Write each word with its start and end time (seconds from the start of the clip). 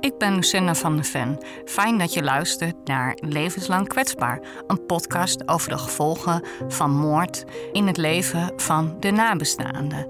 Ik 0.00 0.18
ben 0.18 0.34
Lucinda 0.34 0.74
van 0.74 0.94
der 0.94 1.04
Ven. 1.04 1.38
Fijn 1.64 1.98
dat 1.98 2.12
je 2.12 2.22
luistert 2.22 2.76
naar 2.84 3.18
Levenslang 3.20 3.88
Kwetsbaar, 3.88 4.40
een 4.66 4.86
podcast 4.86 5.48
over 5.48 5.70
de 5.70 5.78
gevolgen 5.78 6.42
van 6.68 6.90
moord 6.90 7.44
in 7.72 7.86
het 7.86 7.96
leven 7.96 8.52
van 8.56 8.96
de 9.00 9.10
nabestaanden. 9.10 10.08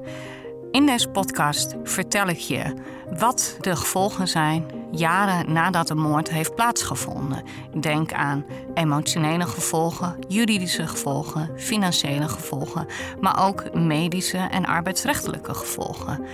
In 0.70 0.86
deze 0.86 1.08
podcast 1.08 1.74
vertel 1.82 2.28
ik 2.28 2.38
je 2.38 2.74
wat 3.18 3.56
de 3.60 3.76
gevolgen 3.76 4.28
zijn 4.28 4.66
jaren 4.90 5.52
nadat 5.52 5.88
de 5.88 5.94
moord 5.94 6.30
heeft 6.30 6.54
plaatsgevonden. 6.54 7.42
Denk 7.80 8.12
aan 8.12 8.44
emotionele 8.74 9.46
gevolgen, 9.46 10.16
juridische 10.28 10.86
gevolgen, 10.86 11.50
financiële 11.56 12.28
gevolgen, 12.28 12.86
maar 13.20 13.46
ook 13.46 13.74
medische 13.74 14.38
en 14.38 14.66
arbeidsrechtelijke 14.66 15.54
gevolgen. 15.54 16.24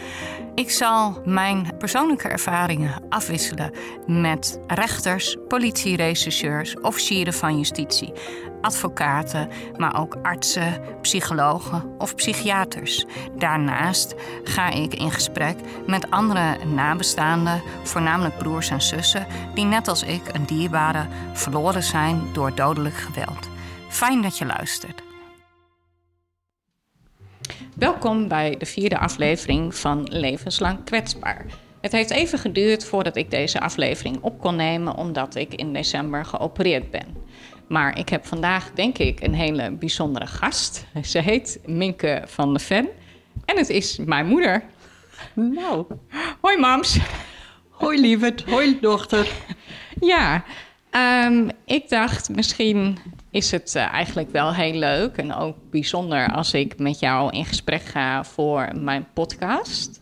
Ik 0.55 0.71
zal 0.71 1.21
mijn 1.25 1.69
persoonlijke 1.79 2.29
ervaringen 2.29 3.03
afwisselen 3.09 3.73
met 4.07 4.61
rechters, 4.67 5.37
politierechercheurs, 5.49 6.81
officieren 6.81 7.33
van 7.33 7.59
justitie, 7.59 8.13
advocaten, 8.61 9.49
maar 9.77 10.01
ook 10.01 10.17
artsen, 10.23 10.83
psychologen 11.01 11.95
of 11.99 12.15
psychiaters. 12.15 13.07
Daarnaast 13.39 14.15
ga 14.45 14.71
ik 14.71 14.95
in 14.95 15.11
gesprek 15.11 15.57
met 15.87 16.11
andere 16.11 16.60
nabestaanden, 16.67 17.63
voornamelijk 17.83 18.39
broers 18.39 18.71
en 18.71 18.83
zussen, 18.83 19.27
die 19.55 19.65
net 19.65 19.89
als 19.89 20.03
ik 20.03 20.21
een 20.33 20.45
dierbare 20.45 21.07
verloren 21.33 21.83
zijn 21.83 22.23
door 22.33 22.55
dodelijk 22.55 22.95
geweld. 22.95 23.49
Fijn 23.89 24.23
dat 24.23 24.39
je 24.39 24.47
luistert. 24.47 25.03
Welkom 27.75 28.29
bij 28.29 28.57
de 28.59 28.67
vierde 28.67 28.99
aflevering 28.99 29.75
van 29.75 30.07
Levenslang 30.09 30.85
Kwetsbaar. 30.85 31.45
Het 31.81 31.93
heeft 31.93 32.11
even 32.11 32.39
geduurd 32.39 32.85
voordat 32.85 33.17
ik 33.17 33.31
deze 33.31 33.61
aflevering 33.61 34.19
op 34.21 34.41
kon 34.41 34.57
nemen, 34.57 34.97
omdat 34.97 35.35
ik 35.35 35.55
in 35.55 35.73
december 35.73 36.25
geopereerd 36.25 36.91
ben. 36.91 37.07
Maar 37.69 37.99
ik 37.99 38.09
heb 38.09 38.27
vandaag, 38.27 38.71
denk 38.75 38.99
ik, 38.99 39.21
een 39.21 39.35
hele 39.35 39.71
bijzondere 39.71 40.27
gast. 40.27 40.87
Ze 41.03 41.19
heet 41.19 41.61
Minke 41.67 42.23
van 42.27 42.53
de 42.53 42.59
Ven. 42.59 42.89
En 43.45 43.57
het 43.57 43.69
is 43.69 43.99
mijn 43.99 44.27
moeder. 44.27 44.63
Nou. 45.35 45.87
Hoi, 46.41 46.59
mams. 46.59 46.99
Hoi, 47.71 48.01
lieverd. 48.01 48.45
Hoi, 48.45 48.79
dochter. 48.81 49.29
Ja, 50.01 50.45
um, 51.27 51.51
ik 51.65 51.89
dacht 51.89 52.29
misschien 52.29 52.99
is 53.31 53.51
het 53.51 53.75
uh, 53.77 53.93
eigenlijk 53.93 54.31
wel 54.31 54.55
heel 54.55 54.75
leuk 54.75 55.17
en 55.17 55.35
ook 55.35 55.57
bijzonder 55.71 56.33
als 56.33 56.55
ik 56.55 56.79
met 56.79 56.99
jou 56.99 57.31
in 57.33 57.45
gesprek 57.45 57.83
ga 57.83 58.25
voor 58.25 58.69
mijn 58.75 59.07
podcast. 59.13 60.01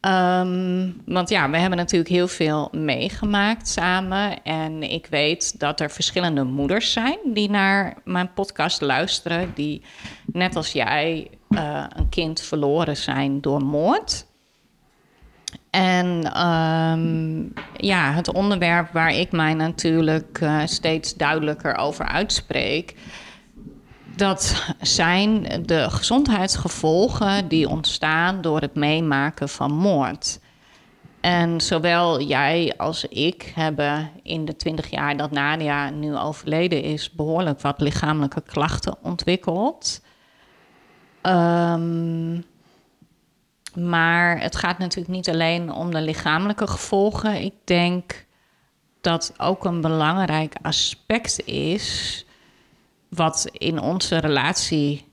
Um, 0.00 1.02
want 1.06 1.28
ja, 1.28 1.50
we 1.50 1.56
hebben 1.56 1.78
natuurlijk 1.78 2.10
heel 2.10 2.28
veel 2.28 2.68
meegemaakt 2.72 3.68
samen. 3.68 4.42
En 4.42 4.82
ik 4.82 5.06
weet 5.06 5.60
dat 5.60 5.80
er 5.80 5.90
verschillende 5.90 6.44
moeders 6.44 6.92
zijn 6.92 7.18
die 7.24 7.50
naar 7.50 7.96
mijn 8.04 8.32
podcast 8.32 8.80
luisteren. 8.80 9.52
Die 9.54 9.82
net 10.32 10.56
als 10.56 10.72
jij 10.72 11.30
uh, 11.54 11.84
een 11.88 12.08
kind 12.08 12.40
verloren 12.40 12.96
zijn 12.96 13.40
door 13.40 13.62
moord. 13.62 14.26
En 15.70 16.40
um, 16.46 17.52
ja, 17.76 18.12
het 18.12 18.32
onderwerp 18.32 18.92
waar 18.92 19.14
ik 19.14 19.32
mij 19.32 19.54
natuurlijk 19.54 20.40
uh, 20.42 20.60
steeds 20.64 21.14
duidelijker 21.14 21.76
over 21.76 22.06
uitspreek 22.06 22.94
dat 24.16 24.72
zijn 24.80 25.46
de 25.66 25.90
gezondheidsgevolgen 25.90 27.48
die 27.48 27.68
ontstaan 27.68 28.40
door 28.40 28.60
het 28.60 28.74
meemaken 28.74 29.48
van 29.48 29.72
moord. 29.72 30.40
En 31.20 31.60
zowel 31.60 32.22
jij 32.22 32.74
als 32.76 33.04
ik 33.04 33.52
hebben 33.54 34.10
in 34.22 34.44
de 34.44 34.56
twintig 34.56 34.90
jaar 34.90 35.16
dat 35.16 35.30
Nadia 35.30 35.90
nu 35.90 36.16
overleden 36.16 36.82
is, 36.82 37.10
behoorlijk 37.10 37.60
wat 37.60 37.80
lichamelijke 37.80 38.42
klachten 38.42 38.96
ontwikkeld. 39.02 40.00
Um, 41.26 42.44
maar 43.74 44.40
het 44.40 44.56
gaat 44.56 44.78
natuurlijk 44.78 45.14
niet 45.14 45.28
alleen 45.28 45.72
om 45.72 45.90
de 45.90 46.00
lichamelijke 46.00 46.66
gevolgen. 46.66 47.42
Ik 47.42 47.54
denk 47.64 48.26
dat 49.00 49.34
ook 49.36 49.64
een 49.64 49.80
belangrijk 49.80 50.54
aspect 50.62 51.44
is 51.46 52.24
wat 53.08 53.48
in 53.52 53.80
onze 53.80 54.16
relatie 54.16 55.12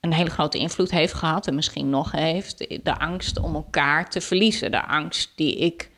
een 0.00 0.12
hele 0.12 0.30
grote 0.30 0.58
invloed 0.58 0.90
heeft 0.90 1.14
gehad 1.14 1.46
en 1.46 1.54
misschien 1.54 1.90
nog 1.90 2.12
heeft. 2.12 2.58
De 2.82 2.98
angst 2.98 3.40
om 3.40 3.54
elkaar 3.54 4.10
te 4.10 4.20
verliezen. 4.20 4.70
De 4.70 4.86
angst 4.86 5.32
die 5.34 5.56
ik 5.56 5.90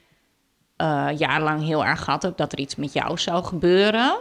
uh, 0.76 1.08
jarenlang 1.16 1.62
heel 1.62 1.84
erg 1.84 2.06
heb 2.06 2.36
dat 2.36 2.52
er 2.52 2.58
iets 2.58 2.76
met 2.76 2.92
jou 2.92 3.18
zou 3.18 3.44
gebeuren. 3.44 4.20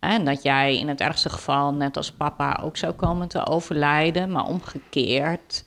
En 0.00 0.24
dat 0.24 0.42
jij 0.42 0.78
in 0.78 0.88
het 0.88 1.00
ergste 1.00 1.30
geval, 1.30 1.74
net 1.74 1.96
als 1.96 2.12
papa, 2.12 2.60
ook 2.62 2.76
zou 2.76 2.92
komen 2.92 3.28
te 3.28 3.46
overlijden. 3.46 4.30
Maar 4.32 4.44
omgekeerd 4.44 5.64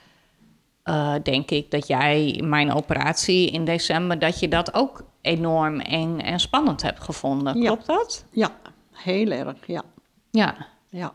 uh, 0.85 1.13
denk 1.23 1.51
ik 1.51 1.71
dat 1.71 1.87
jij 1.87 2.41
mijn 2.43 2.73
operatie 2.73 3.51
in 3.51 3.65
december, 3.65 4.19
dat 4.19 4.39
je 4.39 4.47
dat 4.47 4.73
ook 4.73 5.03
enorm 5.21 5.79
eng 5.79 6.19
en 6.19 6.39
spannend 6.39 6.81
hebt 6.81 6.99
gevonden. 6.99 7.53
Klopt 7.63 7.85
dat? 7.85 8.25
Ja, 8.31 8.49
heel 8.91 9.31
erg, 9.31 9.67
ja. 9.67 9.83
Ja. 10.31 10.55
Ja. 10.89 11.13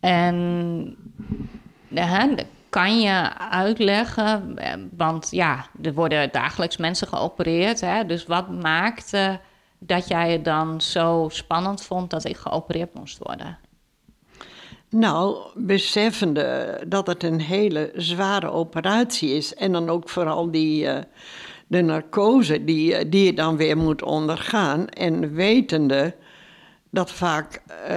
En 0.00 0.96
hè, 1.94 2.34
kan 2.68 3.00
je 3.00 3.38
uitleggen, 3.38 4.58
want 4.96 5.28
ja, 5.30 5.66
er 5.82 5.94
worden 5.94 6.32
dagelijks 6.32 6.76
mensen 6.76 7.08
geopereerd. 7.08 7.80
Hè, 7.80 8.06
dus 8.06 8.26
wat 8.26 8.50
maakte 8.50 9.40
dat 9.78 10.08
jij 10.08 10.32
het 10.32 10.44
dan 10.44 10.80
zo 10.80 11.28
spannend 11.30 11.82
vond 11.82 12.10
dat 12.10 12.24
ik 12.24 12.36
geopereerd 12.36 12.94
moest 12.94 13.18
worden? 13.18 13.58
Nou, 14.90 15.36
beseffende 15.54 16.80
dat 16.88 17.06
het 17.06 17.22
een 17.22 17.40
hele 17.40 17.92
zware 17.94 18.50
operatie 18.50 19.30
is. 19.30 19.54
En 19.54 19.72
dan 19.72 19.88
ook 19.88 20.08
vooral 20.08 20.50
die, 20.50 20.84
uh, 20.84 20.98
de 21.66 21.82
narcose 21.82 22.64
die, 22.64 23.08
die 23.08 23.24
je 23.24 23.34
dan 23.34 23.56
weer 23.56 23.76
moet 23.76 24.02
ondergaan. 24.02 24.88
En 24.88 25.34
wetende 25.34 26.14
dat 26.90 27.10
vaak 27.10 27.62
uh, 27.68 27.88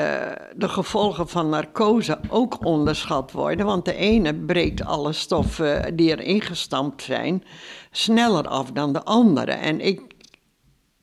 de 0.55 0.69
gevolgen 0.69 1.29
van 1.29 1.49
narcose 1.49 2.19
ook 2.29 2.65
onderschat 2.65 3.31
worden. 3.31 3.65
Want 3.65 3.85
de 3.85 3.95
ene 3.95 4.33
breekt 4.35 4.85
alle 4.85 5.13
stoffen 5.13 5.95
die 5.95 6.11
er 6.11 6.21
ingestampt 6.21 7.01
zijn 7.01 7.43
sneller 7.91 8.47
af 8.47 8.71
dan 8.71 8.93
de 8.93 9.03
andere. 9.03 9.51
En 9.51 9.79
ik 9.79 10.01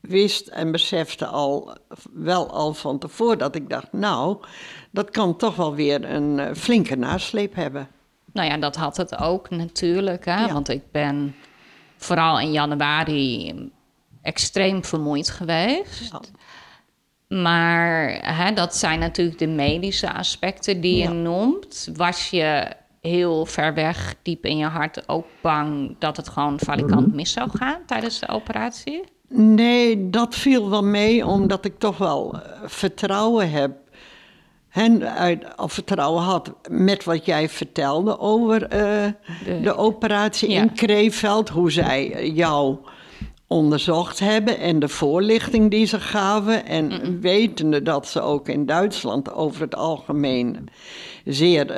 wist 0.08 0.46
en 0.46 0.72
besefte 0.72 1.26
al 1.26 1.76
wel 2.12 2.50
al 2.50 2.74
van 2.74 2.98
tevoren 2.98 3.38
dat 3.38 3.54
ik 3.54 3.68
dacht, 3.68 3.92
nou, 3.92 4.38
dat 4.90 5.10
kan 5.10 5.36
toch 5.36 5.56
wel 5.56 5.74
weer 5.74 6.10
een 6.10 6.38
uh, 6.38 6.46
flinke 6.54 6.96
nasleep 6.96 7.54
hebben. 7.54 7.88
Nou 8.32 8.48
ja, 8.48 8.56
dat 8.56 8.76
had 8.76 8.96
het 8.96 9.18
ook 9.18 9.50
natuurlijk, 9.50 10.24
hè? 10.24 10.44
Ja. 10.44 10.52
want 10.52 10.68
ik 10.68 10.82
ben 10.90 11.34
vooral 11.96 12.40
in 12.40 12.52
januari 12.52 13.54
extreem 14.22 14.84
vermoeid 14.84 15.30
geweest. 15.30 16.12
Ja. 16.12 16.20
Maar 17.28 18.08
hè, 18.36 18.52
dat 18.52 18.76
zijn 18.76 18.98
natuurlijk 18.98 19.38
de 19.38 19.46
medische 19.46 20.12
aspecten 20.12 20.80
die 20.80 20.96
ja. 20.96 21.08
je 21.08 21.14
noemt. 21.14 21.90
Was 21.94 22.30
je 22.30 22.72
heel 23.00 23.46
ver 23.46 23.74
weg, 23.74 24.14
diep 24.22 24.44
in 24.44 24.56
je 24.56 24.66
hart, 24.66 25.08
ook 25.08 25.26
bang 25.40 25.96
dat 25.98 26.16
het 26.16 26.28
gewoon 26.28 26.58
valikant 26.58 27.14
mis 27.14 27.32
zou 27.32 27.50
gaan 27.52 27.80
tijdens 27.86 28.18
de 28.18 28.28
operatie? 28.28 29.04
Nee, 29.28 30.10
dat 30.10 30.34
viel 30.34 30.70
wel 30.70 30.84
mee, 30.84 31.26
omdat 31.26 31.64
ik 31.64 31.78
toch 31.78 31.98
wel 31.98 32.34
uh, 32.34 32.40
vertrouwen 32.64 33.50
heb. 33.50 33.70
En 34.70 35.14
uit, 35.14 35.44
of 35.56 35.72
vertrouwen 35.72 36.22
had 36.22 36.52
met 36.70 37.04
wat 37.04 37.24
jij 37.24 37.48
vertelde 37.48 38.18
over 38.18 38.62
uh, 38.62 38.68
de, 39.44 39.60
de, 39.62 39.76
operatie 39.76 40.50
ja. 40.50 40.60
in 40.62 40.72
Kreeveld. 40.72 41.48
Hoe 41.48 41.72
zij 41.72 42.30
jou 42.30 42.76
onderzocht 43.46 44.18
hebben 44.18 44.58
en 44.58 44.78
de 44.78 44.88
voorlichting 44.88 45.70
die 45.70 45.86
ze 45.86 46.00
gaven. 46.00 46.66
En 46.66 46.84
mm 46.84 47.00
-mm. 47.02 47.20
wetende 47.20 47.82
dat 47.82 48.08
ze 48.08 48.20
ook 48.20 48.48
in 48.48 48.66
Duitsland 48.66 49.32
over 49.32 49.60
het 49.60 49.74
algemeen 49.74 50.68
zeer 51.24 51.70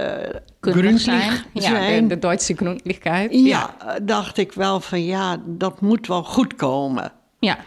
uh, 0.62 0.96
zijn. 0.96 1.32
Ja, 1.52 2.00
de, 2.00 2.06
de 2.06 2.18
Duitse 2.18 2.54
gründlichkeit. 2.54 3.32
Ja, 3.32 3.74
ja, 3.80 3.98
dacht 4.02 4.36
ik 4.36 4.52
wel 4.52 4.80
van 4.80 5.04
ja, 5.04 5.42
dat 5.46 5.80
moet 5.80 6.06
wel 6.06 6.24
goed 6.24 6.54
komen. 6.54 7.12
Ja. 7.38 7.58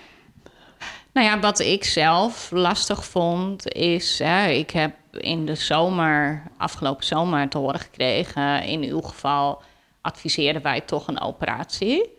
Nou 1.14 1.28
ja, 1.28 1.40
wat 1.40 1.60
ik 1.60 1.84
zelf 1.84 2.52
lastig 2.52 3.06
vond 3.06 3.74
is, 3.74 4.20
hè, 4.20 4.48
ik 4.48 4.72
heb 4.72 4.96
in 5.12 5.46
de 5.46 5.56
zomer, 5.56 6.44
afgelopen 6.58 7.06
zomer 7.06 7.50
te 7.50 7.58
horen 7.58 7.80
gekregen, 7.80 8.64
in 8.64 8.84
uw 8.84 9.02
geval 9.02 9.62
adviseerden 10.02 10.62
wij 10.62 10.82
toch 10.82 11.08
een 11.08 11.22
operatie. 11.22 12.10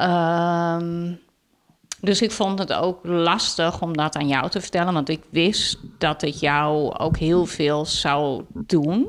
Um, 0.00 1.20
dus 2.00 2.22
ik 2.22 2.30
vond 2.30 2.58
het 2.58 2.72
ook 2.72 2.98
lastig 3.02 3.82
om 3.82 3.96
dat 3.96 4.16
aan 4.16 4.28
jou 4.28 4.50
te 4.50 4.60
vertellen, 4.60 4.92
want 4.92 5.08
ik 5.08 5.22
wist 5.30 5.78
dat 5.98 6.20
het 6.20 6.40
jou 6.40 6.94
ook 6.98 7.16
heel 7.16 7.46
veel 7.46 7.86
zou 7.86 8.44
doen. 8.48 9.08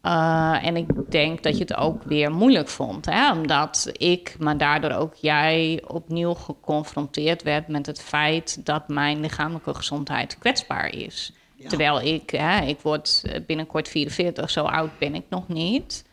Eh, 0.00 0.66
en 0.66 0.76
ik 0.76 1.10
denk 1.10 1.42
dat 1.42 1.54
je 1.54 1.62
het 1.62 1.76
ook 1.76 2.02
weer 2.02 2.32
moeilijk 2.32 2.68
vond, 2.68 3.06
hè? 3.06 3.32
omdat 3.32 3.90
ik, 3.92 4.36
maar 4.38 4.58
daardoor 4.58 4.90
ook 4.90 5.14
jij, 5.14 5.82
opnieuw 5.86 6.34
geconfronteerd 6.34 7.42
werd 7.42 7.68
met 7.68 7.86
het 7.86 8.02
feit 8.02 8.66
dat 8.66 8.88
mijn 8.88 9.20
lichamelijke 9.20 9.74
gezondheid 9.74 10.38
kwetsbaar 10.38 10.94
is. 10.94 11.32
Terwijl 11.68 12.00
ik, 12.00 12.30
hè, 12.30 12.60
ik 12.60 12.80
word 12.80 13.22
binnenkort 13.46 13.88
44, 13.88 14.50
zo 14.50 14.64
oud 14.64 14.98
ben 14.98 15.14
ik 15.14 15.24
nog 15.28 15.48
niet. 15.48 16.04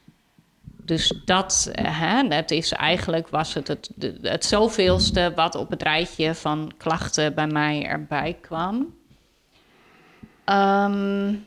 Dus 0.83 1.13
dat, 1.25 1.72
hè, 1.81 2.28
dat 2.28 2.51
is 2.51 2.72
eigenlijk, 2.72 3.28
was 3.28 3.54
het 3.54 3.68
het, 3.68 3.90
het 4.22 4.45
zoveelste 4.45 5.31
wat 5.36 5.56
op 5.56 5.69
het 5.69 5.83
rijtje 5.83 6.36
van 6.36 6.72
klachten 6.78 7.33
bij 7.33 7.48
mij 7.48 7.86
erbij 7.86 8.38
kwam. 8.42 8.95
Um, 10.45 11.45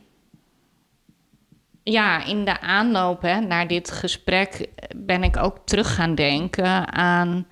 ja, 1.90 2.24
in 2.24 2.44
de 2.44 2.60
aanloop 2.60 3.22
hè, 3.22 3.40
naar 3.40 3.66
dit 3.66 3.90
gesprek 3.90 4.68
ben 4.96 5.22
ik 5.22 5.36
ook 5.36 5.58
terug 5.64 5.94
gaan 5.94 6.14
denken 6.14 6.92
aan 6.92 7.46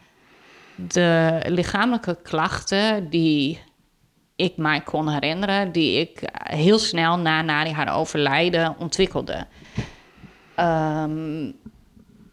de 0.74 1.40
lichamelijke 1.46 2.18
klachten 2.22 3.10
die 3.10 3.60
ik 4.36 4.56
mij 4.56 4.80
kon 4.80 5.08
herinneren, 5.08 5.72
die 5.72 6.00
ik 6.00 6.22
heel 6.32 6.78
snel 6.78 7.18
na, 7.18 7.42
na 7.42 7.66
haar 7.66 7.96
overlijden 7.96 8.78
ontwikkelde. 8.78 9.46
Um, 10.56 11.56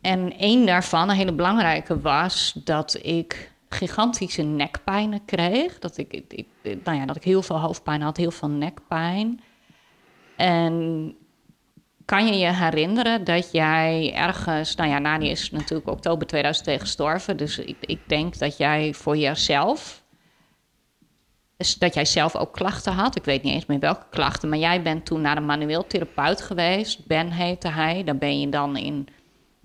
en 0.01 0.34
een 0.38 0.66
daarvan, 0.66 1.10
een 1.10 1.16
hele 1.16 1.34
belangrijke, 1.34 2.00
was 2.00 2.51
dat 2.63 3.00
ik 3.01 3.51
gigantische 3.69 4.42
nekpijnen 4.42 5.25
kreeg. 5.25 5.80
Dat 5.80 5.98
ik, 5.98 6.13
ik, 6.28 6.48
nou 6.84 6.98
ja, 6.98 7.06
dat 7.06 7.16
ik 7.16 7.24
heel 7.24 7.42
veel 7.42 7.60
hoofdpijn 7.60 8.01
had, 8.01 8.18
heel 8.18 8.31
veel 8.31 8.50
nekpijn. 8.50 9.42
En 10.36 11.16
kan 12.06 12.28
je 12.28 12.38
je 12.38 12.54
herinneren 12.54 13.24
dat 13.24 13.52
jij 13.52 14.13
ergens, 14.16 14.75
nou 14.75 14.90
ja, 14.90 15.00
Nani 15.00 15.30
is 15.30 15.52
natuurlijk 15.52 15.90
oktober 15.90 16.28
2002 16.28 16.80
gestorven, 16.80 17.38
dus 17.38 17.57
ik, 17.57 17.78
ik 17.80 18.00
denk 18.07 18.38
dat 18.38 18.57
jij 18.57 18.94
voor 18.94 19.18
jezelf, 19.18 20.04
dat 21.80 21.94
jij 21.94 22.06
zelf 22.06 22.36
ook 22.36 22.54
klachten 22.54 22.94
had. 22.94 23.16
Ik 23.16 23.24
weet 23.25 23.44
niet 23.44 23.54
eens 23.54 23.66
meer 23.66 23.80
welke 23.80 24.06
klachten, 24.10 24.50
maar 24.50 24.57
jij 24.57 24.81
bent 24.81 25.06
toen 25.06 25.22
naar 25.22 25.38
een 25.38 25.46
manueel 25.46 25.88
therapeut 25.88 26.42
geweest. 26.42 27.06
Ben 27.07 27.31
heette 27.31 27.69
hij. 27.69 28.04
Daar 28.04 28.18
ben 28.18 28.40
je 28.40 28.50
dan 28.50 28.78
in 28.78 29.08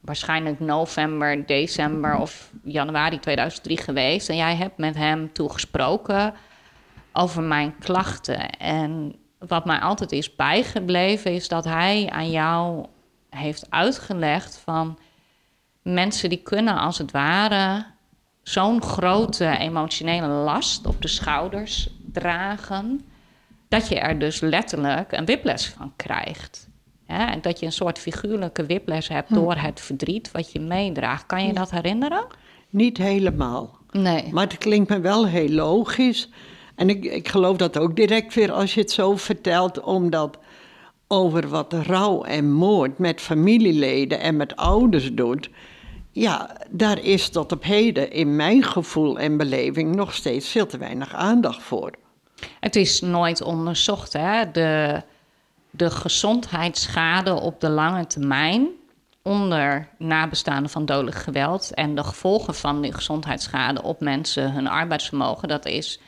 waarschijnlijk 0.00 0.60
november, 0.60 1.46
december 1.46 2.16
of 2.16 2.50
januari 2.64 3.18
2003 3.18 3.76
geweest. 3.76 4.28
En 4.28 4.36
jij 4.36 4.56
hebt 4.56 4.78
met 4.78 4.96
hem 4.96 5.32
toegesproken 5.32 6.34
over 7.12 7.42
mijn 7.42 7.78
klachten. 7.78 8.50
En 8.50 9.14
wat 9.46 9.64
mij 9.64 9.78
altijd 9.78 10.12
is 10.12 10.36
bijgebleven, 10.36 11.32
is 11.32 11.48
dat 11.48 11.64
hij 11.64 12.08
aan 12.10 12.30
jou 12.30 12.86
heeft 13.30 13.70
uitgelegd 13.70 14.60
van 14.64 14.98
mensen 15.82 16.28
die 16.28 16.42
kunnen 16.42 16.78
als 16.78 16.98
het 16.98 17.10
ware 17.10 17.84
zo'n 18.42 18.82
grote 18.82 19.56
emotionele 19.58 20.26
last 20.26 20.86
op 20.86 21.02
de 21.02 21.08
schouders 21.08 21.88
dragen, 22.12 23.00
dat 23.68 23.88
je 23.88 23.98
er 23.98 24.18
dus 24.18 24.40
letterlijk 24.40 25.12
een 25.12 25.24
whiplash 25.24 25.68
van 25.68 25.92
krijgt. 25.96 26.68
En 27.06 27.40
dat 27.40 27.60
je 27.60 27.66
een 27.66 27.72
soort 27.72 27.98
figuurlijke 27.98 28.66
whiplash 28.66 29.08
hebt 29.08 29.28
hm. 29.28 29.34
door 29.34 29.54
het 29.54 29.80
verdriet 29.80 30.30
wat 30.30 30.52
je 30.52 30.60
meedraagt. 30.60 31.26
Kan 31.26 31.46
je 31.46 31.52
dat 31.52 31.70
herinneren? 31.70 32.26
Niet 32.70 32.96
helemaal. 32.96 33.78
Nee. 33.90 34.32
Maar 34.32 34.46
het 34.46 34.58
klinkt 34.58 34.90
me 34.90 35.00
wel 35.00 35.26
heel 35.26 35.48
logisch. 35.48 36.28
En 36.80 36.88
ik, 36.88 37.04
ik 37.04 37.28
geloof 37.28 37.56
dat 37.56 37.78
ook 37.78 37.96
direct 37.96 38.34
weer 38.34 38.52
als 38.52 38.74
je 38.74 38.80
het 38.80 38.90
zo 38.90 39.16
vertelt, 39.16 39.80
omdat 39.80 40.38
over 41.06 41.48
wat 41.48 41.72
rouw 41.72 42.22
en 42.22 42.52
moord 42.52 42.98
met 42.98 43.20
familieleden 43.20 44.20
en 44.20 44.36
met 44.36 44.56
ouders 44.56 45.12
doet. 45.12 45.50
Ja, 46.10 46.56
daar 46.70 46.98
is 46.98 47.28
tot 47.28 47.52
op 47.52 47.64
heden 47.64 48.10
in 48.10 48.36
mijn 48.36 48.62
gevoel 48.62 49.18
en 49.18 49.36
beleving 49.36 49.94
nog 49.94 50.14
steeds 50.14 50.48
veel 50.48 50.66
te 50.66 50.78
weinig 50.78 51.14
aandacht 51.14 51.62
voor. 51.62 51.90
Het 52.60 52.76
is 52.76 53.00
nooit 53.00 53.42
onderzocht, 53.42 54.12
hè? 54.12 54.50
De, 54.50 55.02
de 55.70 55.90
gezondheidsschade 55.90 57.34
op 57.34 57.60
de 57.60 57.70
lange 57.70 58.06
termijn 58.06 58.68
onder 59.22 59.88
nabestaanden 59.98 60.70
van 60.70 60.84
dodelijk 60.84 61.16
geweld 61.16 61.74
en 61.74 61.94
de 61.94 62.04
gevolgen 62.04 62.54
van 62.54 62.80
die 62.80 62.92
gezondheidsschade 62.92 63.82
op 63.82 64.00
mensen, 64.00 64.52
hun 64.52 64.66
arbeidsvermogen, 64.66 65.48
dat 65.48 65.66
is 65.66 66.00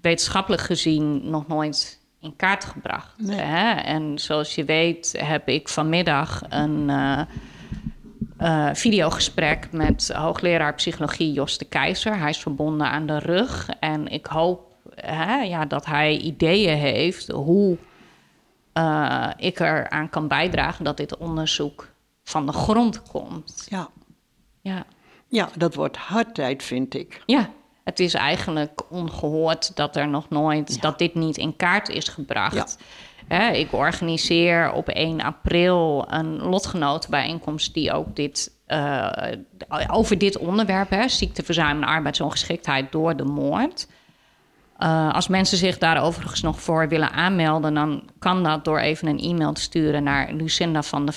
wetenschappelijk 0.00 0.62
gezien 0.62 1.30
nog 1.30 1.46
nooit 1.46 2.00
in 2.20 2.36
kaart 2.36 2.64
gebracht. 2.64 3.14
Hè? 3.26 3.70
En 3.70 4.18
zoals 4.18 4.54
je 4.54 4.64
weet 4.64 5.14
heb 5.18 5.48
ik 5.48 5.68
vanmiddag 5.68 6.42
een 6.48 6.88
uh, 6.88 7.20
uh, 8.40 8.70
videogesprek 8.72 9.72
met 9.72 10.12
hoogleraar 10.12 10.74
psychologie 10.74 11.32
Jos 11.32 11.58
de 11.58 11.64
Keizer. 11.64 12.18
Hij 12.18 12.30
is 12.30 12.38
verbonden 12.38 12.86
aan 12.86 13.06
de 13.06 13.18
rug 13.18 13.68
en 13.80 14.08
ik 14.08 14.26
hoop 14.26 14.68
hè, 14.94 15.42
ja, 15.42 15.64
dat 15.64 15.86
hij 15.86 16.16
ideeën 16.16 16.76
heeft 16.76 17.28
hoe 17.28 17.76
uh, 18.74 19.30
ik 19.36 19.60
eraan 19.60 20.08
kan 20.10 20.28
bijdragen 20.28 20.84
dat 20.84 20.96
dit 20.96 21.16
onderzoek 21.16 21.88
van 22.24 22.46
de 22.46 22.52
grond 22.52 23.02
komt. 23.02 23.66
Ja. 23.68 23.88
Ja, 24.60 24.84
ja 25.28 25.48
dat 25.56 25.74
wordt 25.74 25.96
hard 25.96 26.34
tijd, 26.34 26.62
vind 26.62 26.94
ik. 26.94 27.22
Ja, 27.26 27.50
het 27.88 28.00
is 28.00 28.14
eigenlijk 28.14 28.82
ongehoord 28.90 29.76
dat 29.76 29.96
er 29.96 30.08
nog 30.08 30.28
nooit, 30.28 30.82
dat 30.82 30.98
dit 30.98 31.14
niet 31.14 31.36
in 31.36 31.56
kaart 31.56 31.88
is 31.88 32.08
gebracht. 32.08 32.78
Ja. 33.28 33.48
ik 33.50 33.72
organiseer 33.72 34.72
op 34.72 34.88
1 34.88 35.20
april 35.20 36.06
een 36.08 36.38
lotgenotenbijeenkomst 36.42 37.74
die 37.74 37.92
ook 37.92 38.16
dit, 38.16 38.52
uh, 38.66 39.10
over 39.86 40.18
dit 40.18 40.38
onderwerp, 40.38 40.90
hè, 40.90 41.08
ziekteverzuim 41.08 41.82
en 41.82 41.88
arbeidsongeschiktheid 41.88 42.92
door 42.92 43.16
de 43.16 43.24
moord. 43.24 43.88
Uh, 44.78 45.14
als 45.14 45.28
mensen 45.28 45.58
zich 45.58 45.78
daar 45.78 46.02
overigens 46.02 46.42
nog 46.42 46.60
voor 46.60 46.88
willen 46.88 47.12
aanmelden, 47.12 47.74
dan 47.74 48.02
kan 48.18 48.42
dat 48.42 48.64
door 48.64 48.78
even 48.78 49.08
een 49.08 49.20
e-mail 49.20 49.52
te 49.52 49.60
sturen 49.60 50.02
naar 50.02 50.32
Lucinda 50.32 50.82
van 50.82 51.06
de. 51.06 51.12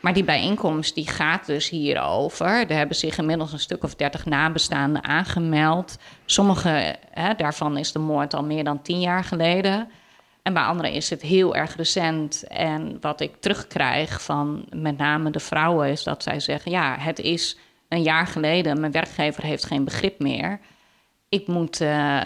Maar 0.00 0.12
die 0.12 0.24
bijeenkomst 0.24 0.94
die 0.94 1.08
gaat 1.08 1.46
dus 1.46 1.68
hierover. 1.68 2.46
Er 2.46 2.76
hebben 2.76 2.96
zich 2.96 3.18
inmiddels 3.18 3.52
een 3.52 3.58
stuk 3.58 3.84
of 3.84 3.94
dertig 3.94 4.24
nabestaanden 4.24 5.04
aangemeld. 5.04 5.98
Sommige 6.24 6.96
hè, 7.10 7.34
daarvan 7.34 7.76
is 7.76 7.92
de 7.92 7.98
moord 7.98 8.34
al 8.34 8.44
meer 8.44 8.64
dan 8.64 8.82
tien 8.82 9.00
jaar 9.00 9.24
geleden. 9.24 9.88
En 10.42 10.52
bij 10.52 10.62
anderen 10.62 10.92
is 10.92 11.10
het 11.10 11.22
heel 11.22 11.56
erg 11.56 11.76
recent. 11.76 12.44
En 12.46 12.98
wat 13.00 13.20
ik 13.20 13.40
terugkrijg 13.40 14.22
van 14.22 14.66
met 14.70 14.98
name 14.98 15.30
de 15.30 15.40
vrouwen 15.40 15.88
is 15.88 16.02
dat 16.02 16.22
zij 16.22 16.40
zeggen: 16.40 16.70
ja, 16.70 16.96
het 16.98 17.18
is 17.18 17.58
een 17.88 18.02
jaar 18.02 18.26
geleden, 18.26 18.80
mijn 18.80 18.92
werkgever 18.92 19.42
heeft 19.42 19.66
geen 19.66 19.84
begrip 19.84 20.18
meer. 20.18 20.60
Ik 21.28 21.46
moet 21.46 21.80
uh, 21.80 22.20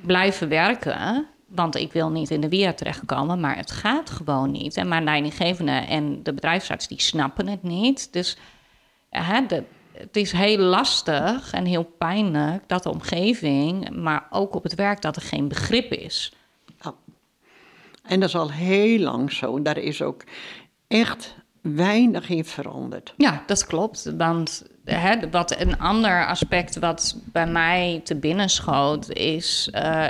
blijven 0.00 0.48
werken, 0.48 1.26
want 1.48 1.76
ik 1.76 1.92
wil 1.92 2.10
niet 2.10 2.30
in 2.30 2.40
de 2.40 2.48
WIA 2.48 2.72
terechtkomen, 2.72 3.40
maar 3.40 3.56
het 3.56 3.70
gaat 3.70 4.10
gewoon 4.10 4.50
niet. 4.50 4.76
En 4.76 4.88
mijn 4.88 5.04
leidinggevende 5.04 5.72
en 5.72 6.22
de 6.22 6.32
bedrijfsarts 6.32 6.88
die 6.88 7.00
snappen 7.00 7.48
het 7.48 7.62
niet. 7.62 8.12
Dus 8.12 8.36
de, 9.48 9.64
het 9.92 10.16
is 10.16 10.32
heel 10.32 10.58
lastig 10.58 11.52
en 11.52 11.64
heel 11.64 11.84
pijnlijk 11.98 12.62
dat 12.66 12.82
de 12.82 12.90
omgeving, 12.90 13.90
maar 13.90 14.26
ook 14.30 14.54
op 14.54 14.62
het 14.62 14.74
werk, 14.74 15.02
dat 15.02 15.16
er 15.16 15.22
geen 15.22 15.48
begrip 15.48 15.92
is. 15.92 16.32
Ja. 16.80 16.94
En 18.02 18.20
dat 18.20 18.28
is 18.28 18.36
al 18.36 18.50
heel 18.50 18.98
lang 18.98 19.32
zo. 19.32 19.62
Daar 19.62 19.78
is 19.78 20.02
ook 20.02 20.24
echt 20.86 21.36
weinig 21.60 22.28
in 22.28 22.44
veranderd. 22.44 23.14
Ja, 23.16 23.42
dat 23.46 23.66
klopt. 23.66 24.12
Want 24.16 24.64
hè, 24.84 25.30
wat 25.30 25.60
een 25.60 25.78
ander 25.78 26.26
aspect 26.26 26.78
wat 26.78 27.16
bij 27.24 27.46
mij 27.46 28.00
te 28.04 28.14
binnen 28.14 28.48
schoot 28.48 29.10
is. 29.10 29.70
Uh, 29.74 30.08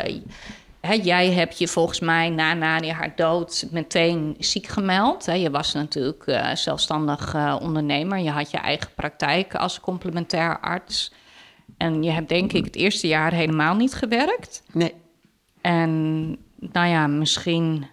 jij 0.80 1.32
hebt 1.32 1.58
je 1.58 1.68
volgens 1.68 2.00
mij 2.00 2.30
na 2.30 2.54
Nadia 2.54 2.94
haar 2.94 3.16
dood 3.16 3.66
meteen 3.70 4.36
ziek 4.38 4.66
gemeld. 4.66 5.24
Je 5.24 5.50
was 5.50 5.72
natuurlijk 5.72 6.26
uh, 6.26 6.54
zelfstandig 6.54 7.34
uh, 7.34 7.56
ondernemer. 7.60 8.18
Je 8.18 8.30
had 8.30 8.50
je 8.50 8.58
eigen 8.58 8.90
praktijk 8.94 9.54
als 9.54 9.80
complementair 9.80 10.60
arts. 10.60 11.12
En 11.76 12.02
je 12.02 12.10
hebt 12.10 12.28
denk 12.28 12.52
ik 12.52 12.64
het 12.64 12.76
eerste 12.76 13.06
jaar 13.06 13.32
helemaal 13.32 13.74
niet 13.74 13.94
gewerkt. 13.94 14.62
Nee. 14.72 14.94
En 15.60 16.28
nou 16.60 16.88
ja, 16.88 17.06
misschien 17.06 17.86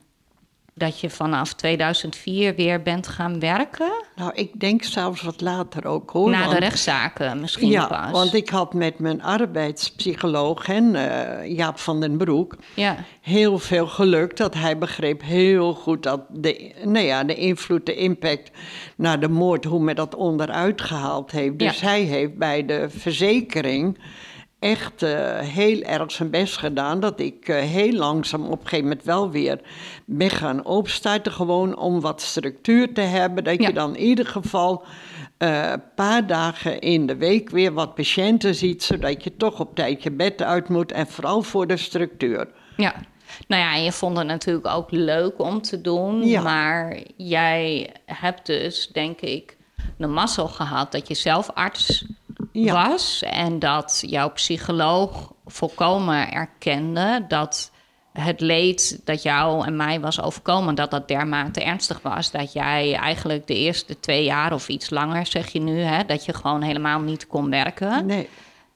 dat 0.77 0.99
je 0.99 1.09
vanaf 1.09 1.53
2004 1.53 2.55
weer 2.55 2.81
bent 2.81 3.07
gaan 3.07 3.39
werken? 3.39 3.91
Nou, 4.15 4.31
ik 4.33 4.59
denk 4.59 4.83
zelfs 4.83 5.21
wat 5.21 5.41
later 5.41 5.85
ook 5.85 6.09
hoor. 6.09 6.29
Na 6.29 6.47
de 6.47 6.59
rechtszaken 6.59 7.39
misschien 7.39 7.69
ja, 7.69 7.87
pas. 7.87 8.11
want 8.11 8.33
ik 8.33 8.49
had 8.49 8.73
met 8.73 8.99
mijn 8.99 9.23
arbeidspsycholoog 9.23 10.67
en 10.67 10.95
uh, 10.95 11.55
Jaap 11.57 11.79
van 11.79 11.99
den 11.99 12.17
Broek 12.17 12.55
ja. 12.73 12.95
heel 13.21 13.59
veel 13.59 13.87
geluk 13.87 14.37
dat 14.37 14.53
hij 14.53 14.77
begreep 14.77 15.21
heel 15.21 15.73
goed 15.73 16.03
dat 16.03 16.21
de, 16.29 16.71
nou 16.83 17.05
ja, 17.05 17.23
de 17.23 17.35
invloed, 17.35 17.85
de 17.85 17.95
impact 17.95 18.51
naar 18.95 19.19
de 19.19 19.29
moord, 19.29 19.65
hoe 19.65 19.79
men 19.79 19.95
dat 19.95 20.15
onderuit 20.15 20.81
gehaald 20.81 21.31
heeft. 21.31 21.59
Dus 21.59 21.81
hij 21.81 22.01
heeft 22.01 22.37
bij 22.37 22.65
de 22.65 22.89
verzekering 22.89 23.97
echt 24.65 25.03
eh, 25.03 25.39
heel 25.39 25.81
erg 25.81 26.11
zijn 26.11 26.29
best 26.29 26.57
gedaan. 26.57 26.99
Dat 26.99 27.19
ik 27.19 27.47
eh, 27.47 27.59
heel 27.59 27.91
langzaam 27.93 28.45
op 28.45 28.51
een 28.61 28.67
gegeven 28.67 28.83
moment 28.87 29.03
wel 29.03 29.29
weer 29.31 29.59
ben 30.05 30.29
gaan 30.29 30.65
opstarten. 30.65 31.31
Gewoon 31.31 31.77
om 31.77 32.01
wat 32.01 32.21
structuur 32.21 32.93
te 32.93 33.01
hebben. 33.01 33.43
Dat 33.43 33.61
Ja. 33.61 33.67
je 33.67 33.73
dan 33.73 33.95
in 33.95 34.03
ieder 34.03 34.25
geval 34.25 34.83
eh, 35.37 35.69
een 35.71 35.83
paar 35.95 36.27
dagen 36.27 36.79
in 36.79 37.05
de 37.05 37.15
week 37.15 37.49
weer 37.49 37.73
wat 37.73 37.95
patiënten 37.95 38.55
ziet. 38.55 38.83
Zodat 38.83 39.23
je 39.23 39.35
toch 39.37 39.59
op 39.59 39.75
tijd 39.75 40.03
je 40.03 40.11
bed 40.11 40.41
uit 40.41 40.69
moet. 40.69 40.91
En 40.91 41.07
vooral 41.07 41.41
voor 41.41 41.67
de 41.67 41.77
structuur. 41.77 42.47
Ja. 42.77 42.93
Nou 43.47 43.61
ja, 43.61 43.75
je 43.75 43.91
vond 43.91 44.17
het 44.17 44.27
natuurlijk 44.27 44.67
ook 44.67 44.91
leuk 44.91 45.39
om 45.41 45.61
te 45.61 45.81
doen. 45.81 46.27
Ja. 46.27 46.41
Maar 46.41 46.97
jij 47.17 47.89
hebt 48.05 48.45
dus, 48.45 48.87
denk 48.87 49.21
ik, 49.21 49.57
de 49.97 50.07
mazzel 50.07 50.47
gehad 50.47 50.91
dat 50.91 51.07
je 51.07 51.13
zelf 51.13 51.49
arts 51.53 52.05
Ja. 52.63 52.89
was. 52.89 53.23
En 53.25 53.59
dat 53.59 54.03
jouw 54.07 54.29
psycholoog 54.29 55.33
volkomen 55.45 56.31
erkende 56.31 57.25
dat 57.27 57.71
het 58.13 58.39
leed 58.41 59.01
dat 59.05 59.23
jou 59.23 59.65
en 59.65 59.75
mij 59.75 59.99
was 59.99 60.21
overkomen, 60.21 60.75
dat 60.75 60.91
dat 60.91 61.07
dermate 61.07 61.63
ernstig 61.63 61.99
was. 62.01 62.31
Dat 62.31 62.53
jij 62.53 62.93
eigenlijk 62.95 63.47
de 63.47 63.55
eerste 63.55 63.99
twee 63.99 64.23
jaar 64.23 64.53
of 64.53 64.67
iets 64.69 64.89
langer, 64.89 65.25
zeg 65.25 65.47
je 65.51 65.59
nu, 65.61 65.79
hè, 65.79 66.03
dat 66.05 66.25
je 66.25 66.33
gewoon 66.33 66.61
helemaal 66.61 66.99
niet 66.99 67.27
kon 67.27 67.49
werken. 67.49 68.05
Nee. 68.05 68.29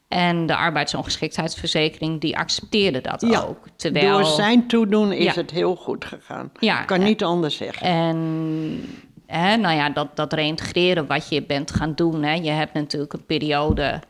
En 0.08 0.46
de 0.46 0.56
arbeidsongeschiktheidsverzekering 0.56 2.22
die 2.22 2.38
accepteerde 2.38 3.02
dat 3.02 3.22
Ja, 3.22 3.42
ook. 3.42 3.66
Terwijl, 3.76 4.12
Door 4.12 4.26
zijn 4.26 4.68
toedoen 4.68 5.12
is 5.12 5.24
Ja. 5.24 5.34
het 5.34 5.52
heel 5.52 5.76
goed 5.76 6.06
gegaan. 6.06 6.52
Ja, 6.60 6.82
Ik 6.82 6.88
kan 6.88 7.04
niet 7.04 7.24
anders 7.24 7.56
zeggen. 7.58 7.88
En 7.88 9.00
hè, 9.30 9.56
nou 9.58 9.76
ja, 9.76 9.90
dat, 9.90 10.16
dat 10.16 10.34
reintegreren 10.34 11.08
wat 11.08 11.30
je 11.30 11.44
bent 11.44 11.72
gaan 11.72 11.94
doen. 11.96 12.24
Hè. 12.24 12.34
Je 12.34 12.50
hebt 12.50 12.74
natuurlijk 12.74 13.14
een 13.14 13.26
periode 13.26 14.02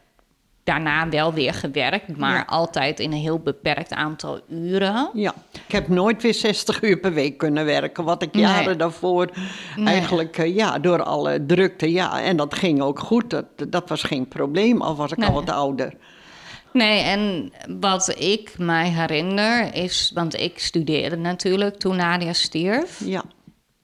daarna 0.63 1.09
wel 1.09 1.33
weer 1.33 1.53
gewerkt, 1.53 2.17
maar 2.17 2.35
Ja. 2.35 2.43
altijd 2.47 2.99
in 2.99 3.11
een 3.11 3.17
heel 3.17 3.39
beperkt 3.39 3.93
aantal 3.93 4.39
uren. 4.49 5.09
Ja, 5.13 5.33
ik 5.67 5.71
heb 5.71 5.87
nooit 5.87 6.21
weer 6.21 6.33
60 6.33 6.81
uur 6.81 6.97
per 6.99 7.13
week 7.13 7.37
kunnen 7.37 7.65
werken. 7.65 8.03
Wat 8.03 8.21
ik 8.21 8.33
Nee. 8.33 8.43
jaren 8.43 8.77
daarvoor 8.77 9.29
Nee. 9.75 9.85
eigenlijk, 9.93 10.37
eh, 10.37 10.55
ja, 10.55 10.79
door 10.79 11.03
alle 11.03 11.45
drukte, 11.45 11.91
ja. 11.91 12.21
En 12.21 12.37
dat 12.37 12.53
ging 12.55 12.81
ook 12.81 12.99
goed. 12.99 13.29
Dat, 13.29 13.45
dat 13.67 13.89
was 13.89 14.03
geen 14.03 14.27
probleem, 14.27 14.81
al 14.81 14.95
was 14.95 15.11
ik 15.11 15.17
Nee. 15.17 15.27
al 15.27 15.33
wat 15.33 15.49
ouder. 15.49 15.93
Nee, 16.73 17.01
en 17.03 17.51
wat 17.79 18.15
ik 18.19 18.53
mij 18.57 18.89
herinner 18.89 19.73
is, 19.75 20.11
want 20.13 20.39
ik 20.39 20.59
studeerde 20.59 21.15
natuurlijk 21.15 21.77
toen 21.77 21.95
Nadia 21.95 22.33
stierf. 22.33 23.01
Ja, 23.05 23.23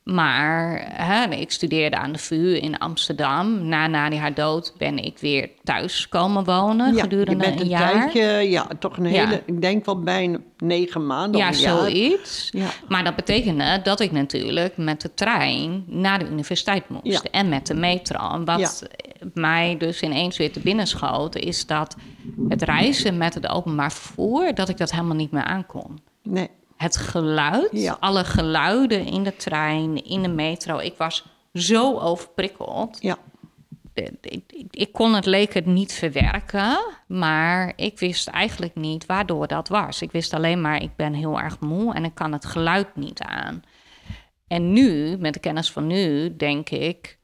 Maar 0.05 0.85
hè, 0.93 1.35
ik 1.35 1.51
studeerde 1.51 1.97
aan 1.97 2.11
de 2.11 2.19
VU 2.19 2.55
in 2.55 2.77
Amsterdam. 2.77 3.65
Na 3.67 3.87
Nadia 3.87 4.19
haar 4.19 4.33
dood 4.33 4.73
ben 4.77 4.97
ik 4.97 5.17
weer 5.19 5.49
thuis 5.63 6.09
komen 6.09 6.43
wonen 6.43 6.87
ja 6.87 6.93
je 6.95 7.01
gedurende 7.01 7.43
bent 7.43 7.55
een 7.55 7.61
een 7.61 7.67
jaar. 7.67 7.91
tijdje, 8.11 8.49
ja, 8.49 8.67
toch 8.79 8.97
een 8.97 9.11
Ja. 9.11 9.25
hele, 9.25 9.43
ik 9.45 9.61
denk 9.61 9.85
wel 9.85 9.99
bijna 9.99 10.37
negen 10.57 11.05
maanden 11.05 11.39
Ja, 11.41 11.51
zoiets. 11.51 12.49
Ja. 12.51 12.67
Maar 12.87 13.03
dat 13.03 13.15
betekende 13.15 13.79
dat 13.83 13.99
ik 13.99 14.11
natuurlijk 14.11 14.77
met 14.77 15.01
de 15.01 15.13
trein 15.13 15.83
naar 15.87 16.19
de 16.19 16.29
universiteit 16.29 16.89
moest. 16.89 17.23
En 17.31 17.49
met 17.49 17.67
de 17.67 17.73
metro. 17.73 18.29
En 18.31 18.45
wat 18.45 18.87
mij 19.33 19.75
dus 19.77 20.01
ineens 20.01 20.37
weer 20.37 20.51
te 20.51 20.59
binnen 20.59 20.87
schoot... 20.87 21.35
is 21.35 21.65
dat 21.65 21.95
het 22.49 22.61
reizen 22.61 23.17
met 23.17 23.33
het 23.33 23.47
openbaar 23.49 23.91
vervoer... 23.91 24.53
dat 24.55 24.69
ik 24.69 24.77
dat 24.77 24.91
helemaal 24.91 25.15
niet 25.15 25.31
meer 25.31 25.43
aankon. 25.43 25.99
Nee, 26.23 26.49
Het 26.75 26.97
geluid, 26.97 27.69
Ja. 27.71 27.97
alle 27.99 28.23
geluiden 28.23 29.05
in 29.05 29.23
de 29.23 29.35
trein, 29.35 30.03
in 30.03 30.21
de 30.21 30.27
metro... 30.27 30.77
ik 30.77 30.97
was 30.97 31.25
zo 31.53 31.99
overprikkeld. 31.99 32.97
ja, 33.01 33.17
Ik, 33.93 34.11
ik, 34.21 34.43
ik 34.69 34.91
kon 34.93 35.13
het 35.13 35.25
leek 35.25 35.53
het 35.53 35.65
niet 35.65 35.93
verwerken, 35.93 36.79
maar 37.07 37.73
ik 37.75 37.99
wist 37.99 38.27
eigenlijk 38.27 38.75
niet 38.75 39.05
waardoor 39.05 39.47
dat 39.47 39.67
was. 39.67 40.01
Ik 40.01 40.11
wist 40.11 40.33
alleen 40.33 40.61
maar, 40.61 40.81
ik 40.81 40.95
ben 40.95 41.13
heel 41.13 41.39
erg 41.39 41.59
moe 41.59 41.93
en 41.93 42.03
ik 42.05 42.13
kan 42.15 42.31
het 42.31 42.45
geluid 42.45 42.95
niet 42.95 43.21
aan. 43.21 43.63
En 44.47 44.73
nu, 44.73 45.17
met 45.17 45.33
de 45.33 45.39
kennis 45.39 45.71
van 45.71 45.87
nu, 45.87 46.35
denk 46.35 46.69
ik, 46.69 47.19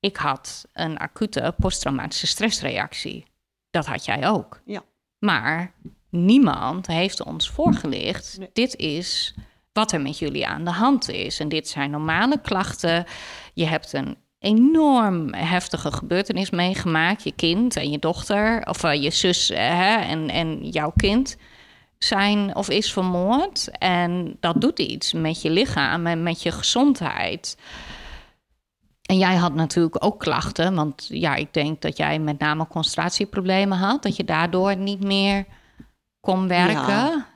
ik 0.00 0.16
had 0.16 0.66
een 0.72 0.98
acute 0.98 1.54
posttraumatische 1.58 2.26
stressreactie. 2.26 3.24
Dat 3.70 3.86
had 3.86 4.04
jij 4.04 4.28
ook. 4.28 4.60
ja. 4.64 4.82
Maar 5.18 5.72
niemand 6.10 6.86
heeft 6.86 7.24
ons 7.24 7.50
voorgelicht. 7.50 8.36
Nee. 8.38 8.50
Dit 8.52 8.76
is 8.76 9.34
wat 9.72 9.92
er 9.92 10.00
met 10.00 10.18
jullie 10.18 10.46
aan 10.46 10.64
de 10.64 10.70
hand 10.70 11.10
is. 11.10 11.40
En 11.40 11.48
dit 11.48 11.68
zijn 11.68 11.90
normale 11.90 12.40
klachten. 12.40 13.04
Je 13.54 13.66
hebt 13.66 13.92
een 13.92 14.16
enorm 14.38 15.34
heftige 15.34 15.92
gebeurtenis 15.92 16.50
meegemaakt. 16.50 17.22
Je 17.22 17.32
kind 17.32 17.76
en 17.76 17.90
je 17.90 17.98
dochter, 17.98 18.66
of 18.68 18.84
eh, 18.84 19.02
je 19.02 19.10
zus 19.10 19.50
eh, 19.50 19.58
hè, 19.58 19.96
en, 19.96 20.28
en 20.28 20.68
jouw 20.68 20.92
kind 20.96 21.36
zijn 21.98 22.56
of 22.56 22.70
is 22.70 22.92
vermoord. 22.92 23.78
En 23.78 24.36
dat 24.40 24.60
doet 24.60 24.78
iets 24.78 25.12
met 25.12 25.42
je 25.42 25.50
lichaam 25.50 26.06
en 26.06 26.22
met 26.22 26.42
je 26.42 26.52
gezondheid. 26.52 27.56
En 29.02 29.18
jij 29.18 29.34
had 29.34 29.54
natuurlijk 29.54 30.04
ook 30.04 30.20
klachten, 30.20 30.74
want 30.74 31.06
ja, 31.08 31.34
ik 31.34 31.54
denk 31.54 31.80
dat 31.80 31.96
jij 31.96 32.18
met 32.18 32.38
name 32.38 32.66
concentratieproblemen 32.66 33.78
had, 33.78 34.02
dat 34.02 34.16
je 34.16 34.24
daardoor 34.24 34.76
niet 34.76 35.04
meer 35.04 35.44
kon 36.28 36.48
werken. 36.48 36.94
Ja, 36.94 37.26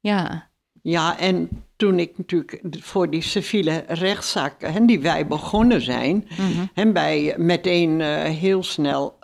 ja, 0.00 0.50
Ja, 0.82 1.18
en 1.18 1.64
toen 1.76 1.98
ik 1.98 2.18
natuurlijk 2.18 2.60
voor 2.70 3.10
die 3.10 3.22
civiele 3.22 3.84
rechtszaken, 3.88 4.72
hè, 4.72 4.84
die 4.84 5.00
wij 5.00 5.26
begonnen 5.26 5.80
zijn, 5.80 6.28
en 6.74 6.92
bij 6.92 7.34
meteen 7.36 8.00
eh, 8.00 8.22
heel 8.22 8.62
snel, 8.62 9.17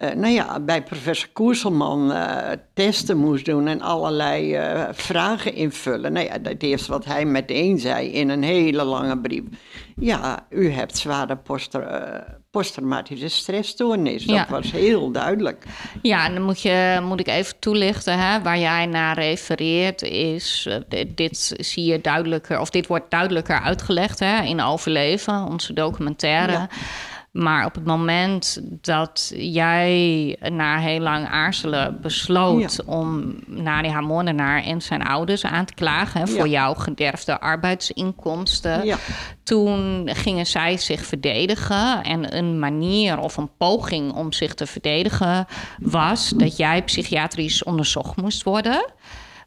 eh, 0.00 0.14
nou 0.14 0.32
ja, 0.32 0.60
bij 0.60 0.82
professor 0.82 1.28
Koerselman 1.32 2.12
eh, 2.12 2.50
testen 2.74 3.16
moest 3.16 3.44
doen 3.44 3.66
en 3.68 3.80
allerlei 3.80 4.54
eh, 4.54 4.88
vragen 4.92 5.54
invullen. 5.54 6.12
Nou 6.12 6.26
ja, 6.26 6.38
dat 6.38 6.62
eerste 6.62 6.90
wat 6.92 7.04
hij 7.04 7.24
meteen 7.24 7.78
zei 7.78 8.08
in 8.08 8.28
een 8.28 8.42
hele 8.42 8.84
lange 8.84 9.18
brief. 9.18 9.42
Ja, 9.96 10.46
u 10.50 10.70
hebt 10.70 10.96
zware 10.98 11.36
post, 11.36 11.78
posttraumatische 12.50 13.28
stressstoornis. 13.28 14.24
Dat 14.24 14.36
Ja. 14.36 14.46
was 14.50 14.70
heel 14.72 15.10
duidelijk. 15.10 15.64
ja 16.02 16.24
en 16.26 16.34
dan 16.34 16.42
moet, 16.42 16.60
je, 16.60 17.00
moet 17.02 17.20
ik 17.20 17.28
even 17.28 17.58
toelichten, 17.58 18.18
hè, 18.18 18.42
waar 18.42 18.58
jij 18.58 18.86
naar 18.86 19.18
refereert, 19.18 20.02
is 20.02 20.68
dit, 20.88 21.16
dit 21.16 21.54
zie 21.56 21.84
je 21.84 22.00
duidelijker, 22.00 22.60
of 22.60 22.70
dit 22.70 22.86
wordt 22.86 23.10
duidelijker 23.10 23.60
uitgelegd 23.60 24.18
hè, 24.18 24.42
in 24.42 24.60
Overleven, 24.62 25.44
onze 25.44 25.72
documentaire. 25.72 26.52
Ja. 26.52 26.68
Maar 27.30 27.64
op 27.66 27.74
het 27.74 27.84
moment 27.84 28.60
dat 28.80 29.32
jij 29.36 30.36
na 30.52 30.78
heel 30.78 31.00
lang 31.00 31.26
aarzelen 31.26 32.00
besloot 32.00 32.84
om 32.84 33.34
Nadia 33.46 33.90
haar 33.92 34.02
moordenaar 34.02 34.62
en 34.62 34.82
zijn 34.82 35.02
ouders 35.02 35.44
aan 35.44 35.64
te 35.64 35.74
klagen 35.74 36.20
hè, 36.20 36.26
voor 36.26 36.46
Ja. 36.48 36.52
jouw 36.52 36.74
gederfde 36.74 37.40
arbeidsinkomsten, 37.40 38.84
Ja. 38.86 38.96
toen 39.42 40.08
gingen 40.12 40.46
zij 40.46 40.76
zich 40.76 41.04
verdedigen. 41.06 42.02
En 42.02 42.36
een 42.36 42.58
manier 42.58 43.18
of 43.18 43.36
een 43.36 43.50
poging 43.56 44.12
om 44.12 44.32
zich 44.32 44.54
te 44.54 44.66
verdedigen 44.66 45.46
was 45.78 46.28
dat 46.28 46.56
jij 46.56 46.82
psychiatrisch 46.84 47.62
onderzocht 47.64 48.16
moest 48.16 48.42
worden. 48.42 48.84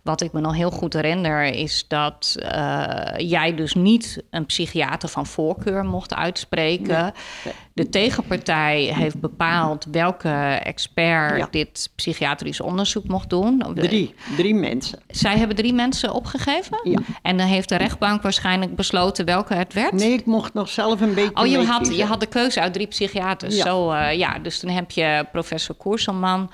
Wat 0.04 0.22
ik 0.22 0.32
me 0.34 0.40
nog 0.40 0.56
heel 0.56 0.72
goed 0.72 0.94
herinner 0.94 1.44
is 1.44 1.86
dat 1.88 2.36
eh, 2.40 2.98
jij 3.18 3.56
dus 3.56 3.74
niet 3.74 4.24
een 4.30 4.46
psychiater 4.46 5.10
van 5.10 5.26
voorkeur 5.26 5.86
mocht 5.86 6.14
uitspreken. 6.14 7.14
nee. 7.44 7.54
De 7.74 7.90
tegenpartij 7.90 8.82
heeft 8.96 9.20
bepaald 9.20 9.86
welke 9.92 10.60
expert 10.64 11.38
Ja. 11.38 11.48
dit 11.52 11.90
psychiatrisch 11.96 12.62
onderzoek 12.62 13.08
mocht 13.08 13.30
doen. 13.30 13.64
Drie, 13.76 14.14
drie 14.38 14.56
mensen. 14.56 15.00
Zij 15.08 15.38
hebben 15.38 15.56
drie 15.56 15.74
mensen 15.74 16.14
opgegeven. 16.14 16.80
Ja. 16.84 17.00
En 17.22 17.38
dan 17.38 17.48
heeft 17.48 17.70
de 17.70 17.76
rechtbank 17.76 18.22
waarschijnlijk 18.22 18.76
besloten 18.76 19.26
welke 19.26 19.54
het 19.54 19.74
werd. 19.74 19.92
Nee, 19.92 20.14
ik 20.14 20.26
mocht 20.26 20.54
nog 20.54 20.70
zelf 20.70 21.02
een 21.02 21.14
beetje 21.14 21.36
Oh, 21.36 21.46
je 21.46 21.66
had, 21.66 21.96
je 21.96 22.06
had 22.06 22.20
de 22.20 22.26
keuze 22.26 22.62
uit 22.62 22.74
drie 22.74 22.88
psychiaters. 22.88 23.56
Ja. 23.56 23.64
Zo, 23.64 23.92
eh, 23.92 24.18
ja, 24.18 24.40
dus 24.40 24.60
toen 24.60 24.70
heb 24.70 24.92
je 24.92 25.26
professor 25.32 25.76
Koerselman 25.76 26.50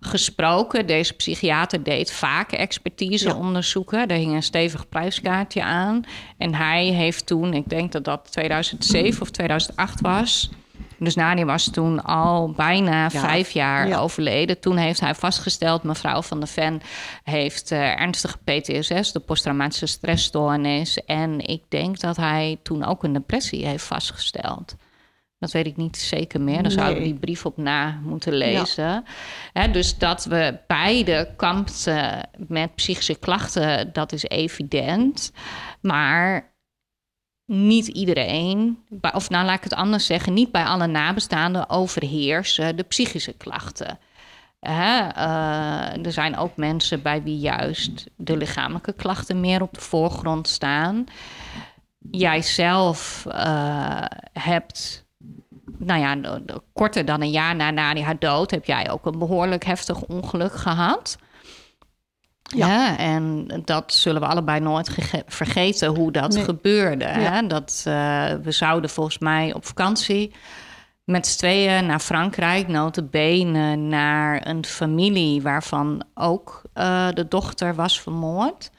gesproken. 0.00 0.86
Deze 0.86 1.12
psychiater 1.12 1.82
deed 1.82 2.12
vaak 2.12 2.52
expertiseonderzoeken. 2.52 4.08
Daar 4.08 4.18
hing 4.18 4.34
een 4.34 4.42
stevig 4.42 4.88
prijskaartje 4.88 5.62
aan. 5.62 6.04
En 6.38 6.54
hij 6.54 6.86
heeft 6.86 7.26
toen, 7.26 7.54
ik 7.54 7.68
denk 7.68 7.92
dat 7.92 8.04
dat 8.04 8.32
2007 8.32 9.22
of 9.22 9.30
2008 9.30 10.00
was... 10.00 10.50
Dus 10.98 11.14
Nadia 11.14 11.44
was 11.44 11.70
toen 11.70 12.04
al 12.04 12.50
bijna 12.50 13.10
vijf 13.10 13.50
jaar 13.50 13.88
ja. 13.88 13.98
overleden. 13.98 14.60
Toen 14.60 14.76
heeft 14.76 15.00
hij 15.00 15.14
vastgesteld, 15.14 15.82
mevrouw 15.82 16.22
van 16.22 16.38
der 16.38 16.48
Ven 16.48 16.80
heeft 17.24 17.70
eh, 17.70 18.00
ernstige 18.00 18.38
PTSS, 18.44 19.12
de 19.12 19.20
posttraumatische 19.20 19.86
stressstoornis. 19.86 21.04
En 21.04 21.40
ik 21.40 21.62
denk 21.68 22.00
dat 22.00 22.16
hij 22.16 22.58
toen 22.62 22.84
ook 22.84 23.02
een 23.02 23.12
depressie 23.12 23.66
heeft 23.66 23.84
vastgesteld. 23.84 24.76
Dat 25.38 25.52
weet 25.52 25.66
ik 25.66 25.76
niet 25.76 25.96
zeker 25.96 26.40
meer. 26.40 26.70
Zouden 26.70 26.94
we 26.94 27.00
Nee. 27.00 27.10
die 27.10 27.20
brief 27.20 27.46
op 27.46 27.56
na 27.56 28.00
moeten 28.02 28.32
lezen. 28.32 29.04
Dus 29.72 29.98
dat 29.98 30.24
we 30.24 30.58
beide 30.66 31.32
kampten 31.36 32.28
met 32.36 32.74
psychische 32.74 33.18
klachten, 33.18 33.92
dat 33.92 34.12
is 34.12 34.24
evident. 34.24 35.32
Maar 35.80 36.52
niet 37.46 37.86
iedereen, 37.86 38.78
of 39.12 39.30
nou 39.30 39.44
laat 39.44 39.56
ik 39.56 39.64
het 39.64 39.74
anders 39.74 40.06
zeggen, 40.06 40.32
niet 40.32 40.52
bij 40.52 40.64
alle 40.64 40.86
nabestaanden 40.86 41.70
overheersen 41.70 42.76
de 42.76 42.82
psychische 42.82 43.32
klachten. 43.32 43.98
Eh, 44.60 46.04
er 46.06 46.12
zijn 46.12 46.36
ook 46.36 46.56
mensen 46.56 47.02
bij 47.02 47.22
wie 47.22 47.38
juist 47.38 48.06
de 48.16 48.36
lichamelijke 48.36 48.92
klachten 48.92 49.40
meer 49.40 49.62
op 49.62 49.74
de 49.74 49.80
voorgrond 49.80 50.48
staan. 50.48 51.04
Jij 52.10 52.42
zelf 52.42 53.24
uh, 53.28 54.04
hebt, 54.32 55.06
nou 55.78 56.00
ja, 56.00 56.38
korter 56.72 57.04
dan 57.04 57.20
een 57.20 57.30
jaar 57.30 57.56
na 57.56 57.70
Nadia 57.70 58.04
haar 58.04 58.18
dood, 58.18 58.50
heb 58.50 58.64
jij 58.64 58.90
ook 58.90 59.06
een 59.06 59.18
behoorlijk 59.18 59.64
heftig 59.64 60.02
ongeluk 60.02 60.52
gehad. 60.52 61.18
Ja. 62.56 62.98
en 62.98 63.48
dat 63.64 63.92
zullen 63.92 64.20
we 64.20 64.26
allebei 64.26 64.60
nooit 64.60 64.90
vergeten 65.26 65.88
hoe 65.88 66.12
dat 66.12 66.36
gebeurde. 66.36 67.04
Hè? 67.04 67.46
Dat, 67.46 67.84
uh, 67.88 67.94
we 68.42 68.50
zouden 68.50 68.90
volgens 68.90 69.18
mij 69.18 69.54
op 69.54 69.66
vakantie 69.66 70.32
met 71.04 71.26
z'n 71.26 71.38
tweeën 71.38 71.86
naar 71.86 71.98
Frankrijk, 71.98 72.68
notabene 72.68 73.76
naar 73.76 74.46
een 74.46 74.64
familie 74.64 75.42
waarvan 75.42 76.04
ook 76.14 76.62
uh, 76.74 77.08
de 77.14 77.28
dochter 77.28 77.74
was 77.74 78.00
vermoord. 78.00 78.70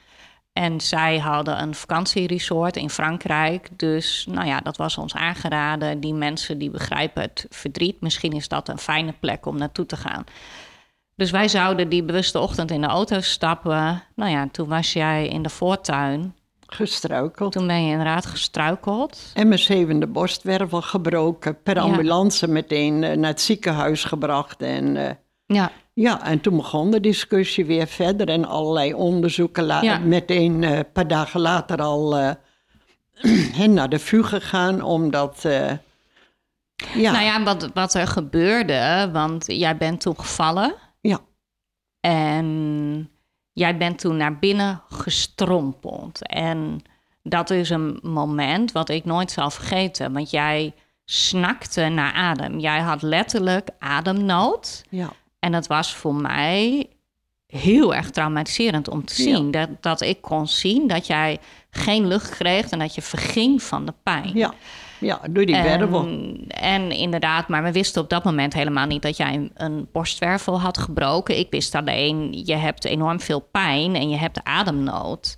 En 0.52 0.80
zij 0.80 1.18
hadden 1.18 1.62
een 1.62 1.74
vakantieresort 1.74 2.76
in 2.76 2.90
Frankrijk. 2.90 3.68
Dus 3.76 4.26
nou 4.30 4.46
ja, 4.46 4.60
dat 4.60 4.76
was 4.76 4.98
ons 4.98 5.14
aangeraden. 5.14 6.00
Die 6.00 6.14
mensen 6.14 6.58
die 6.58 6.70
begrijpen 6.70 7.22
het 7.22 7.46
verdriet. 7.48 8.00
Misschien 8.00 8.32
is 8.32 8.48
dat 8.48 8.68
een 8.68 8.78
fijne 8.78 9.14
plek 9.20 9.46
om 9.46 9.58
naartoe 9.58 9.86
te 9.86 9.96
gaan. 9.96 10.24
Dus 11.14 11.30
wij 11.30 11.48
zouden 11.48 11.88
die 11.88 12.02
bewuste 12.02 12.38
ochtend 12.38 12.70
in 12.70 12.80
de 12.80 12.86
auto 12.86 13.20
stappen. 13.20 14.02
Nou 14.14 14.30
ja, 14.30 14.48
toen 14.52 14.68
was 14.68 14.92
jij 14.92 15.28
in 15.28 15.42
de 15.42 15.48
voortuin. 15.48 16.34
Gestruikeld. 16.66 17.52
Toen 17.52 17.66
ben 17.66 17.84
je 17.84 17.90
inderdaad 17.90 18.26
gestruikeld. 18.26 19.30
En 19.34 19.48
mijn 19.48 19.60
zevende 19.60 20.06
borstwervel 20.06 20.82
gebroken. 20.82 21.62
Per 21.62 21.78
ambulance 21.78 22.48
meteen 22.48 23.04
eh, 23.04 23.16
naar 23.16 23.30
het 23.30 23.40
ziekenhuis 23.40 24.04
gebracht. 24.04 24.62
En, 24.62 24.96
uh, 24.96 25.10
ja. 25.46 25.72
Ja, 26.00 26.24
en 26.24 26.40
toen 26.40 26.56
begon 26.56 26.90
de 26.90 27.00
discussie 27.00 27.64
weer 27.64 27.86
verder. 27.86 28.28
En 28.28 28.44
allerlei 28.44 28.94
onderzoeken. 28.94 29.66
Ja. 29.66 29.98
Meteen 29.98 30.62
uh, 30.62 30.76
een 30.76 30.92
paar 30.92 31.08
dagen 31.08 31.40
later 31.40 31.78
al 31.82 32.36
naar 33.68 33.88
de 33.88 33.98
VU 33.98 34.22
gegaan. 34.22 34.82
Omdat... 34.82 35.40
ja. 36.94 37.12
Nou 37.12 37.24
ja, 37.24 37.42
wat, 37.42 37.70
wat 37.74 37.94
er 37.94 38.06
gebeurde, 38.06 39.08
want 39.12 39.46
jij 39.46 39.76
bent 39.76 40.00
toen 40.00 40.18
gevallen. 40.18 40.74
En 42.00 43.10
jij 43.52 43.76
bent 43.76 43.98
toen 43.98 44.16
naar 44.16 44.38
binnen 44.38 44.82
gestrompeld. 44.88 46.26
En 46.26 46.82
dat 47.22 47.50
is 47.50 47.70
een 47.70 47.98
moment 48.02 48.72
wat 48.72 48.88
ik 48.88 49.04
nooit 49.04 49.30
zal 49.30 49.50
vergeten. 49.50 50.12
Want 50.12 50.30
jij 50.30 50.74
snakte 51.04 51.88
naar 51.88 52.12
adem. 52.12 52.58
Jij 52.58 52.80
had 52.80 53.02
letterlijk 53.02 53.68
ademnood. 53.78 54.84
Ja. 54.88 55.12
En 55.40 55.52
dat 55.52 55.66
was 55.66 55.94
voor 55.94 56.14
mij 56.14 56.88
heel 57.46 57.94
erg 57.94 58.10
traumatiserend 58.10 58.88
om 58.88 59.04
te 59.04 59.14
zien. 59.14 59.50
Dat, 59.50 59.68
dat 59.80 60.00
ik 60.00 60.20
kon 60.20 60.48
zien 60.48 60.88
dat 60.88 61.06
jij 61.06 61.38
geen 61.70 62.06
lucht 62.06 62.30
kreeg 62.30 62.68
en 62.68 62.78
dat 62.78 62.94
je 62.94 63.02
verging 63.02 63.62
van 63.62 63.86
de 63.86 63.94
pijn. 64.02 64.30
Ja. 64.34 64.54
Ja, 65.00 65.20
door 65.30 65.46
die 65.46 65.62
wervel. 65.62 66.08
En 66.48 66.90
inderdaad, 66.90 67.48
maar 67.48 67.62
we 67.62 67.72
wisten 67.72 68.02
op 68.02 68.08
dat 68.08 68.24
moment 68.24 68.52
helemaal 68.54 68.86
niet 68.86 69.02
dat 69.02 69.16
jij 69.16 69.34
een, 69.34 69.50
een 69.54 69.88
borstwervel 69.92 70.60
had 70.60 70.78
gebroken. 70.78 71.38
Ik 71.38 71.46
wist 71.50 71.74
alleen, 71.74 72.42
je 72.44 72.54
hebt 72.54 72.84
enorm 72.84 73.20
veel 73.20 73.40
pijn 73.40 73.94
en 73.94 74.10
je 74.10 74.16
hebt 74.16 74.44
ademnood. 74.44 75.36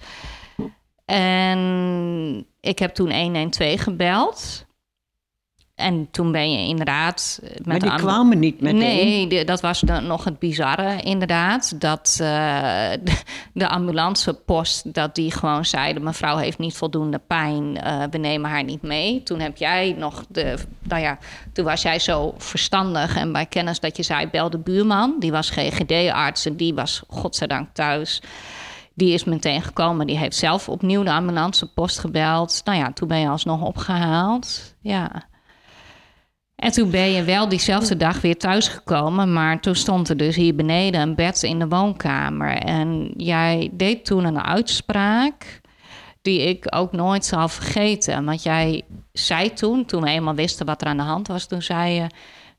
En 1.04 2.46
ik 2.60 2.78
heb 2.78 2.94
toen 2.94 3.12
112 3.12 3.80
gebeld. 3.80 4.66
En 5.82 6.08
toen 6.10 6.32
ben 6.32 6.52
je 6.52 6.66
inderdaad... 6.68 7.40
Met 7.42 7.66
maar 7.66 7.78
die 7.78 7.94
kwamen 7.94 8.38
niet 8.38 8.60
meteen? 8.60 9.28
Nee, 9.28 9.44
dat 9.44 9.60
was 9.60 9.82
nog 9.82 10.24
het 10.24 10.38
bizarre 10.38 11.02
inderdaad. 11.02 11.80
Dat 11.80 12.18
uh, 12.20 12.26
de 13.52 13.68
ambulancepost, 13.68 14.94
dat 14.94 15.14
die 15.14 15.30
gewoon 15.30 15.64
zeiden... 15.64 16.02
mevrouw 16.02 16.36
heeft 16.36 16.58
niet 16.58 16.76
voldoende 16.76 17.20
pijn, 17.26 17.78
uh, 17.84 18.02
we 18.10 18.18
nemen 18.18 18.50
haar 18.50 18.64
niet 18.64 18.82
mee. 18.82 19.22
Toen 19.22 19.40
heb 19.40 19.56
jij 19.56 19.94
nog 19.98 20.24
de... 20.28 20.54
Nou 20.82 21.02
ja, 21.02 21.18
toen 21.52 21.64
was 21.64 21.82
jij 21.82 21.98
zo 21.98 22.34
verstandig 22.38 23.16
en 23.16 23.32
bij 23.32 23.46
kennis 23.46 23.80
dat 23.80 23.96
je 23.96 24.02
zei... 24.02 24.26
bel 24.26 24.50
de 24.50 24.58
buurman, 24.58 25.16
die 25.18 25.32
was 25.32 25.50
GGD-arts 25.50 26.46
en 26.46 26.56
die 26.56 26.74
was 26.74 27.02
godzijdank 27.08 27.68
thuis... 27.72 28.22
Die 28.94 29.12
is 29.12 29.24
meteen 29.24 29.62
gekomen. 29.62 30.06
Die 30.06 30.18
heeft 30.18 30.36
zelf 30.36 30.68
opnieuw 30.68 31.02
de 31.02 31.12
ambulancepost 31.12 31.98
gebeld. 31.98 32.60
Nou 32.64 32.78
ja, 32.78 32.92
toen 32.92 33.08
ben 33.08 33.18
je 33.18 33.28
alsnog 33.28 33.62
opgehaald. 33.62 34.74
Ja. 34.80 35.30
En 36.62 36.72
toen 36.72 36.90
ben 36.90 37.10
je 37.10 37.24
wel 37.24 37.48
diezelfde 37.48 37.96
dag 37.96 38.20
weer 38.20 38.36
thuisgekomen, 38.36 39.32
maar 39.32 39.60
toen 39.60 39.74
stond 39.74 40.08
er 40.08 40.16
dus 40.16 40.36
hier 40.36 40.54
beneden 40.54 41.00
een 41.00 41.14
bed 41.14 41.42
in 41.42 41.58
de 41.58 41.68
woonkamer. 41.68 42.56
En 42.56 43.14
jij 43.16 43.70
deed 43.72 44.04
toen 44.04 44.24
een 44.24 44.42
uitspraak 44.42 45.60
die 46.20 46.40
ik 46.40 46.66
ook 46.70 46.92
nooit 46.92 47.24
zal 47.24 47.48
vergeten. 47.48 48.24
Want 48.24 48.42
jij 48.42 48.82
zei 49.12 49.52
toen, 49.52 49.84
toen 49.84 50.02
we 50.02 50.08
eenmaal 50.08 50.34
wisten 50.34 50.66
wat 50.66 50.80
er 50.80 50.86
aan 50.86 50.96
de 50.96 51.02
hand 51.02 51.28
was, 51.28 51.46
toen 51.46 51.62
zei 51.62 51.94
je... 51.94 52.06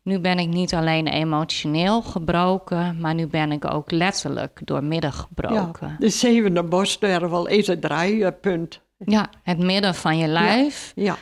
Nu 0.02 0.20
ben 0.20 0.40
ik 0.40 0.48
niet 0.48 0.74
alleen 0.74 1.08
emotioneel 1.08 2.02
gebroken, 2.02 2.98
maar 3.00 3.14
nu 3.14 3.28
ben 3.28 3.52
ik 3.52 3.72
ook 3.74 3.92
letterlijk 3.92 4.62
doormidden 4.64 5.14
gebroken. 5.14 5.88
Ja, 5.88 5.96
de 6.00 6.10
zevende 6.10 6.64
borstwervel 6.64 7.48
is 7.48 7.68
het 7.68 7.82
draaipunt. 7.82 8.82
Ja, 8.98 9.30
het 9.44 9.60
midden 9.60 9.96
van 9.96 10.18
je 10.18 10.28
lijf. 10.28 10.92
ja. 10.96 11.18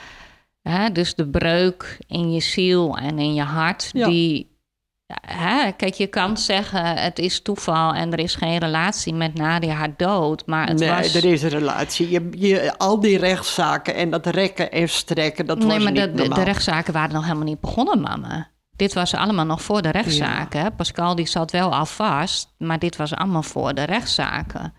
Hè, 0.61 0.91
dus 0.91 1.15
de 1.15 1.27
breuk 1.27 1.97
in 2.07 2.33
je 2.33 2.39
ziel 2.39 2.97
en 2.97 3.19
in 3.19 3.33
je 3.33 3.41
hart, 3.41 3.93
die. 3.93 4.49
Hè, 5.27 5.71
kijk, 5.71 5.93
je 5.93 6.07
kan 6.07 6.37
zeggen 6.37 6.85
het 6.85 7.19
is 7.19 7.41
toeval 7.41 7.93
en 7.93 8.11
er 8.11 8.19
is 8.19 8.35
geen 8.35 8.57
relatie 8.57 9.13
met 9.13 9.33
Nadia 9.33 9.73
haar 9.73 9.93
dood. 9.97 10.45
Maar 10.45 10.67
het 10.67 10.79
nee, 10.79 10.89
was... 10.89 11.15
er 11.15 11.25
is 11.25 11.43
een 11.43 11.49
relatie. 11.49 12.09
Je, 12.09 12.29
je, 12.47 12.77
al 12.77 12.99
die 12.99 13.17
rechtszaken 13.17 13.95
en 13.95 14.09
dat 14.09 14.25
rekken 14.25 14.71
en 14.71 14.89
strekken, 14.89 15.45
dat 15.45 15.57
nee, 15.57 15.67
was 15.67 15.83
maar 15.83 15.91
niet 15.91 16.17
de, 16.17 16.29
de, 16.29 16.43
rechtszaken 16.43 16.93
waren 16.93 17.13
nog 17.13 17.23
helemaal 17.23 17.45
niet 17.45 17.59
begonnen, 17.59 18.01
mama. 18.01 18.49
Dit 18.75 18.93
was 18.93 19.13
allemaal 19.13 19.45
nog 19.45 19.61
voor 19.61 19.81
de 19.81 19.89
rechtszaken. 19.89 20.75
Pascal 20.75 21.15
die 21.15 21.27
zat 21.27 21.51
wel 21.51 21.75
al 21.75 21.85
vast, 21.85 22.53
maar 22.57 22.79
dit 22.79 22.95
was 22.95 23.13
allemaal 23.13 23.43
voor 23.43 23.73
de 23.73 23.83
rechtszaken. 23.83 24.73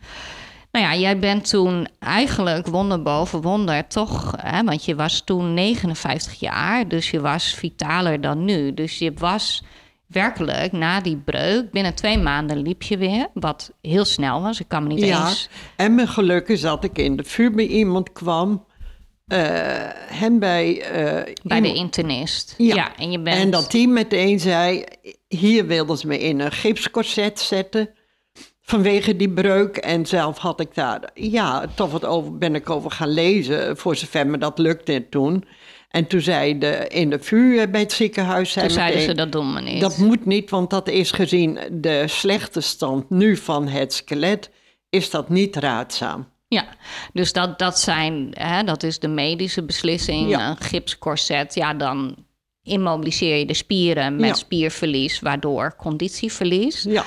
Nou 0.73 0.85
ja, 0.85 0.97
jij 0.97 1.19
bent 1.19 1.49
toen 1.49 1.89
eigenlijk 1.99 2.67
wonder 2.67 3.03
boven 3.03 3.41
wonder 3.41 3.87
toch, 3.87 4.35
hè, 4.37 4.65
want 4.65 4.85
je 4.85 4.95
was 4.95 5.21
toen 5.21 5.55
59 5.55 6.41
jaar, 6.41 6.89
dus 6.89 7.11
je 7.11 7.21
was 7.21 7.55
vitaler 7.55 8.21
dan 8.21 8.45
nu. 8.45 8.75
Dus 8.75 8.99
je 8.99 9.13
was 9.15 9.63
werkelijk 10.07 10.73
na 10.73 11.01
die 11.01 11.17
breuk, 11.17 11.71
binnen 11.71 11.95
twee 11.95 12.19
maanden 12.19 12.63
liep 12.63 12.83
je 12.83 12.97
weer, 12.99 13.29
wat 13.35 13.73
heel 13.81 14.05
snel 14.05 14.43
was. 14.43 14.61
Ik 14.61 14.69
kan 14.69 14.83
me 14.83 14.89
niet 14.89 15.05
ja, 15.05 15.29
eens... 15.29 15.49
en 15.77 15.95
mijn 15.95 16.09
geluk 16.09 16.49
is 16.49 16.61
dat 16.61 16.85
ik 16.85 16.99
in 16.99 17.17
de 17.17 17.25
vuur 17.25 17.53
bij 17.53 17.67
iemand 17.67 18.13
kwam 18.13 18.65
uh, 19.27 19.39
hem 19.95 20.39
bij... 20.39 20.75
Uh, 20.75 21.35
bij 21.43 21.61
de 21.61 21.75
internist. 21.75 22.55
Ja. 22.59 22.97
en, 22.97 23.11
je 23.11 23.21
bent... 23.21 23.37
en 23.37 23.51
dat 23.51 23.71
die 23.71 23.89
meteen 23.89 24.41
zei, 24.41 24.85
hier 25.29 25.67
wilden 25.67 25.99
ze 25.99 26.07
me 26.07 26.19
in 26.19 26.41
een 26.41 26.53
gipscorset 26.53 27.41
zetten 27.41 27.89
vanwege 28.63 29.17
die 29.17 29.31
breuk. 29.31 29.77
En 29.77 30.07
zelf 30.07 30.39
had 30.39 30.61
ik 30.61 30.75
daar, 30.75 31.11
ja, 31.15 31.67
toch 31.75 31.91
wat 31.91 32.05
over, 32.05 32.39
ben 32.39 32.55
ik 32.55 32.71
over 32.71 32.91
gaan 32.91 33.13
lezen, 33.13 33.77
voor 33.77 33.97
zover 33.97 34.27
me 34.27 34.39
dat 34.39 34.59
lukte 34.59 35.07
toen. 35.11 35.45
En 35.89 36.07
toen 36.07 36.21
zei 36.21 36.59
de, 36.59 36.89
in 36.89 37.11
de 37.11 37.19
vuur 37.19 37.71
bij 37.71 37.81
het 37.81 37.93
ziekenhuis... 37.93 38.53
Toen 38.53 38.71
zeiden 38.71 39.03
ze, 39.03 39.15
dat 39.15 39.33
doen 39.33 39.55
we 39.55 39.61
niet. 39.61 39.81
Dat 39.81 39.97
moet 39.97 40.27
niet, 40.27 40.51
want 40.51 40.71
dat 40.71 40.89
is 40.89 41.11
gezien 41.11 41.59
de 41.71 42.05
slechte 42.07 42.61
stand 42.61 43.11
nu 43.11 43.37
van 43.37 43.69
het 43.69 43.93
skelet... 43.93 44.51
is 44.91 45.11
dat 45.11 45.29
niet 45.29 45.57
raadzaam. 45.57 46.31
Ja, 46.49 46.65
dus 47.13 47.33
dat, 47.33 47.59
dat, 47.59 47.79
zijn, 47.79 48.29
hè, 48.31 48.65
dat 48.65 48.83
is 48.83 48.99
de 48.99 49.09
medische 49.09 49.65
beslissing. 49.65 50.29
Ja. 50.29 50.51
Een 50.51 50.57
gipscorset, 50.57 51.55
ja, 51.55 51.75
dan 51.75 52.17
immobiliseer 52.63 53.37
je 53.37 53.47
de 53.47 53.55
spieren 53.55 54.17
met 54.17 54.37
spierverlies... 54.37 55.21
waardoor 55.21 55.77
conditieverlies... 55.77 56.83
Ja. 56.83 57.05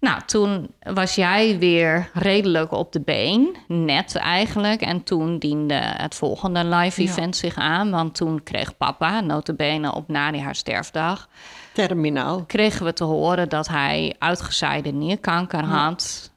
Nou, 0.00 0.22
toen 0.26 0.74
was 0.78 1.14
jij 1.14 1.58
weer 1.58 2.10
redelijk 2.12 2.72
op 2.72 2.92
de 2.92 3.00
been, 3.00 3.56
net 3.68 4.16
eigenlijk. 4.16 4.80
En 4.80 5.02
toen 5.02 5.38
diende 5.38 5.74
het 5.74 6.14
volgende 6.14 6.64
live 6.64 7.02
event 7.02 7.36
zich 7.36 7.54
aan. 7.56 7.90
Want 7.90 8.14
toen 8.14 8.42
kreeg 8.42 8.76
papa, 8.76 9.20
notabene 9.20 9.94
op 9.94 10.08
Nadia 10.08 10.42
haar 10.42 10.54
sterfdag... 10.54 11.28
Terminaal. 11.72 12.44
Kregen 12.44 12.84
we 12.84 12.92
te 12.92 13.04
horen 13.04 13.48
dat 13.48 13.68
hij 13.68 14.14
uitgezaaide 14.18 14.90
nierkanker 14.90 15.64
had. 15.64 16.32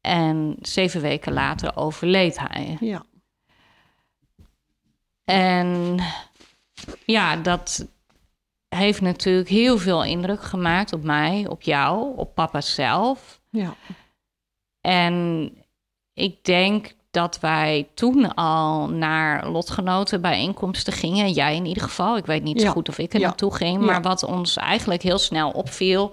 En 0.00 0.56
zeven 0.60 1.00
weken 1.00 1.32
later 1.32 1.76
overleed 1.76 2.38
hij. 2.38 2.76
Ja. 2.80 3.02
En 5.24 5.98
ja, 7.04 7.36
dat, 7.36 7.86
heeft 8.76 9.00
natuurlijk 9.00 9.48
heel 9.48 9.78
veel 9.78 10.04
indruk 10.04 10.42
gemaakt 10.42 10.92
op 10.92 11.02
mij, 11.02 11.46
op 11.48 11.62
jou, 11.62 12.16
op 12.16 12.34
papa 12.34 12.60
zelf. 12.60 13.40
Ja. 13.50 13.74
En 14.80 15.50
ik 16.12 16.44
denk 16.44 16.94
dat 17.10 17.40
wij 17.40 17.88
toen 17.94 18.34
al 18.34 18.88
naar 18.88 19.48
lotgenotenbijeenkomsten 19.48 20.92
gingen. 20.92 21.30
Jij 21.30 21.56
in 21.56 21.66
ieder 21.66 21.82
geval. 21.82 22.16
Ik 22.16 22.26
weet 22.26 22.42
niet 22.42 22.60
zo 22.60 22.70
goed 22.70 22.88
of 22.88 22.98
ik 22.98 23.14
er 23.14 23.20
naartoe 23.20 23.54
ging. 23.54 23.80
Maar 23.80 24.02
wat 24.02 24.22
ons 24.22 24.56
eigenlijk 24.56 25.02
heel 25.02 25.18
snel 25.18 25.50
opviel 25.50 26.12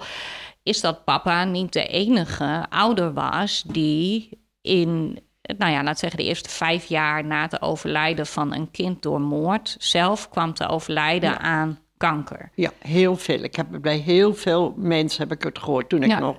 is 0.63 0.81
dat 0.81 1.03
papa 1.03 1.43
niet 1.43 1.73
de 1.73 1.87
enige 1.87 2.65
ouder 2.69 3.13
was 3.13 3.63
die 3.67 4.29
in, 4.61 5.19
nou 5.57 5.71
ja, 5.71 5.83
laat 5.83 5.99
zeggen, 5.99 6.19
de 6.19 6.25
eerste 6.25 6.49
vijf 6.49 6.85
jaar 6.85 7.25
na 7.25 7.41
het 7.41 7.61
overlijden 7.61 8.25
van 8.25 8.53
een 8.53 8.71
kind 8.71 9.01
door 9.01 9.21
moord 9.21 9.75
zelf 9.79 10.29
kwam 10.29 10.53
te 10.53 10.67
overlijden 10.67 11.39
aan 11.39 11.79
kanker. 12.07 12.49
Ja, 12.55 12.71
heel 12.79 13.15
veel. 13.17 13.43
Ik 13.43 13.55
heb 13.55 13.67
bij 13.81 13.97
heel 13.97 14.33
veel 14.35 14.73
mensen 14.77 15.21
heb 15.27 15.37
ik 15.37 15.43
het 15.43 15.59
gehoord 15.59 15.89
toen 15.89 16.03
ik 16.03 16.09
Ja. 16.09 16.19
nog 16.19 16.37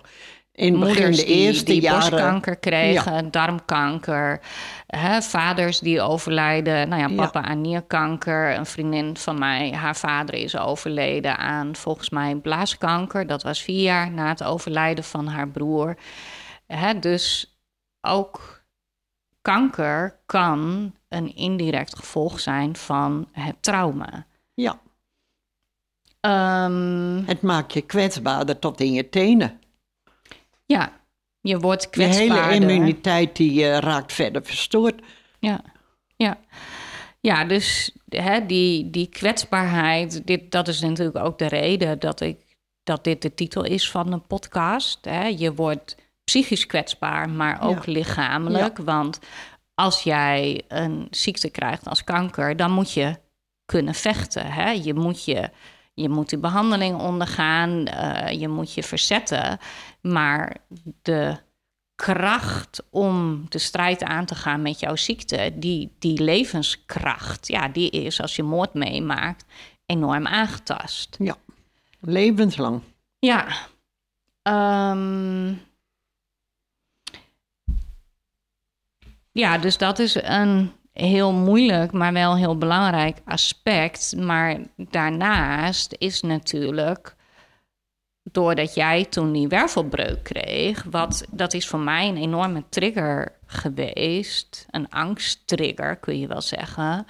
in 0.52 0.78
begin 0.80 1.10
de 1.10 1.16
die, 1.16 1.24
eerste 1.26 1.64
die 1.64 1.80
jaren. 1.80 1.98
borstkanker 2.10 2.56
kregen, 2.56 3.30
darmkanker. 3.30 4.40
Hè, 4.86 5.22
vaders 5.22 5.78
die 5.78 6.00
overlijden. 6.00 6.88
Nou 6.88 7.00
ja, 7.02 7.08
Ja. 7.08 7.14
papa 7.14 7.42
aan 7.42 7.60
nierkanker. 7.60 8.56
Een 8.56 8.66
vriendin 8.66 9.16
van 9.16 9.38
mij, 9.38 9.70
haar 9.72 9.96
vader 9.96 10.34
is 10.34 10.56
overleden 10.58 11.36
aan 11.38 11.76
volgens 11.76 12.10
mij 12.10 12.34
blaaskanker. 12.36 13.26
Dat 13.26 13.42
was 13.42 13.62
vier 13.62 13.82
jaar 13.82 14.10
na 14.10 14.28
het 14.28 14.42
overlijden 14.44 15.04
van 15.04 15.26
haar 15.26 15.48
broer. 15.48 15.96
Hè, 16.66 16.98
dus 16.98 17.56
ook 18.00 18.60
kanker 19.42 20.20
kan 20.26 20.92
een 21.08 21.36
indirect 21.36 21.96
gevolg 21.96 22.40
zijn 22.40 22.76
van 22.76 23.28
het 23.32 23.56
trauma. 23.60 24.26
Ja, 24.54 24.78
Ehm, 26.22 27.22
het 27.26 27.42
maakt 27.42 27.72
je 27.72 27.80
kwetsbaarder 27.80 28.58
tot 28.58 28.80
in 28.80 28.92
je 28.92 29.08
tenen. 29.08 29.60
ja, 30.66 30.92
je 31.40 31.58
wordt 31.58 31.88
Je 31.90 32.02
hele 32.02 32.14
kwetsbaarder. 32.14 32.52
immuniteit 32.60 33.36
die 33.36 33.78
raakt 33.78 34.12
verder 34.12 34.44
verstoord. 34.44 35.02
Ja, 35.38 35.60
ja. 36.16 36.38
ja 37.20 37.44
dus 37.44 37.96
hè, 38.08 38.46
die, 38.46 38.90
die 38.90 39.06
kwetsbaarheid, 39.06 40.26
dit, 40.26 40.50
dat 40.50 40.68
is 40.68 40.80
natuurlijk 40.80 41.24
ook 41.24 41.38
de 41.38 41.46
reden 41.48 41.98
dat, 41.98 42.20
ik, 42.20 42.56
dat 42.82 43.04
dit 43.04 43.22
de 43.22 43.34
titel 43.34 43.64
is 43.64 43.90
van 43.90 44.12
een 44.12 44.26
podcast. 44.26 44.98
Hè. 45.04 45.26
Je 45.26 45.54
wordt 45.54 45.96
psychisch 46.24 46.66
kwetsbaar, 46.66 47.30
maar 47.30 47.62
ook 47.62 47.84
Ja. 47.84 47.92
lichamelijk. 47.92 48.78
Want 48.78 49.18
als 49.74 50.02
jij 50.02 50.62
een 50.68 51.06
ziekte 51.10 51.50
krijgt 51.50 51.88
als 51.88 52.04
kanker, 52.04 52.56
dan 52.56 52.70
moet 52.72 52.92
je 52.92 53.16
kunnen 53.64 53.94
vechten. 53.94 54.46
Hè. 54.46 54.70
Je, 54.70 54.94
moet 54.94 55.24
je, 55.24 55.50
je 55.94 56.08
moet 56.08 56.28
die 56.28 56.38
behandeling 56.38 57.00
ondergaan, 57.00 57.86
eh, 57.86 58.40
je 58.40 58.48
moet 58.48 58.74
je 58.74 58.82
verzetten. 58.82 59.58
Maar 60.00 60.56
de 61.02 61.36
kracht 61.94 62.82
om 62.90 63.44
de 63.48 63.58
strijd 63.58 64.02
aan 64.02 64.24
te 64.24 64.34
gaan 64.34 64.62
met 64.62 64.80
jouw 64.80 64.96
ziekte, 64.96 65.52
die, 65.54 65.92
die 65.98 66.22
levenskracht, 66.22 67.48
ja, 67.48 67.68
die 67.68 67.90
is 67.90 68.20
als 68.20 68.36
je 68.36 68.42
moord 68.42 68.74
meemaakt 68.74 69.44
enorm 69.86 70.26
aangetast. 70.26 71.16
Ja, 71.18 71.36
levenslang. 72.00 72.82
Ja. 73.18 73.46
Ehm, 74.42 75.54
ja, 79.32 79.58
dus 79.58 79.78
dat 79.78 79.98
is 79.98 80.14
een 80.14 80.72
heel 80.92 81.32
moeilijk, 81.32 81.92
maar 81.92 82.12
wel 82.12 82.36
heel 82.36 82.58
belangrijk 82.58 83.18
aspect. 83.24 84.16
Maar 84.16 84.58
daarnaast 84.76 85.94
is 85.98 86.20
natuurlijk, 86.22 87.16
doordat 88.22 88.74
jij 88.74 89.04
toen 89.04 89.32
die 89.32 89.48
wervelbreuk 89.48 90.22
kreeg, 90.22 90.82
wat, 90.90 91.24
dat 91.30 91.54
is 91.54 91.68
voor 91.68 91.80
mij 91.80 92.08
een 92.08 92.16
enorme 92.16 92.64
trigger 92.68 93.38
geweest. 93.46 94.66
Een 94.70 94.88
angsttrigger, 94.88 95.96
kun 95.96 96.18
je 96.18 96.26
wel 96.26 96.40
zeggen. 96.40 97.06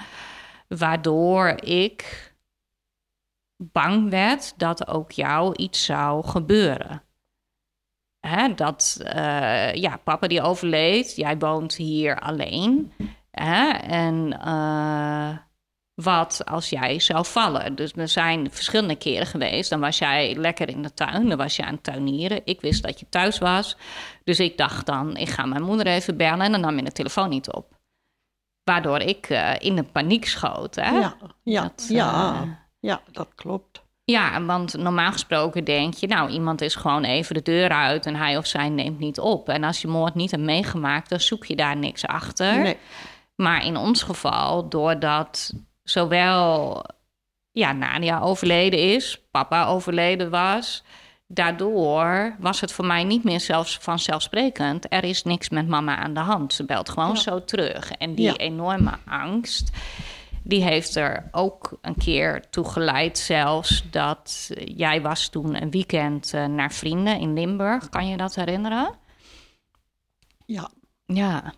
Waardoor 0.68 1.48
ik 1.64 2.30
bang 3.56 4.10
werd 4.10 4.58
dat 4.58 4.86
ook 4.88 5.12
jou 5.12 5.54
iets 5.56 5.84
zou 5.84 6.26
gebeuren. 6.26 7.02
Hè, 8.20 8.54
dat, 8.54 8.98
eh, 9.04 9.74
ja, 9.74 9.96
papa 9.96 10.26
die 10.26 10.42
overleed, 10.42 11.16
jij 11.16 11.38
woont 11.38 11.74
hier 11.74 12.20
alleen. 12.20 12.92
Hè, 13.32 13.70
en 13.70 14.40
eh, 14.40 15.36
wat 15.94 16.42
als 16.44 16.70
jij 16.70 17.00
zou 17.00 17.26
vallen? 17.26 17.74
Dus 17.74 17.92
er 17.92 18.08
zijn 18.08 18.50
verschillende 18.50 18.96
keren 18.96 19.26
geweest. 19.26 19.70
Dan 19.70 19.80
was 19.80 19.98
jij 19.98 20.34
lekker 20.34 20.68
in 20.68 20.82
de 20.82 20.94
tuin, 20.94 21.28
dan 21.28 21.38
was 21.38 21.56
je 21.56 21.64
aan 21.64 21.74
het 21.74 21.82
tuinieren. 21.82 22.40
Ik 22.44 22.60
wist 22.60 22.82
dat 22.82 23.00
je 23.00 23.06
thuis 23.08 23.38
was. 23.38 23.76
Dus 24.24 24.40
ik 24.40 24.56
dacht 24.56 24.86
dan, 24.86 25.16
ik 25.16 25.28
ga 25.28 25.46
mijn 25.46 25.62
moeder 25.62 25.86
even 25.86 26.16
bellen 26.16 26.40
en 26.40 26.52
dan 26.52 26.60
nam 26.60 26.76
je 26.76 26.82
de 26.82 26.92
telefoon 26.92 27.28
niet 27.28 27.52
op. 27.52 27.80
Waardoor 28.64 28.98
ik 28.98 29.26
eh, 29.26 29.54
in 29.58 29.76
de 29.76 29.82
paniek 29.82 30.26
schoot. 30.26 30.74
Hè? 30.74 30.90
Ja, 30.90 31.16
ja, 31.42 31.62
Dat, 31.62 31.86
ja, 31.88 32.34
eh, 32.34 32.48
ja, 32.80 33.00
dat 33.12 33.28
klopt. 33.34 33.82
Ja, 34.04 34.44
want 34.44 34.76
normaal 34.76 35.12
gesproken 35.12 35.64
denk 35.64 35.94
je, 35.94 36.06
nou, 36.06 36.30
iemand 36.30 36.60
is 36.60 36.74
gewoon 36.74 37.04
even 37.04 37.34
de 37.34 37.42
deur 37.42 37.68
uit 37.68 38.06
en 38.06 38.16
hij 38.16 38.36
of 38.36 38.46
zij 38.46 38.68
neemt 38.68 38.98
niet 38.98 39.20
op. 39.20 39.48
En 39.48 39.64
als 39.64 39.80
je 39.80 39.88
moord 39.88 40.14
niet 40.14 40.30
hebt 40.30 40.42
meegemaakt, 40.42 41.08
dan 41.08 41.20
zoek 41.20 41.44
je 41.44 41.56
daar 41.56 41.76
niks 41.76 42.06
achter. 42.06 42.58
Nee, 42.58 42.76
Maar 43.36 43.64
in 43.64 43.76
ons 43.76 44.02
geval, 44.02 44.68
doordat 44.68 45.52
zowel 45.82 46.82
ja, 47.50 47.72
Nadia 47.72 48.20
overleden 48.20 48.78
is, 48.94 49.20
papa 49.30 49.66
overleden 49.66 50.30
was, 50.30 50.82
daardoor 51.26 52.36
was 52.38 52.60
het 52.60 52.72
voor 52.72 52.86
mij 52.86 53.04
niet 53.04 53.24
meer 53.24 53.40
zelfs 53.40 53.78
vanzelfsprekend. 53.78 54.86
Er 54.92 55.04
is 55.04 55.22
niks 55.22 55.48
met 55.48 55.68
mama 55.68 55.96
aan 55.96 56.14
de 56.14 56.20
hand. 56.20 56.52
Ze 56.52 56.64
belt 56.64 56.88
gewoon 56.88 57.14
Ja. 57.14 57.20
zo 57.20 57.44
terug. 57.44 57.90
En 57.92 58.14
die 58.14 58.24
Ja. 58.24 58.36
enorme 58.36 58.98
angst, 59.06 59.70
die 60.44 60.62
heeft 60.62 60.96
er 60.96 61.28
ook 61.30 61.78
een 61.80 61.96
keer 61.96 62.50
toe 62.50 62.64
geleid 62.68 63.18
zelfs 63.18 63.84
dat 63.90 64.50
jij 64.64 65.02
was 65.02 65.28
toen 65.28 65.62
een 65.62 65.70
weekend 65.70 66.32
eh, 66.34 66.44
naar 66.46 66.72
vrienden 66.72 67.18
in 67.20 67.32
Limburg. 67.34 67.88
Kan 67.88 68.08
je 68.08 68.16
dat 68.16 68.34
herinneren? 68.34 68.94
ja, 70.46 70.70
Ja. 71.06 71.52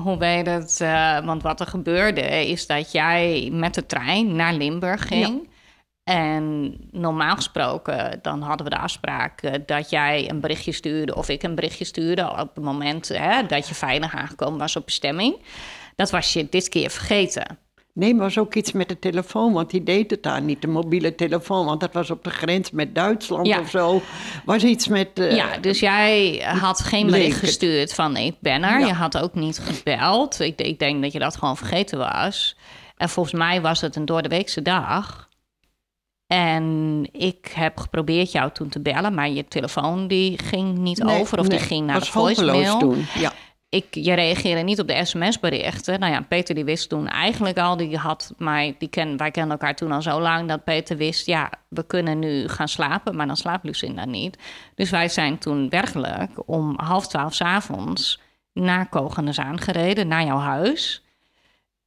Hoe 0.00 0.18
weet 0.18 0.46
het? 0.46 0.80
eh, 0.80 1.24
want 1.24 1.42
wat 1.42 1.60
er 1.60 1.66
gebeurde 1.66 2.46
is 2.48 2.66
dat 2.66 2.92
jij 2.92 3.48
met 3.52 3.74
de 3.74 3.86
trein 3.86 4.36
naar 4.36 4.54
Limburg 4.54 5.06
ging. 5.06 5.50
En 6.04 6.76
normaal 6.90 7.36
gesproken, 7.36 8.18
dan 8.22 8.42
hadden 8.42 8.66
we 8.66 8.72
de 8.72 8.78
afspraak 8.78 9.42
eh, 9.42 9.60
dat 9.66 9.90
jij 9.90 10.30
een 10.30 10.40
berichtje 10.40 10.72
stuurde 10.72 11.14
of 11.14 11.28
ik 11.28 11.42
een 11.42 11.54
berichtje 11.54 11.84
stuurde 11.84 12.30
op 12.30 12.54
het 12.54 12.64
moment 12.64 13.08
hè, 13.08 13.46
dat 13.46 13.68
je 13.68 13.74
veilig 13.74 14.14
aangekomen 14.14 14.58
was 14.58 14.76
op 14.76 14.84
bestemming. 14.84 15.42
Dat 15.96 16.10
was 16.10 16.32
je 16.32 16.48
dit 16.48 16.68
keer 16.68 16.90
vergeten. 16.90 17.58
Nee, 17.94 18.14
maar 18.14 18.22
was 18.24 18.38
ook 18.38 18.54
iets 18.54 18.72
met 18.72 18.88
de 18.88 18.98
telefoon, 18.98 19.52
want 19.52 19.70
die 19.70 19.82
deed 19.82 20.10
het 20.10 20.22
daar 20.22 20.42
niet, 20.42 20.62
de 20.62 20.68
mobiele 20.68 21.14
telefoon, 21.14 21.66
want 21.66 21.80
dat 21.80 21.92
was 21.92 22.10
op 22.10 22.24
de 22.24 22.30
grens 22.30 22.70
met 22.70 22.94
Duitsland 22.94 23.46
Ja. 23.46 23.60
of 23.60 23.70
zo. 23.70 24.02
Was 24.44 24.64
iets 24.64 24.88
met... 24.88 25.08
eh, 25.18 25.36
ja, 25.36 25.58
dus 25.58 25.80
jij 25.80 26.42
had 26.58 26.80
geen 26.80 27.06
bericht 27.06 27.38
gestuurd 27.38 27.94
van 27.94 28.16
ik 28.16 28.34
ben 28.40 28.62
er. 28.62 28.80
Ja. 28.80 28.86
Je 28.86 28.92
had 28.92 29.18
ook 29.18 29.34
niet 29.34 29.58
gebeld. 29.58 30.40
Ik, 30.40 30.60
ik 30.60 30.78
denk 30.78 31.02
dat 31.02 31.12
je 31.12 31.18
dat 31.18 31.36
gewoon 31.36 31.56
vergeten 31.56 31.98
was. 31.98 32.56
En 32.96 33.08
volgens 33.08 33.34
mij 33.34 33.60
was 33.60 33.80
het 33.80 33.96
een 33.96 34.04
doordeweekse 34.04 34.62
dag. 34.62 35.28
En 36.26 37.08
ik 37.12 37.52
heb 37.54 37.78
geprobeerd 37.78 38.32
jou 38.32 38.50
toen 38.52 38.68
te 38.68 38.80
bellen, 38.80 39.14
maar 39.14 39.30
je 39.30 39.44
telefoon 39.48 40.06
die 40.06 40.38
ging 40.38 40.78
niet 40.78 41.02
nee, 41.02 41.20
over 41.20 41.38
of 41.38 41.46
nee, 41.48 41.58
die 41.58 41.66
ging 41.66 41.86
naar 41.86 41.98
was 41.98 42.06
de 42.06 42.12
voicemail. 42.12 42.78
toen, 42.78 43.06
ja. 43.18 43.32
Ik, 43.72 43.86
je 43.90 44.14
reageerde 44.14 44.62
niet 44.62 44.80
op 44.80 44.88
de 44.88 45.04
sms-berichten. 45.04 46.00
Nou 46.00 46.12
ja, 46.12 46.20
Peter 46.20 46.54
die 46.54 46.64
wist 46.64 46.88
toen 46.88 47.08
eigenlijk 47.08 47.58
al, 47.58 47.76
die 47.76 47.96
had 47.96 48.34
mij, 48.38 48.74
die 48.78 48.88
ken, 48.88 49.16
wij 49.16 49.30
kennen 49.30 49.52
elkaar 49.52 49.76
toen 49.76 49.92
al 49.92 50.02
zo 50.02 50.20
lang, 50.20 50.48
dat 50.48 50.64
Peter 50.64 50.96
wist, 50.96 51.26
ja, 51.26 51.52
we 51.68 51.86
kunnen 51.86 52.18
nu 52.18 52.48
gaan 52.48 52.68
slapen, 52.68 53.16
maar 53.16 53.26
dan 53.26 53.36
slaapt 53.36 53.64
Lucinda 53.64 54.04
niet. 54.04 54.38
Dus 54.74 54.90
wij 54.90 55.08
zijn 55.08 55.38
toen 55.38 55.68
werkelijk 55.68 56.30
om 56.48 56.74
half 56.76 57.08
twaalf 57.08 57.34
's 57.34 57.40
avonds 57.40 58.20
naar 58.52 58.88
Kogenenzaan 58.88 59.60
gereden, 59.60 60.08
naar 60.08 60.24
jouw 60.24 60.38
huis. 60.38 61.02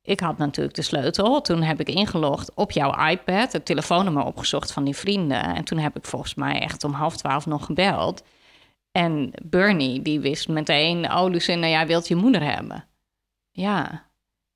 Ik 0.01 0.19
had 0.19 0.37
natuurlijk 0.37 0.75
de 0.75 0.81
sleutel. 0.81 1.41
Toen 1.41 1.61
heb 1.61 1.79
ik 1.79 1.89
ingelogd 1.89 2.51
op 2.53 2.71
jouw 2.71 3.07
iPad, 3.07 3.53
het 3.53 3.65
telefoonnummer 3.65 4.23
opgezocht 4.25 4.71
van 4.71 4.83
die 4.83 4.95
vrienden. 4.95 5.43
En 5.55 5.63
toen 5.63 5.77
heb 5.77 5.95
ik 5.95 6.05
volgens 6.05 6.35
mij 6.35 6.59
echt 6.59 6.83
om 6.83 6.93
half 6.93 7.17
twaalf 7.17 7.45
nog 7.45 7.65
gebeld. 7.65 8.23
En 8.95 9.31
Bernie, 9.43 10.01
die 10.01 10.19
wist 10.19 10.47
meteen, 10.47 11.11
oh 11.11 11.29
Lucinda, 11.29 11.67
jij 11.67 11.87
wilt 11.87 12.07
je 12.07 12.15
moeder 12.15 12.43
hebben. 12.53 12.87
Ja, 13.51 14.05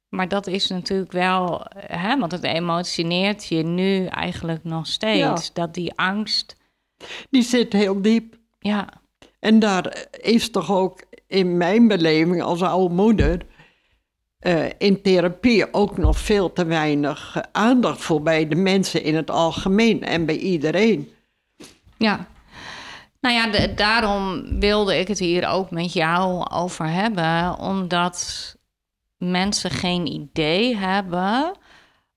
maar 0.09 0.27
dat 0.27 0.47
is 0.47 0.67
natuurlijk 0.67 1.11
wel, 1.11 1.65
hè, 1.75 2.19
want 2.19 2.31
het 2.31 2.43
emotioneert 2.43 3.45
je 3.45 3.63
nu 3.63 4.05
eigenlijk 4.05 4.63
nog 4.63 4.87
steeds. 4.87 5.53
Dat 5.53 5.73
die 5.73 5.93
angst, 5.95 6.55
Die 7.29 7.41
zit 7.41 7.73
heel 7.73 8.01
diep. 8.01 8.35
ja, 8.59 8.87
En 9.39 9.59
daar 9.59 10.05
is 10.21 10.51
toch 10.51 10.71
ook 10.71 11.03
in 11.27 11.57
mijn 11.57 11.87
beleving 11.87 12.41
als 12.41 12.61
oude 12.61 12.93
moeder 12.93 13.45
eh, 14.39 14.65
in 14.77 15.01
therapie 15.01 15.73
ook 15.73 15.97
nog 15.97 16.19
veel 16.19 16.53
te 16.53 16.65
weinig 16.65 17.35
eh, 17.35 17.43
aandacht 17.51 18.01
voor 18.01 18.21
bij 18.21 18.47
de 18.47 18.55
mensen 18.55 19.03
in 19.03 19.15
het 19.15 19.29
algemeen 19.29 20.03
en 20.03 20.25
bij 20.25 20.37
iedereen. 20.37 21.11
Ja. 21.97 22.27
Nou 23.21 23.35
ja, 23.35 23.47
de- 23.51 23.73
daarom 23.73 24.45
wilde 24.59 24.99
ik 24.99 25.07
het 25.07 25.19
hier 25.19 25.47
ook 25.47 25.71
met 25.71 25.93
jou 25.93 26.49
over 26.51 26.87
hebben, 26.89 27.57
omdat 27.59 28.55
mensen 29.17 29.71
geen 29.71 30.07
idee 30.07 30.75
hebben 30.77 31.51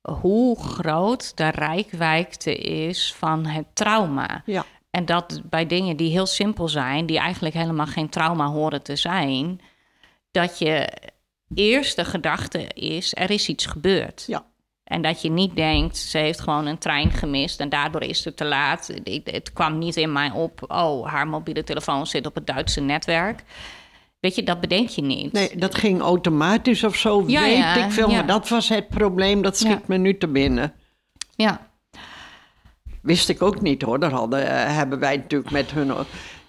hoe 0.02 0.58
groot 0.60 1.36
de 1.36 1.48
rijkwijde 1.48 2.54
is 2.56 3.14
van 3.14 3.46
het 3.46 3.66
trauma. 3.74 4.42
Ja, 4.46 4.64
En 4.90 5.04
dat 5.04 5.40
bij 5.44 5.66
dingen 5.66 5.96
die 5.96 6.10
heel 6.10 6.26
simpel 6.26 6.68
zijn, 6.68 7.06
die 7.06 7.18
eigenlijk 7.18 7.54
helemaal 7.54 7.86
geen 7.86 8.08
trauma 8.08 8.46
horen 8.46 8.82
te 8.82 8.96
zijn, 8.96 9.60
dat 10.30 10.58
je 10.58 10.88
eerste 11.54 12.04
gedachte 12.04 12.66
is: 12.68 13.14
er 13.16 13.30
is 13.30 13.48
iets 13.48 13.66
gebeurd. 13.66 14.24
Ja. 14.26 14.44
En 14.84 15.02
dat 15.02 15.22
je 15.22 15.30
niet 15.30 15.56
denkt, 15.56 15.96
ze 15.96 16.18
heeft 16.18 16.40
gewoon 16.40 16.66
een 16.66 16.78
trein 16.78 17.10
gemist 17.10 17.60
en 17.60 17.68
daardoor 17.68 18.02
is 18.02 18.24
het 18.24 18.36
te 18.36 18.44
laat. 18.44 18.90
Het 19.24 19.52
kwam 19.52 19.78
niet 19.78 19.96
in 19.96 20.12
mij 20.12 20.30
op, 20.30 20.64
oh, 20.68 21.06
haar 21.06 21.28
mobiele 21.28 21.64
telefoon 21.64 22.06
zit 22.06 22.26
op 22.26 22.34
het 22.34 22.46
Duitse 22.46 22.80
netwerk. 22.80 23.42
Weet 24.20 24.34
je, 24.34 24.42
dat 24.42 24.60
bedenk 24.60 24.88
je 24.88 25.02
niet. 25.02 25.32
Nee, 25.32 25.56
dat 25.56 25.74
ging 25.74 26.00
automatisch 26.00 26.84
of 26.84 26.96
zo, 26.96 27.24
Ja, 27.26 27.40
weet 27.42 27.56
ja, 27.56 27.84
ik 27.84 27.92
veel. 27.92 28.10
ja. 28.10 28.16
Maar 28.16 28.26
dat 28.26 28.48
was 28.48 28.68
het 28.68 28.88
probleem, 28.88 29.42
dat 29.42 29.58
schiet 29.58 29.88
me 29.88 29.96
nu 29.96 30.18
te 30.18 30.28
binnen. 30.28 30.72
Ja, 31.36 31.70
Wist 33.02 33.28
ik 33.28 33.42
ook 33.42 33.60
niet 33.60 33.82
hoor. 33.82 33.98
Daar 33.98 34.10
hadden, 34.10 34.48
eh, 34.48 34.76
hebben 34.76 34.98
wij 34.98 35.16
natuurlijk 35.16 35.50
met 35.50 35.70
hun. 35.70 35.92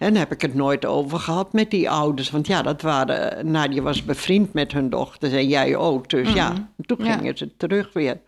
En 0.03 0.15
heb 0.15 0.31
ik 0.31 0.41
het 0.41 0.53
nooit 0.53 0.85
over 0.85 1.19
gehad 1.19 1.53
met 1.53 1.71
die 1.71 1.89
ouders. 1.89 2.29
Want 2.31 2.47
ja, 2.47 2.61
dat 2.61 2.81
waren. 2.81 3.51
Nadia 3.51 3.81
was 3.81 4.03
bevriend 4.05 4.53
met 4.53 4.71
hun 4.71 4.89
dochters 4.89 5.31
en 5.33 5.47
jij 5.47 5.75
ook. 5.75 6.09
Dus 6.09 6.33
ja, 6.33 6.53
toen 6.85 6.97
Mhm. 6.99 7.07
Ja. 7.07 7.17
gingen 7.17 7.37
ze 7.37 7.57
terug 7.57 7.93
weer. 7.93 8.19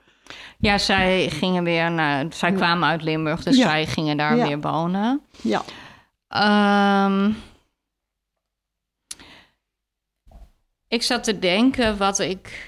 ja 0.58 0.78
zij 0.78 1.30
gingen 1.30 1.64
weer 1.64 1.92
naar, 1.92 2.26
zij 2.30 2.52
kwamen 2.52 2.90
uit 2.90 3.02
Limburg, 3.02 3.44
dus 3.44 3.58
Ja. 3.58 3.64
zij 3.68 3.86
gingen 3.86 4.18
daar 4.18 4.36
Ja. 4.38 4.48
weer 4.48 4.60
wonen. 4.62 5.22
Ja, 5.42 5.62
Ehm, 6.28 7.32
ik 10.88 11.02
zat 11.04 11.24
te 11.24 11.40
denken 11.40 11.98
wat 11.98 12.20
ik. 12.20 12.68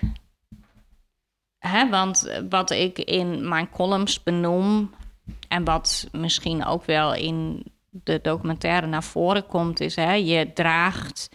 Hè, 1.57 1.89
want 1.89 2.39
wat 2.49 2.71
ik 2.71 2.97
in 2.99 3.47
mijn 3.49 3.69
columns 3.69 4.23
benoem. 4.23 4.95
en 5.47 5.63
wat 5.63 6.07
misschien 6.11 6.65
ook 6.65 6.85
wel 6.85 7.13
in 7.13 7.63
de 8.03 8.19
documentaire 8.21 8.87
naar 8.87 9.03
voren 9.03 9.45
komt, 9.47 9.79
is: 9.79 9.95
hè, 9.95 10.13
je 10.13 10.53
draagt 10.53 11.29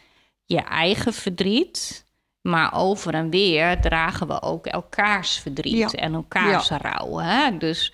je 0.44 0.60
eigen 0.60 1.12
verdriet. 1.12 2.04
Maar 2.42 2.74
over 2.74 3.14
en 3.14 3.30
weer 3.30 3.80
dragen 3.80 4.26
we 4.26 4.42
ook 4.42 4.66
elkaars 4.66 5.38
verdriet 5.38 5.90
Ja. 5.90 5.98
en 5.98 6.14
elkaars 6.14 6.68
rouw. 6.70 7.16
Hè? 7.16 7.58
Dus 7.58 7.92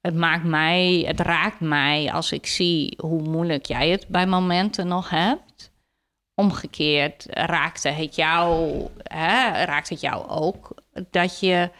het 0.00 0.14
maakt 0.14 0.44
mij, 0.44 1.04
het 1.06 1.20
raakt 1.20 1.60
mij 1.60 2.12
als 2.12 2.32
ik 2.32 2.46
zie 2.46 2.98
hoe 3.00 3.22
moeilijk 3.22 3.66
jij 3.66 3.88
het 3.88 4.06
bij 4.08 4.26
momenten 4.26 4.86
nog 4.86 5.10
hebt. 5.10 5.72
Omgekeerd 6.34 7.26
raakte 7.28 7.88
het 7.88 8.14
jou, 8.14 8.80
hè, 9.02 9.64
raakt 9.64 9.88
het 9.88 10.00
jou 10.00 10.28
ook 10.28 10.74
dat 11.10 11.40
je 11.40 11.70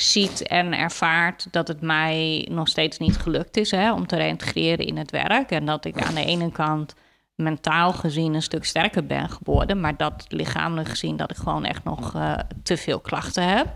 ziet 0.00 0.42
en 0.46 0.72
ervaart 0.72 1.46
dat 1.50 1.68
het 1.68 1.80
mij 1.80 2.48
nog 2.50 2.68
steeds 2.68 2.98
niet 2.98 3.16
gelukt 3.16 3.56
is 3.56 3.70
hè, 3.70 3.92
om 3.92 4.06
te 4.06 4.16
reintegreren 4.16 4.86
in 4.86 4.96
het 4.96 5.10
werk. 5.10 5.50
En 5.50 5.64
dat 5.66 5.84
ik 5.84 6.02
aan 6.02 6.14
de 6.14 6.24
ene 6.24 6.52
kant 6.52 6.94
mentaal 7.34 7.92
gezien 7.92 8.34
een 8.34 8.42
stuk 8.42 8.64
sterker 8.64 9.06
ben 9.06 9.28
geworden, 9.30 9.80
maar 9.80 9.96
dat 9.96 10.24
lichamelijk 10.28 10.88
gezien 10.88 11.16
dat 11.16 11.30
ik 11.30 11.36
gewoon 11.36 11.64
echt 11.64 11.84
nog 11.84 12.14
eh, 12.14 12.38
te 12.62 12.76
veel 12.76 13.00
klachten 13.00 13.48
heb. 13.48 13.66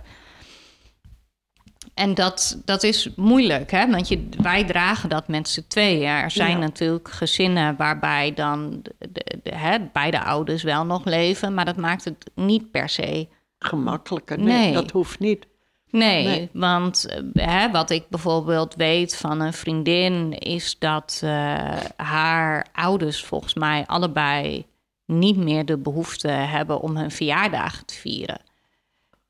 En 1.95 2.15
dat, 2.15 2.61
dat 2.65 2.83
is 2.83 3.09
moeilijk, 3.17 3.71
hè? 3.71 3.91
want 3.91 4.09
je, 4.09 4.29
wij 4.43 4.65
dragen 4.65 5.09
dat 5.09 5.29
met 5.29 5.49
z'n 5.49 5.65
tweeën. 5.69 6.09
Er 6.09 6.31
zijn 6.31 6.51
Ja. 6.51 6.59
natuurlijk 6.59 7.09
gezinnen 7.11 7.77
waarbij 7.77 8.35
dan 8.35 8.81
de, 8.83 8.95
de, 8.99 9.39
de- 9.43 9.55
hè, 9.55 9.79
beide 9.93 10.21
ouders 10.25 10.63
wel 10.63 10.85
nog 10.87 11.05
leven, 11.05 11.55
maar 11.55 11.65
dat 11.65 11.77
maakt 11.77 12.05
het 12.05 12.31
niet 12.35 12.71
per 12.71 12.89
se 12.89 13.29
gemakkelijker. 13.59 14.39
Nee, 14.39 14.47
Nee. 14.59 14.73
dat 14.73 14.91
hoeft 14.91 15.19
niet. 15.19 15.47
Nee, 15.91 16.25
Nee. 16.25 16.49
want 16.53 17.07
eh, 17.07 17.47
hè, 17.47 17.71
wat 17.71 17.91
ik 17.91 18.09
bijvoorbeeld 18.09 18.75
weet 18.75 19.17
van 19.17 19.41
een 19.41 19.53
vriendin 19.53 20.39
is 20.39 20.79
dat 20.79 21.21
eh, 21.25 21.77
haar 21.97 22.67
ouders 22.73 23.25
volgens 23.25 23.55
mij 23.55 23.85
allebei 23.87 24.67
niet 25.07 25.37
meer 25.37 25.65
de 25.65 25.77
behoefte 25.79 26.29
hebben 26.29 26.81
om 26.81 26.97
hun 26.97 27.11
verjaardagen 27.11 27.87
te 27.87 27.95
vieren. 27.95 28.41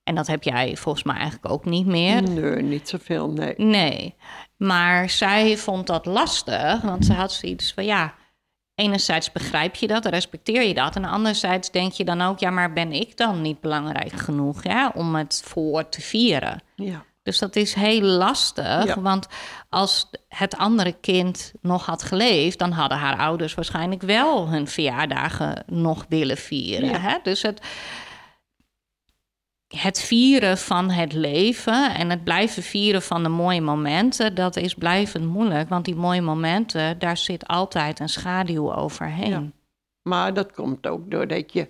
En 0.05 0.15
dat 0.15 0.27
heb 0.27 0.43
jij 0.43 0.77
volgens 0.77 1.05
mij 1.05 1.17
eigenlijk 1.17 1.53
ook 1.53 1.65
niet 1.65 1.87
meer. 1.87 2.23
Nee, 2.23 2.63
niet 2.63 2.89
zoveel, 2.89 3.31
nee. 3.31 3.55
Nee, 3.57 4.15
maar 4.57 5.11
zij 5.11 5.57
vond 5.57 5.87
dat 5.87 6.07
lastig, 6.07 6.81
want 6.81 7.05
ze 7.05 7.13
had 7.13 7.33
zoiets 7.33 7.73
van 7.73 7.85
ja. 7.85 8.15
Enerzijds 8.81 9.33
begrijp 9.33 9.75
je 9.75 9.87
dat, 9.87 10.07
respecteer 10.07 10.63
je 10.63 10.75
dat. 10.75 10.97
En 10.97 11.05
anderzijds 11.05 11.71
denk 11.71 11.93
je 11.93 12.05
dan 12.05 12.21
ook, 12.23 12.39
ja, 12.39 12.51
maar 12.51 12.73
ben 12.73 12.93
ik 12.93 13.17
dan 13.17 13.43
niet 13.43 13.61
belangrijk 13.61 14.13
genoeg 14.13 14.63
ja, 14.63 14.93
om 14.95 15.15
het 15.15 15.43
voor 15.45 15.89
te 15.89 16.01
vieren? 16.01 16.63
Ja, 16.77 17.05
Dus 17.23 17.39
dat 17.39 17.57
is 17.57 17.75
heel 17.75 18.01
lastig, 18.03 18.85
Ja. 18.87 19.01
want 19.01 19.27
als 19.69 20.11
het 20.29 20.57
andere 20.57 20.93
kind 20.93 21.53
nog 21.61 21.87
had 21.87 22.03
geleefd, 22.03 22.59
dan 22.59 22.71
hadden 22.73 22.99
haar 22.99 23.19
ouders 23.19 23.55
waarschijnlijk 23.55 24.03
wel 24.03 24.49
hun 24.49 24.69
verjaardagen 24.69 25.65
nog 25.67 26.05
willen 26.09 26.37
vieren. 26.37 26.89
Ja. 26.89 26.99
Hè? 26.99 27.17
Dus 27.23 27.43
het, 27.43 27.61
het 29.77 30.01
vieren 30.01 30.59
van 30.59 30.91
het 30.91 31.13
leven 31.13 31.95
en 31.95 32.11
het 32.11 32.25
blijven 32.25 32.63
vieren 32.63 33.03
van 33.03 33.23
de 33.23 33.29
mooie 33.29 33.61
momenten, 33.61 34.35
dat 34.35 34.57
is 34.57 34.75
blijvend 34.75 35.27
moeilijk, 35.27 35.69
want 35.69 35.85
die 35.85 35.95
mooie 35.95 36.23
momenten, 36.23 36.99
daar 36.99 37.17
zit 37.17 37.47
altijd 37.47 38.01
een 38.01 38.09
schaduw 38.09 38.75
overheen. 38.75 39.31
Ja. 39.31 39.51
maar 40.03 40.35
dat 40.35 40.53
komt 40.53 40.87
ook 40.87 41.11
doordat 41.11 41.53
je 41.53 41.69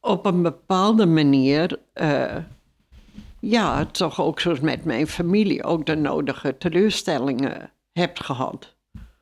op 0.00 0.26
een 0.26 0.42
bepaalde 0.42 1.06
manier... 1.06 1.78
eh, 1.92 2.36
ja, 3.40 3.84
toch 3.84 4.20
ook 4.20 4.40
zoals 4.40 4.60
met 4.60 4.84
mijn 4.84 5.06
familie... 5.06 5.64
ook 5.64 5.86
de 5.86 5.96
nodige 5.96 6.58
teleurstellingen 6.58 7.70
hebt 7.92 8.24
gehad. 8.24 8.74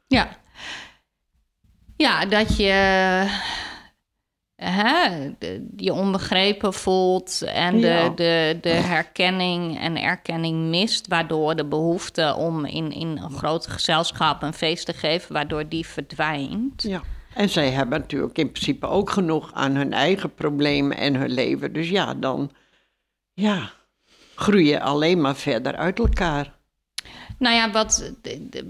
Ja. 0.07 0.29
Ja, 1.97 2.27
dat 2.27 2.57
je 2.57 3.25
hè, 4.65 5.09
de- 5.39 5.67
je 5.77 5.93
onbegrepen 5.93 6.73
voelt 6.75 7.43
en 7.43 7.81
de, 7.81 7.87
Ja. 7.87 8.09
de, 8.09 8.59
de 8.61 8.69
herkenning 8.69 9.79
en 9.81 9.97
erkenning 9.97 10.69
mist, 10.69 11.09
waardoor 11.09 11.57
de 11.57 11.65
behoefte 11.65 12.35
om 12.35 12.65
in, 12.65 12.93
in 12.93 13.09
een 13.23 13.31
groot 13.33 13.67
gezelschap 13.67 14.43
een 14.43 14.55
feest 14.55 14.87
te 14.87 14.93
geven, 14.93 15.33
waardoor 15.33 15.69
die 15.69 15.87
verdwijnt. 15.87 16.83
Ja. 16.83 17.03
En 17.35 17.49
zij 17.49 17.71
hebben 17.71 18.01
natuurlijk 18.01 18.39
in 18.39 18.51
principe 18.53 18.87
ook 18.87 19.11
genoeg 19.11 19.51
aan 19.53 19.75
hun 19.75 19.93
eigen 19.93 20.35
problemen 20.35 20.97
en 20.97 21.15
hun 21.15 21.31
leven. 21.31 21.73
Dus 21.73 21.89
ja, 21.89 22.15
dan 22.15 22.51
ja, 23.33 23.71
groei 24.35 24.69
je 24.69 24.81
alleen 24.81 25.21
maar 25.21 25.37
verder 25.37 25.77
uit 25.77 25.99
elkaar. 25.99 26.53
Nou 27.39 27.55
ja, 27.57 27.71
wat, 27.71 28.13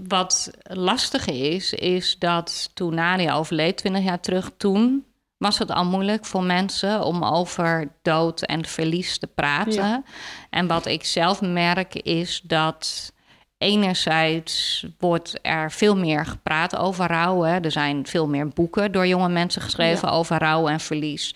wat 0.07 0.51
lastig 0.63 1.27
is, 1.27 1.73
is 1.73 2.15
dat 2.19 2.69
toen 2.73 2.93
Nadia 2.93 3.35
overleed, 3.35 3.77
20 3.77 4.03
jaar 4.03 4.19
terug, 4.19 4.51
toen 4.57 5.05
was 5.45 5.57
het 5.57 5.71
al 5.71 5.85
moeilijk 5.85 6.25
voor 6.25 6.43
mensen 6.43 7.03
om 7.03 7.23
over 7.23 7.91
dood 8.01 8.41
en 8.41 8.65
verlies 8.65 9.17
te 9.17 9.27
praten. 9.27 9.73
Ja. 9.73 10.03
En 10.49 10.67
wat 10.67 10.85
ik 10.85 11.05
zelf 11.05 11.41
merk 11.41 11.95
is 11.95 12.41
dat 12.43 13.13
enerzijds 13.57 14.85
wordt 14.99 15.39
er 15.41 15.71
veel 15.71 15.97
meer 15.97 16.25
gepraat 16.25 16.75
over 16.75 17.07
rouw. 17.07 17.41
Hè. 17.41 17.59
Er 17.59 17.71
zijn 17.71 18.07
veel 18.07 18.27
meer 18.27 18.47
boeken 18.47 18.91
door 18.91 19.07
jonge 19.07 19.29
mensen 19.29 19.61
geschreven 19.61 20.11
over 20.11 20.37
rouw 20.37 20.67
en 20.67 20.79
verlies. 20.79 21.35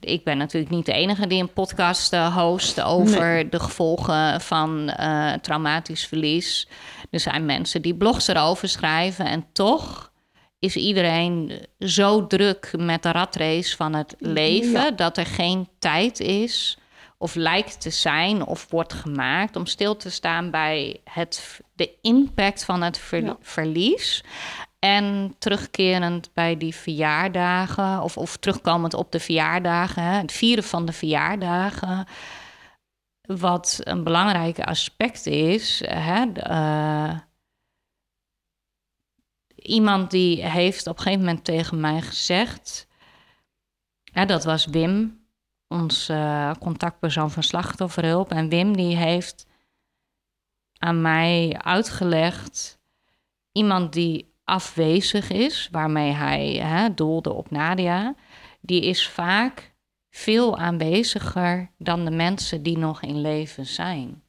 Ik 0.00 0.24
ben 0.24 0.38
natuurlijk 0.38 0.72
niet 0.72 0.86
de 0.86 0.92
enige 0.92 1.26
die 1.26 1.40
een 1.40 1.52
podcast 1.52 2.12
eh, 2.12 2.36
host 2.36 2.80
over 2.80 3.50
de 3.50 3.60
gevolgen 3.60 4.40
van 4.40 4.88
eh, 4.88 5.32
traumatisch 5.32 6.06
verlies. 6.06 6.68
Er 7.10 7.20
zijn 7.20 7.44
mensen 7.46 7.82
die 7.82 7.94
blogs 7.94 8.28
erover 8.28 8.68
schrijven 8.68 9.26
en 9.26 9.46
toch 9.52 10.11
is 10.62 10.76
iedereen 10.76 11.66
zo 11.78 12.26
druk 12.26 12.72
met 12.76 13.02
de 13.02 13.10
ratrace 13.10 13.76
van 13.76 13.94
het 13.94 14.14
leven 14.18 14.80
Ja. 14.82 14.90
dat 14.90 15.16
er 15.16 15.26
geen 15.26 15.68
tijd 15.78 16.20
is 16.20 16.78
of 17.18 17.34
lijkt 17.34 17.80
te 17.80 17.90
zijn 17.90 18.46
of 18.46 18.66
wordt 18.70 18.92
gemaakt 18.92 19.56
om 19.56 19.66
stil 19.66 19.96
te 19.96 20.10
staan 20.10 20.50
bij 20.50 21.00
het, 21.04 21.60
de 21.74 21.90
impact 22.00 22.64
van 22.64 22.82
het 22.82 22.98
ver- 22.98 23.24
Ja. 23.24 23.36
verlies. 23.40 24.24
En 24.78 25.34
terugkerend 25.38 26.30
bij 26.34 26.56
die 26.56 26.74
verjaardagen, 26.74 28.02
of, 28.02 28.16
of 28.16 28.36
terugkomend 28.36 28.94
op 28.94 29.12
de 29.12 29.20
verjaardagen, 29.20 30.02
hè, 30.02 30.18
het 30.18 30.32
vieren 30.32 30.64
van 30.64 30.84
de 30.86 30.92
verjaardagen. 30.92 32.06
Wat 33.22 33.78
een 33.82 34.04
belangrijk 34.04 34.60
aspect 34.60 35.26
is. 35.26 35.82
Hè, 35.86 36.32
de, 36.32 36.40
eh, 36.40 37.10
iemand 39.62 40.10
die 40.10 40.46
heeft 40.46 40.86
op 40.86 40.96
een 40.96 41.02
gegeven 41.02 41.24
moment 41.24 41.44
tegen 41.44 41.80
mij 41.80 42.00
gezegd. 42.00 42.88
Dat 44.26 44.44
was 44.44 44.66
Wim, 44.66 45.26
ons 45.68 46.08
eh, 46.08 46.52
contactpersoon 46.60 47.30
van 47.30 47.42
slachtofferhulp. 47.42 48.30
En 48.30 48.48
Wim 48.48 48.76
die 48.76 48.96
heeft 48.96 49.46
aan 50.78 51.02
mij 51.02 51.58
uitgelegd. 51.58 52.80
Iemand 53.52 53.92
die 53.92 54.34
afwezig 54.44 55.30
is, 55.30 55.68
waarmee 55.70 56.12
hij 56.12 56.52
hè, 56.52 56.94
doelde 56.94 57.32
op 57.32 57.50
Nadia, 57.50 58.14
die 58.60 58.84
is 58.84 59.08
vaak 59.08 59.74
veel 60.10 60.58
aanweziger 60.58 61.70
dan 61.78 62.04
de 62.04 62.10
mensen 62.10 62.62
die 62.62 62.78
nog 62.78 63.02
in 63.02 63.20
leven 63.20 63.66
zijn. 63.66 64.22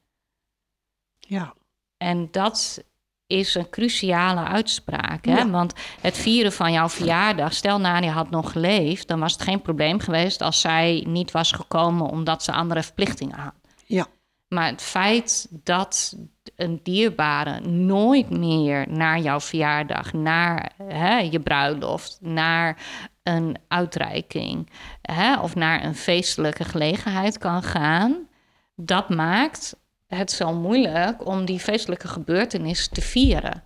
Ja, 1.19 1.54
En 1.98 2.32
dat 2.32 2.84
is 3.27 3.55
een 3.55 3.69
cruciale 3.69 4.43
uitspraak. 4.43 5.25
Hè? 5.25 5.38
Ja. 5.38 5.49
Want 5.49 5.73
het 6.01 6.17
vieren 6.17 6.51
van 6.53 6.71
jouw 6.71 6.89
verjaardag, 6.89 7.53
stel 7.53 7.79
Nadia 7.79 8.12
had 8.12 8.29
nog 8.29 8.51
geleefd, 8.51 9.07
dan 9.07 9.19
was 9.19 9.33
het 9.33 9.41
geen 9.41 9.62
probleem 9.62 9.99
geweest 9.99 10.41
als 10.41 10.62
zij 10.62 11.03
niet 11.07 11.31
was 11.31 11.51
gekomen 11.51 12.09
omdat 12.09 12.43
ze 12.43 12.51
andere 12.51 12.83
verplichtingen 12.83 13.39
had. 13.39 13.53
Ja, 13.86 14.07
Maar 14.47 14.67
het 14.67 14.81
feit 14.81 15.47
dat 15.49 16.17
een 16.55 16.79
dierbare 16.83 17.59
nooit 17.67 18.29
meer 18.29 18.86
naar 18.89 19.19
jouw 19.19 19.39
verjaardag, 19.39 20.13
naar 20.13 20.71
hè, 20.83 21.17
je 21.17 21.39
bruiloft, 21.39 22.17
naar 22.21 22.77
een 23.23 23.57
uitreiking 23.67 24.69
hè, 25.01 25.39
of 25.39 25.55
naar 25.55 25.83
een 25.83 25.95
feestelijke 25.95 26.63
gelegenheid 26.63 27.38
kan 27.38 27.63
gaan, 27.63 28.27
dat 28.75 29.09
maakt 29.09 29.75
het 30.15 30.32
zo 30.32 30.54
moeilijk 30.54 31.26
om 31.28 31.45
die 31.45 31.60
feestelijke 31.60 32.08
gebeurtenis 32.08 32.88
te 32.88 33.02
vieren. 33.02 33.63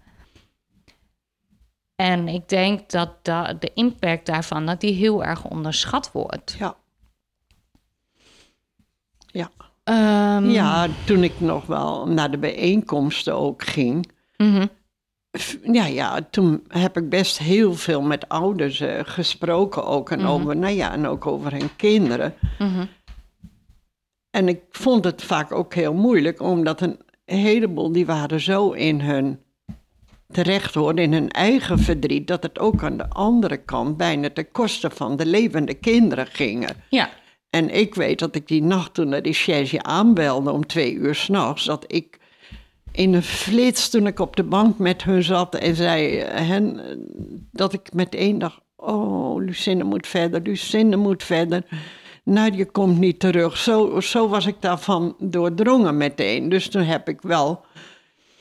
En 1.96 2.28
ik 2.28 2.50
denk 2.50 2.90
dat 2.90 3.10
da- 3.26 3.54
de 3.54 3.72
impact 3.74 4.26
daarvan 4.26 4.66
dat 4.66 4.82
die 4.82 4.94
heel 4.94 5.24
erg 5.24 5.46
onderschat 5.46 6.12
wordt. 6.12 6.56
ja. 6.60 6.76
Ja. 9.32 9.50
Ehm, 9.84 10.50
ja, 10.50 10.88
toen 11.06 11.24
ik 11.24 11.40
nog 11.40 11.66
wel 11.66 12.08
naar 12.08 12.32
de 12.32 12.38
bijeenkomsten 12.38 13.36
ook 13.36 13.64
ging. 13.64 14.12
mhm. 14.38 14.68
f- 15.40 15.58
Ja, 15.72 15.86
ja, 15.86 16.20
toen 16.30 16.64
heb 16.68 16.98
ik 16.98 17.10
best 17.10 17.38
heel 17.38 17.74
veel 17.74 18.02
met 18.02 18.30
ouders 18.30 18.80
eh, 18.80 19.00
gesproken 19.04 19.86
ook. 19.86 20.12
En, 20.12 20.26
over, 20.26 20.56
nou 20.58 20.74
ja, 20.74 20.92
en 20.92 21.08
ook 21.08 21.26
over 21.28 21.52
hun 21.52 21.76
kinderen. 21.76 22.34
Mhm. 22.60 22.86
En 24.38 24.48
ik 24.48 24.62
vond 24.70 25.04
het 25.04 25.24
vaak 25.24 25.52
ook 25.52 25.74
heel 25.74 25.94
moeilijk, 25.94 26.42
omdat 26.42 26.82
een 26.82 27.00
heleboel 27.26 27.92
die 27.92 28.06
waren 28.06 28.42
zo 28.42 28.72
in 28.72 29.02
hun 29.02 29.40
terecht 30.32 30.74
hoor, 30.74 31.00
in 31.00 31.14
hun 31.14 31.30
eigen 31.30 31.80
verdriet, 31.80 32.28
dat 32.28 32.44
het 32.44 32.60
ook 32.60 32.84
aan 32.84 32.98
de 32.98 33.10
andere 33.10 33.58
kant 33.58 33.98
bijna 33.98 34.30
ten 34.30 34.52
koste 34.52 34.90
van 34.90 35.16
de 35.16 35.26
levende 35.26 35.74
kinderen 35.74 36.28
gingen. 36.28 36.76
Ja. 36.90 37.10
En 37.50 37.70
ik 37.70 37.96
weet 37.96 38.20
dat 38.20 38.36
ik 38.36 38.48
die 38.48 38.64
nacht 38.64 38.94
toen 38.94 39.10
de 39.10 39.18
recherche 39.18 39.84
aanbelde 39.84 40.52
om 40.52 40.68
twee 40.68 40.94
uur 40.94 41.16
s'nachts, 41.16 41.66
dat 41.66 41.84
ik 41.88 42.20
in 42.92 43.14
een 43.14 43.24
flits 43.24 43.90
toen 43.90 44.08
ik 44.08 44.20
op 44.20 44.36
de 44.36 44.44
bank 44.44 44.78
met 44.78 45.04
hun 45.04 45.24
zat 45.24 45.56
en 45.56 45.76
zei 45.76 46.20
eh, 46.20 46.48
hen, 46.48 46.80
eh, 46.80 46.96
dat 47.52 47.74
ik 47.74 47.94
meteen 47.94 48.40
dacht, 48.40 48.60
oh, 48.76 49.44
Lucinda 49.44 49.84
moet 49.84 50.08
verder, 50.08 50.42
Lucinda 50.42 50.98
moet 50.98 51.24
verder. 51.24 51.64
Nadia 52.28 52.66
komt 52.72 53.00
niet 53.00 53.20
terug. 53.20 53.58
Zo, 53.58 54.00
zo 54.00 54.28
was 54.28 54.46
ik 54.46 54.56
daarvan 54.60 55.16
doordrongen 55.20 55.98
meteen. 55.98 56.50
Dus 56.50 56.70
toen 56.70 56.82
heb 56.84 57.10
ik 57.10 57.22
wel 57.22 57.66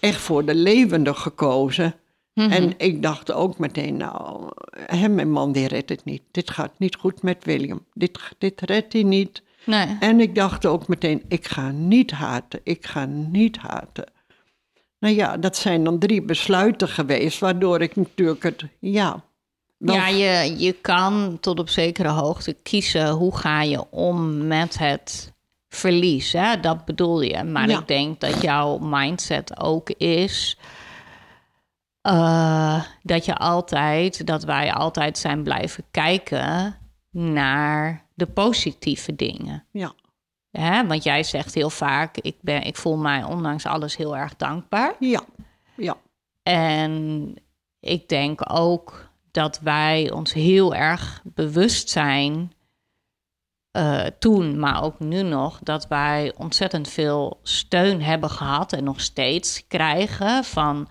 echt 0.00 0.20
voor 0.20 0.44
de 0.44 0.54
levende 0.54 1.14
gekozen. 1.14 1.94
En 2.34 2.74
ik 2.76 3.02
dacht 3.02 3.32
ook 3.32 3.58
meteen, 3.58 3.96
nou, 3.96 4.50
hè, 4.86 5.08
mijn 5.08 5.30
man 5.30 5.52
die 5.52 5.68
redt 5.68 5.88
het 5.88 6.04
niet. 6.04 6.22
Dit 6.30 6.50
gaat 6.50 6.78
niet 6.78 6.96
goed 6.96 7.22
met 7.22 7.44
William. 7.44 7.84
Dit, 7.92 8.18
dit 8.38 8.60
redt 8.60 8.92
hij 8.92 9.02
niet. 9.02 9.42
Nee. 9.64 9.96
En 10.00 10.20
ik 10.20 10.34
dacht 10.34 10.66
ook 10.66 10.88
meteen, 10.88 11.22
ik 11.28 11.46
ga 11.46 11.70
niet 11.70 12.10
haten. 12.10 12.60
Ik 12.62 12.86
ga 12.86 13.04
niet 13.04 13.56
haten. 13.56 14.12
Nou 14.98 15.14
ja, 15.14 15.36
dat 15.36 15.56
zijn 15.56 15.84
dan 15.84 15.98
drie 15.98 16.22
besluiten 16.22 16.88
geweest, 16.88 17.38
waardoor 17.38 17.80
ik 17.80 17.96
natuurlijk 17.96 18.42
het, 18.42 18.64
ja... 18.78 19.24
Ja, 19.78 20.08
je, 20.08 20.54
je 20.58 20.72
kan 20.72 21.36
tot 21.40 21.58
op 21.58 21.68
zekere 21.68 22.08
hoogte 22.08 22.52
kiezen 22.52 23.10
hoe 23.10 23.36
ga 23.36 23.62
je 23.62 23.90
om 23.90 24.46
met 24.46 24.78
het 24.78 25.32
verlies. 25.68 26.32
Hè? 26.32 26.60
Dat 26.60 26.84
bedoel 26.84 27.20
je. 27.20 27.42
Maar 27.44 27.68
Ja. 27.68 27.78
ik 27.78 27.88
denk 27.88 28.20
dat 28.20 28.42
jouw 28.42 28.78
mindset 28.78 29.60
ook 29.60 29.90
is 29.90 30.58
eh, 32.00 32.82
dat 33.02 33.24
je 33.24 33.36
altijd, 33.36 34.26
dat 34.26 34.44
wij 34.44 34.72
altijd 34.72 35.18
zijn 35.18 35.42
blijven 35.42 35.84
kijken 35.90 36.76
naar 37.10 38.04
de 38.14 38.26
positieve 38.26 39.14
dingen. 39.14 39.64
ja, 39.72 39.92
Hè? 40.50 40.86
Want 40.86 41.02
jij 41.02 41.22
zegt 41.22 41.54
heel 41.54 41.70
vaak, 41.70 42.16
ik, 42.16 42.36
ben, 42.40 42.62
ik 42.62 42.76
voel 42.76 42.96
mij 42.96 43.22
ondanks 43.24 43.66
alles 43.66 43.96
heel 43.96 44.16
erg 44.16 44.36
dankbaar. 44.36 44.94
ja, 45.00 45.22
ja, 45.76 45.96
En 46.42 47.34
ik 47.80 48.08
denk 48.08 48.40
ook 48.52 49.05
dat 49.36 49.60
wij 49.62 50.10
ons 50.10 50.32
heel 50.32 50.74
erg 50.74 51.20
bewust 51.24 51.90
zijn, 51.90 52.52
eh, 53.70 54.04
toen, 54.18 54.58
maar 54.58 54.82
ook 54.82 54.98
nu 54.98 55.22
nog, 55.22 55.58
dat 55.62 55.86
wij 55.88 56.32
ontzettend 56.36 56.88
veel 56.88 57.40
steun 57.42 58.02
hebben 58.02 58.30
gehad 58.30 58.72
en 58.72 58.84
nog 58.84 59.00
steeds 59.00 59.66
krijgen 59.68 60.44
van 60.44 60.88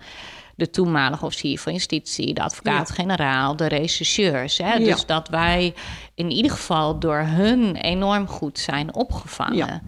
de 0.56 0.70
toenmalige 0.70 1.24
officier 1.24 1.58
van 1.58 1.72
justitie, 1.72 2.34
de 2.34 2.42
advocaat-generaal, 2.42 3.56
de 3.56 3.66
rechercheurs. 3.66 4.58
Hè? 4.58 4.72
Ja. 4.74 4.84
Dus 4.84 5.06
dat 5.06 5.28
wij 5.28 5.74
in 6.14 6.30
ieder 6.30 6.50
geval 6.50 6.98
door 6.98 7.18
hun 7.18 7.76
enorm 7.76 8.26
goed 8.26 8.58
zijn 8.58 8.94
opgevangen. 8.94 9.56
Ja. 9.56 9.82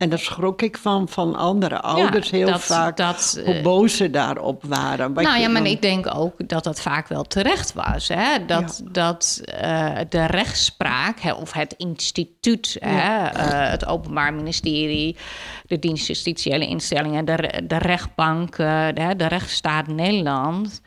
En 0.00 0.08
daar 0.08 0.18
schrok 0.18 0.62
ik 0.62 0.76
van, 0.78 1.08
van 1.08 1.34
andere 1.36 1.80
ouders 1.80 2.30
heel 2.30 2.46
dat- 2.50 2.62
vaak, 2.62 2.96
dat, 2.96 3.40
hoe 3.44 3.54
eh, 3.54 3.62
boos 3.62 3.96
ze 3.96 4.10
daarop 4.10 4.64
waren. 4.64 5.14
Wat 5.14 5.24
nou 5.24 5.40
ja, 5.40 5.48
maar 5.48 5.62
dan- 5.62 5.70
ik 5.72 5.82
denk 5.82 6.14
ook 6.14 6.48
dat 6.48 6.64
dat 6.64 6.80
vaak 6.80 7.08
wel 7.08 7.22
terecht 7.22 7.72
was. 7.72 8.08
Hè? 8.08 8.44
Dat, 8.46 8.82
dat 8.90 9.40
eh, 9.44 9.96
de 10.08 10.24
rechtspraak, 10.26 11.20
hè, 11.20 11.32
of 11.32 11.52
het 11.52 11.74
instituut, 11.76 12.76
hè, 12.78 13.26
eh, 13.28 13.70
het 13.70 13.86
Openbaar 13.86 14.34
Ministerie, 14.34 15.16
de 15.66 15.78
dienst 15.78 16.06
justitiële 16.06 16.66
instellingen, 16.66 17.24
de, 17.24 17.62
de 17.66 17.78
rechtbank, 17.78 18.56
de, 18.56 19.14
de 19.16 19.26
rechtsstaat 19.26 19.86
Nederland, 19.86 20.80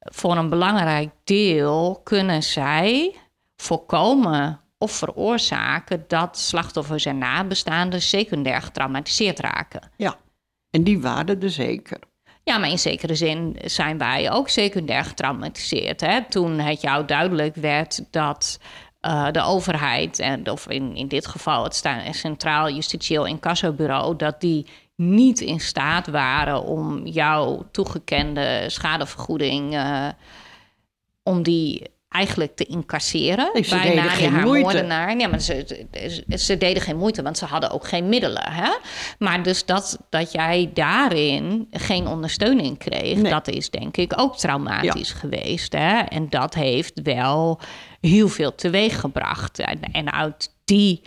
voor 0.00 0.36
een 0.36 0.48
belangrijk 0.48 1.10
deel 1.24 2.00
kunnen 2.04 2.42
zij 2.42 3.14
voorkomen 3.56 4.60
of 4.84 4.92
veroorzaken 4.92 6.04
dat 6.08 6.38
slachtoffers 6.38 7.04
en 7.04 7.18
nabestaanden 7.18 8.02
secundair 8.02 8.62
getraumatiseerd 8.62 9.40
raken. 9.40 9.90
Ja, 9.96 10.16
en 10.70 10.84
die 10.84 11.00
waren 11.00 11.42
er 11.42 11.50
zeker. 11.50 11.98
Ja, 12.42 12.58
maar 12.58 12.70
in 12.70 12.78
zekere 12.78 13.14
zin 13.14 13.56
zijn 13.64 13.98
wij 13.98 14.30
ook 14.30 14.48
secundair 14.48 15.04
getraumatiseerd. 15.04 16.00
Hè? 16.00 16.24
Toen 16.28 16.58
het 16.58 16.80
jou 16.80 17.04
duidelijk 17.04 17.54
werd 17.54 18.04
dat 18.10 18.58
eh, 19.00 19.30
de 19.30 19.42
overheid, 19.42 20.18
en, 20.18 20.50
of 20.50 20.68
in, 20.68 20.96
in 20.96 21.08
dit 21.08 21.26
geval 21.26 21.64
het 21.64 21.84
Centraal 22.10 22.70
Justitieel 22.70 23.26
Incassobureau, 23.26 24.16
dat 24.16 24.40
die 24.40 24.66
niet 24.96 25.40
in 25.40 25.60
staat 25.60 26.06
waren 26.06 26.62
om 26.62 27.06
jouw 27.06 27.68
toegekende 27.70 28.64
schadevergoeding, 28.66 29.74
eh, 29.74 30.08
om 31.22 31.42
die 31.42 31.93
eigenlijk 32.14 32.56
te 32.56 32.64
incasseren 32.64 33.50
Nee, 33.52 33.62
ze 33.62 33.78
deden 33.80 34.02
haar 34.02 34.42
moeite. 34.46 34.64
moordenaar. 34.64 35.16
Nee, 35.16 35.28
maar 35.28 35.40
ze, 35.40 35.82
ze, 36.28 36.38
ze 36.38 36.56
deden 36.58 36.82
geen 36.82 36.96
moeite, 36.96 37.22
want 37.22 37.38
ze 37.38 37.44
hadden 37.44 37.70
ook 37.70 37.86
geen 37.88 38.08
middelen. 38.08 38.50
Hè? 38.50 38.70
Maar 39.18 39.42
dus 39.42 39.64
dat, 39.64 39.98
dat 40.10 40.32
jij 40.32 40.70
daarin 40.74 41.66
geen 41.70 42.06
ondersteuning 42.06 42.78
kreeg, 42.78 43.16
Nee. 43.18 43.32
dat 43.32 43.48
is 43.48 43.70
denk 43.70 43.96
ik 43.96 44.12
ook 44.20 44.36
traumatisch 44.36 45.10
geweest. 45.12 45.72
Hè? 45.72 45.98
En 45.98 46.28
dat 46.30 46.54
heeft 46.54 47.00
wel 47.02 47.60
heel 48.00 48.28
veel 48.28 48.54
teweeg 48.54 49.00
gebracht. 49.00 49.58
En, 49.58 49.80
en 49.92 50.12
uit 50.12 50.54
die 50.64 51.02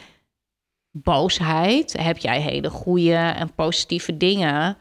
boosheid 0.92 1.96
heb 2.00 2.18
jij 2.18 2.42
hele 2.42 2.70
goede 2.70 3.16
en 3.16 3.54
positieve 3.54 4.18
dingen 4.18 4.78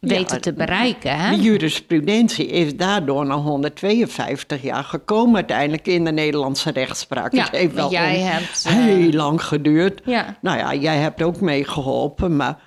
weten 0.00 0.34
Ja, 0.34 0.40
te 0.40 0.52
bereiken. 0.52 1.18
Hè? 1.18 1.30
De 1.36 1.42
jurisprudentie 1.42 2.46
is 2.46 2.76
daardoor 2.76 3.26
na 3.26 3.34
152 3.34 4.62
jaar 4.62 4.84
gekomen 4.84 5.34
uiteindelijk 5.34 5.86
in 5.86 6.04
de 6.04 6.12
Nederlandse 6.12 6.70
rechtspraak. 6.70 7.32
Ja, 7.32 7.42
het 7.44 7.50
heeft 7.56 7.74
wel 7.74 7.90
jij 7.90 8.18
hebt, 8.18 8.64
eh, 8.66 8.72
heel 8.72 9.10
lang 9.12 9.42
geduurd. 9.42 10.00
Ja. 10.04 10.36
Nou 10.40 10.58
ja, 10.58 10.74
jij 10.74 10.96
hebt 10.96 11.22
ook 11.22 11.40
meegeholpen, 11.40 12.36
maar 12.36 12.58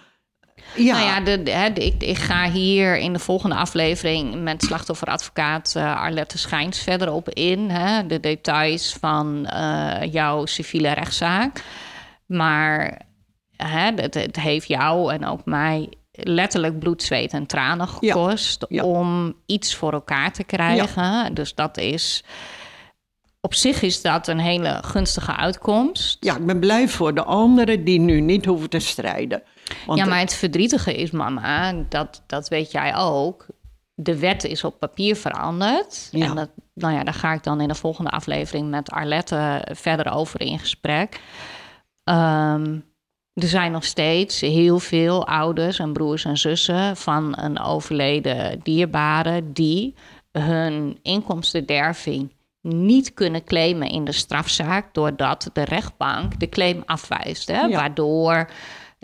ja, 0.76 0.94
Nou 0.94 1.06
ja, 1.06 1.22
de, 1.22 1.44
de- 1.44 1.52
hè, 1.52 1.74
de- 1.74 1.86
ik, 1.86 2.04
ik 2.04 2.18
ga 2.18 2.50
hier 2.50 2.98
in 2.98 3.14
de 3.14 3.20
volgende 3.20 3.56
aflevering 3.56 4.44
met 4.44 4.64
slachtofferadvocaat 4.64 5.74
eh, 5.78 6.02
Arlette 6.02 6.38
Schijns 6.38 6.80
verder 6.80 7.12
op 7.12 7.30
in. 7.30 7.70
Hè, 7.70 8.06
de 8.06 8.20
details 8.20 8.94
van 9.00 9.46
eh, 9.46 10.12
jouw 10.14 10.46
civiele 10.46 10.92
rechtszaak. 10.94 11.64
Maar 12.26 13.02
hè, 13.58 13.92
het, 13.96 14.14
het 14.14 14.40
heeft 14.40 14.68
jou 14.68 15.14
en 15.14 15.26
ook 15.26 15.46
mij 15.46 15.90
letterlijk 16.24 16.80
bloed, 16.80 17.04
zweet 17.04 17.34
en 17.34 17.46
tranen 17.46 17.88
gekost 17.88 18.66
ja. 18.70 18.84
om 18.84 19.36
iets 19.46 19.76
voor 19.76 19.94
elkaar 19.94 20.34
te 20.34 20.44
krijgen. 20.44 21.34
Dus 21.34 21.56
dat 21.56 21.78
is. 21.78 22.24
Op 23.42 23.54
zich 23.54 23.82
is 23.82 24.02
dat 24.02 24.28
een 24.28 24.40
hele 24.40 24.80
gunstige 24.82 25.36
uitkomst. 25.36 26.18
ja, 26.20 26.38
ik 26.38 26.46
ben 26.46 26.60
blij 26.60 26.88
voor 26.88 27.14
de 27.14 27.24
anderen 27.24 27.84
die 27.84 28.00
nu 28.00 28.20
niet 28.20 28.46
hoeven 28.46 28.70
te 28.70 28.80
strijden. 28.80 29.44
Want 29.86 30.00
ja, 30.00 30.06
maar 30.06 30.20
het 30.20 30.34
verdrietige 30.34 30.96
is, 30.96 31.12
mama, 31.12 31.74
dat, 31.90 32.24
dat 32.28 32.48
weet 32.48 32.72
jij 32.72 32.96
ook. 32.96 33.46
De 33.94 34.20
wet 34.20 34.44
is 34.44 34.64
op 34.64 34.80
papier 34.80 35.16
veranderd. 35.16 36.08
Ja. 36.12 36.26
En 36.26 36.36
dat, 36.36 36.50
nou 36.74 36.94
ja, 36.94 37.04
daar 37.04 37.14
ga 37.14 37.34
ik 37.34 37.44
dan 37.44 37.62
in 37.62 37.68
de 37.68 37.76
volgende 37.76 38.10
aflevering 38.10 38.70
met 38.70 38.92
Arlette 38.92 39.68
verder 39.72 40.12
over 40.12 40.42
in 40.42 40.60
gesprek. 40.60 41.22
Ehm, 42.04 42.80
er 43.34 43.48
zijn 43.48 43.72
nog 43.72 43.84
steeds 43.84 44.42
heel 44.42 44.80
veel 44.80 45.28
ouders 45.28 45.80
en 45.80 45.94
broers 45.94 46.26
en 46.26 46.38
zussen 46.38 46.98
van 46.98 47.38
een 47.38 47.60
overleden 47.60 48.60
dierbare 48.64 49.52
die 49.52 49.96
hun 50.32 51.00
inkomstenderving 51.02 52.34
niet 52.62 53.14
kunnen 53.14 53.44
claimen 53.44 53.90
in 53.90 54.06
de 54.06 54.12
strafzaak 54.12 54.94
doordat 54.94 55.50
de 55.54 55.64
rechtbank 55.64 56.40
de 56.40 56.50
claim 56.50 56.84
afwijst. 56.86 57.48
Hè? 57.48 57.70
Waardoor 57.70 58.50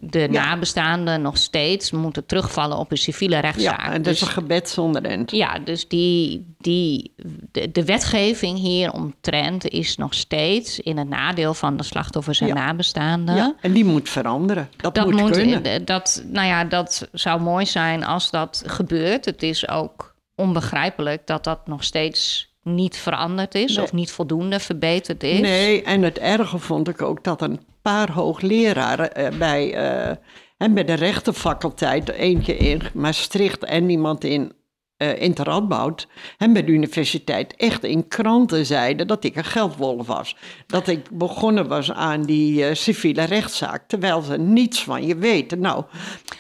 de 0.04 0.28
nabestaanden 0.32 1.22
nog 1.22 1.38
steeds 1.38 1.92
moeten 1.92 2.26
terugvallen 2.26 2.78
op 2.78 2.92
een 2.92 2.98
civiele 2.98 3.40
rechtszaak. 3.40 3.86
Ja, 3.86 3.94
en 3.94 4.02
dus- 4.02 4.22
een 4.22 4.28
gebed 4.28 4.70
zonder 4.70 5.06
end. 5.06 5.32
Ja, 5.32 5.60
dus 5.60 5.88
die, 5.88 6.46
die, 6.58 7.14
de, 7.52 7.72
de 7.72 7.86
wetgeving 7.86 8.60
hier 8.60 8.92
omtrent 8.92 9.68
is 9.68 9.98
nog 9.98 10.14
steeds 10.14 10.80
in 10.80 10.98
het 10.98 11.10
nadeel 11.10 11.54
van 11.54 11.78
de 11.78 11.84
slachtoffers 11.84 12.42
en 12.42 12.54
nabestaanden. 12.54 13.36
Ja, 13.36 13.56
en 13.62 13.72
die 13.72 13.86
moet 13.86 14.10
veranderen. 14.10 14.70
Dat, 14.76 14.96
dat 14.96 15.12
moet, 15.12 15.32
kunnen. 15.32 15.64
Eh, 15.64 15.86
dat, 15.86 16.24
nou 16.28 16.48
ja, 16.48 16.64
dat 16.64 17.10
zou 17.12 17.42
mooi 17.42 17.66
zijn 17.66 18.06
als 18.06 18.30
dat 18.30 18.64
gebeurt. 18.66 19.26
Het 19.26 19.44
is 19.44 19.70
ook 19.70 20.16
onbegrijpelijk 20.36 21.28
dat 21.28 21.44
dat 21.44 21.68
nog 21.68 21.84
steeds 21.84 22.47
niet 22.74 22.98
veranderd 22.98 23.56
is 23.56 23.78
of 23.78 23.94
niet 23.94 24.12
voldoende 24.12 24.60
verbeterd 24.60 25.24
is. 25.24 25.40
Nee, 25.40 25.84
en 25.84 26.02
het 26.02 26.18
erge 26.18 26.60
vond 26.60 26.88
ik 26.88 27.02
ook 27.02 27.24
dat 27.24 27.42
een 27.42 27.60
paar 27.82 28.12
hoogleraren 28.12 29.20
uh, 29.20 29.38
bij, 29.38 29.74
uh, 29.74 30.16
en 30.58 30.74
bij 30.74 30.84
de 30.84 30.94
rechtenfaculteit, 30.94 32.10
eentje 32.10 32.58
in 32.58 32.82
Maastricht 32.94 33.64
en 33.64 33.90
iemand 33.90 34.24
in, 34.24 34.54
uh, 34.98 35.22
in 35.22 35.34
Radboud, 35.36 36.08
en 36.38 36.54
bij 36.54 36.64
de 36.64 36.72
universiteit, 36.72 37.56
echt 37.56 37.84
in 37.84 38.08
kranten 38.08 38.66
zeiden 38.66 39.08
dat 39.08 39.24
ik 39.24 39.36
een 39.36 39.44
geldwolf 39.44 40.08
was. 40.08 40.36
Dat 40.68 40.88
ik 40.88 41.10
begonnen 41.12 41.68
was 41.68 41.92
aan 41.92 42.22
die 42.22 42.76
civiele 42.76 43.24
rechtszaak, 43.24 43.88
terwijl 43.88 44.22
ze 44.22 44.38
niets 44.38 44.84
van 44.84 45.06
je 45.06 45.16
weten. 45.16 45.60
Nou, 45.60 45.84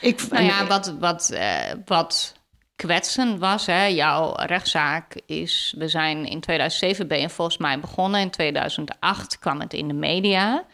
ik, 0.02 0.22
nou 0.30 0.44
ja, 0.44 0.68
wat, 0.68 0.96
wat, 1.00 1.38
wat 1.86 2.37
kwetsen 2.78 3.40
was. 3.40 3.66
Hè. 3.66 3.86
Jouw 3.86 4.34
rechtszaak 4.36 5.22
is, 5.26 5.74
we 5.78 5.88
zijn 5.88 6.26
in 6.26 6.40
2007 6.40 7.08
ben 7.08 7.20
je 7.20 7.30
volgens 7.30 7.58
mij 7.58 7.80
begonnen. 7.80 8.22
In 8.22 8.30
2008 8.30 9.40
kwam 9.40 9.60
het 9.60 9.74
in 9.74 9.88
de 9.88 9.94
media. 9.94 10.66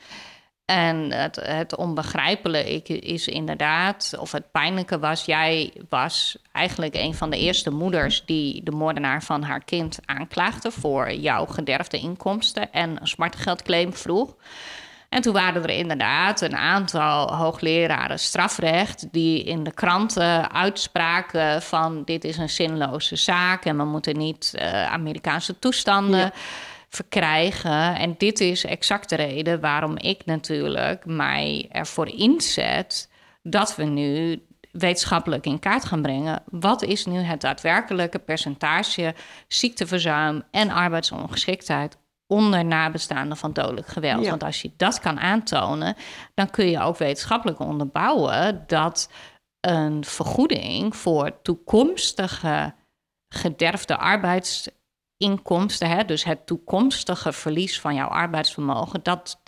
En 0.66 1.12
het, 1.12 1.36
het 1.36 1.76
onbegrijpelijke 1.76 3.00
is 3.00 3.28
inderdaad, 3.28 4.14
of 4.20 4.32
het 4.32 4.52
pijnlijke 4.52 5.00
was, 5.00 5.26
jij 5.26 5.74
was 5.90 6.38
eigenlijk 6.52 6.96
een 6.96 7.14
van 7.14 7.30
de 7.30 7.38
eerste 7.38 7.70
moeders 7.72 8.26
die 8.26 8.64
de 8.64 8.72
moordenaar 8.72 9.24
van 9.24 9.44
haar 9.44 9.64
kind 9.64 10.00
aanklaagde 10.06 10.72
voor 10.72 11.14
jouw 11.14 11.46
gederfde 11.46 11.98
inkomsten 11.98 12.72
en 12.72 13.02
een 13.02 13.08
smartgeldclaim 13.08 13.94
vroeg. 13.94 14.36
En 15.14 15.22
toen 15.22 15.34
waren 15.34 15.64
er 15.64 15.70
inderdaad 15.70 16.42
een 16.42 16.56
aantal 16.56 17.36
hoogleraren 17.36 18.20
strafrecht 18.20 19.08
die 19.12 19.44
in 19.44 19.64
de 19.64 19.72
kranten 19.72 20.52
uitspraken 20.52 21.62
van 21.62 22.04
dit 22.04 22.24
is 22.24 22.38
een 22.38 22.50
zinloze 22.50 23.16
zaak 23.16 23.66
en 23.66 23.78
we 23.78 23.84
moeten 23.84 24.18
niet 24.18 24.54
uh, 24.56 24.86
Amerikaanse 24.86 25.60
toestanden 25.60 26.32
verkrijgen. 26.90 27.96
En 27.96 28.16
dit 28.18 28.40
is 28.40 28.66
exact 28.66 29.10
de 29.10 29.16
reden 29.16 29.60
waarom 29.60 29.98
ik 29.98 30.26
natuurlijk 30.26 31.06
mij 31.06 31.68
ervoor 31.72 32.08
inzet 32.08 33.10
dat 33.44 33.76
we 33.76 33.84
nu 33.84 34.42
wetenschappelijk 34.72 35.46
in 35.46 35.60
kaart 35.60 35.86
gaan 35.86 36.02
brengen. 36.02 36.44
Wat 36.46 36.82
is 36.84 37.06
nu 37.06 37.20
het 37.20 37.42
daadwerkelijke 37.42 38.20
percentage 38.20 39.14
ziekteverzuim 39.48 40.44
en 40.52 40.70
arbeidsongeschiktheid 40.70 41.98
onder 42.34 42.66
nabestaanden 42.66 43.38
van 43.38 43.54
dodelijk 43.54 43.88
geweld. 43.88 44.28
Want 44.28 44.44
als 44.44 44.62
je 44.62 44.72
dat 44.78 45.00
kan 45.00 45.20
aantonen, 45.20 45.96
dan 46.34 46.50
kun 46.50 46.70
je 46.70 46.80
ook 46.80 46.98
wetenschappelijk 46.98 47.60
onderbouwen 47.60 48.64
dat 48.68 49.10
een 49.60 50.04
vergoeding 50.06 50.96
voor 50.96 51.42
toekomstige 51.42 52.74
gederfde 53.34 53.98
arbeidsinkomsten, 53.98 55.90
hè, 55.90 56.06
dus 56.06 56.24
het 56.24 56.46
toekomstige 56.46 57.32
verlies 57.34 57.80
van 57.80 57.96
jouw 57.96 58.08
arbeidsvermogen, 58.08 59.00
dat, 59.04 59.42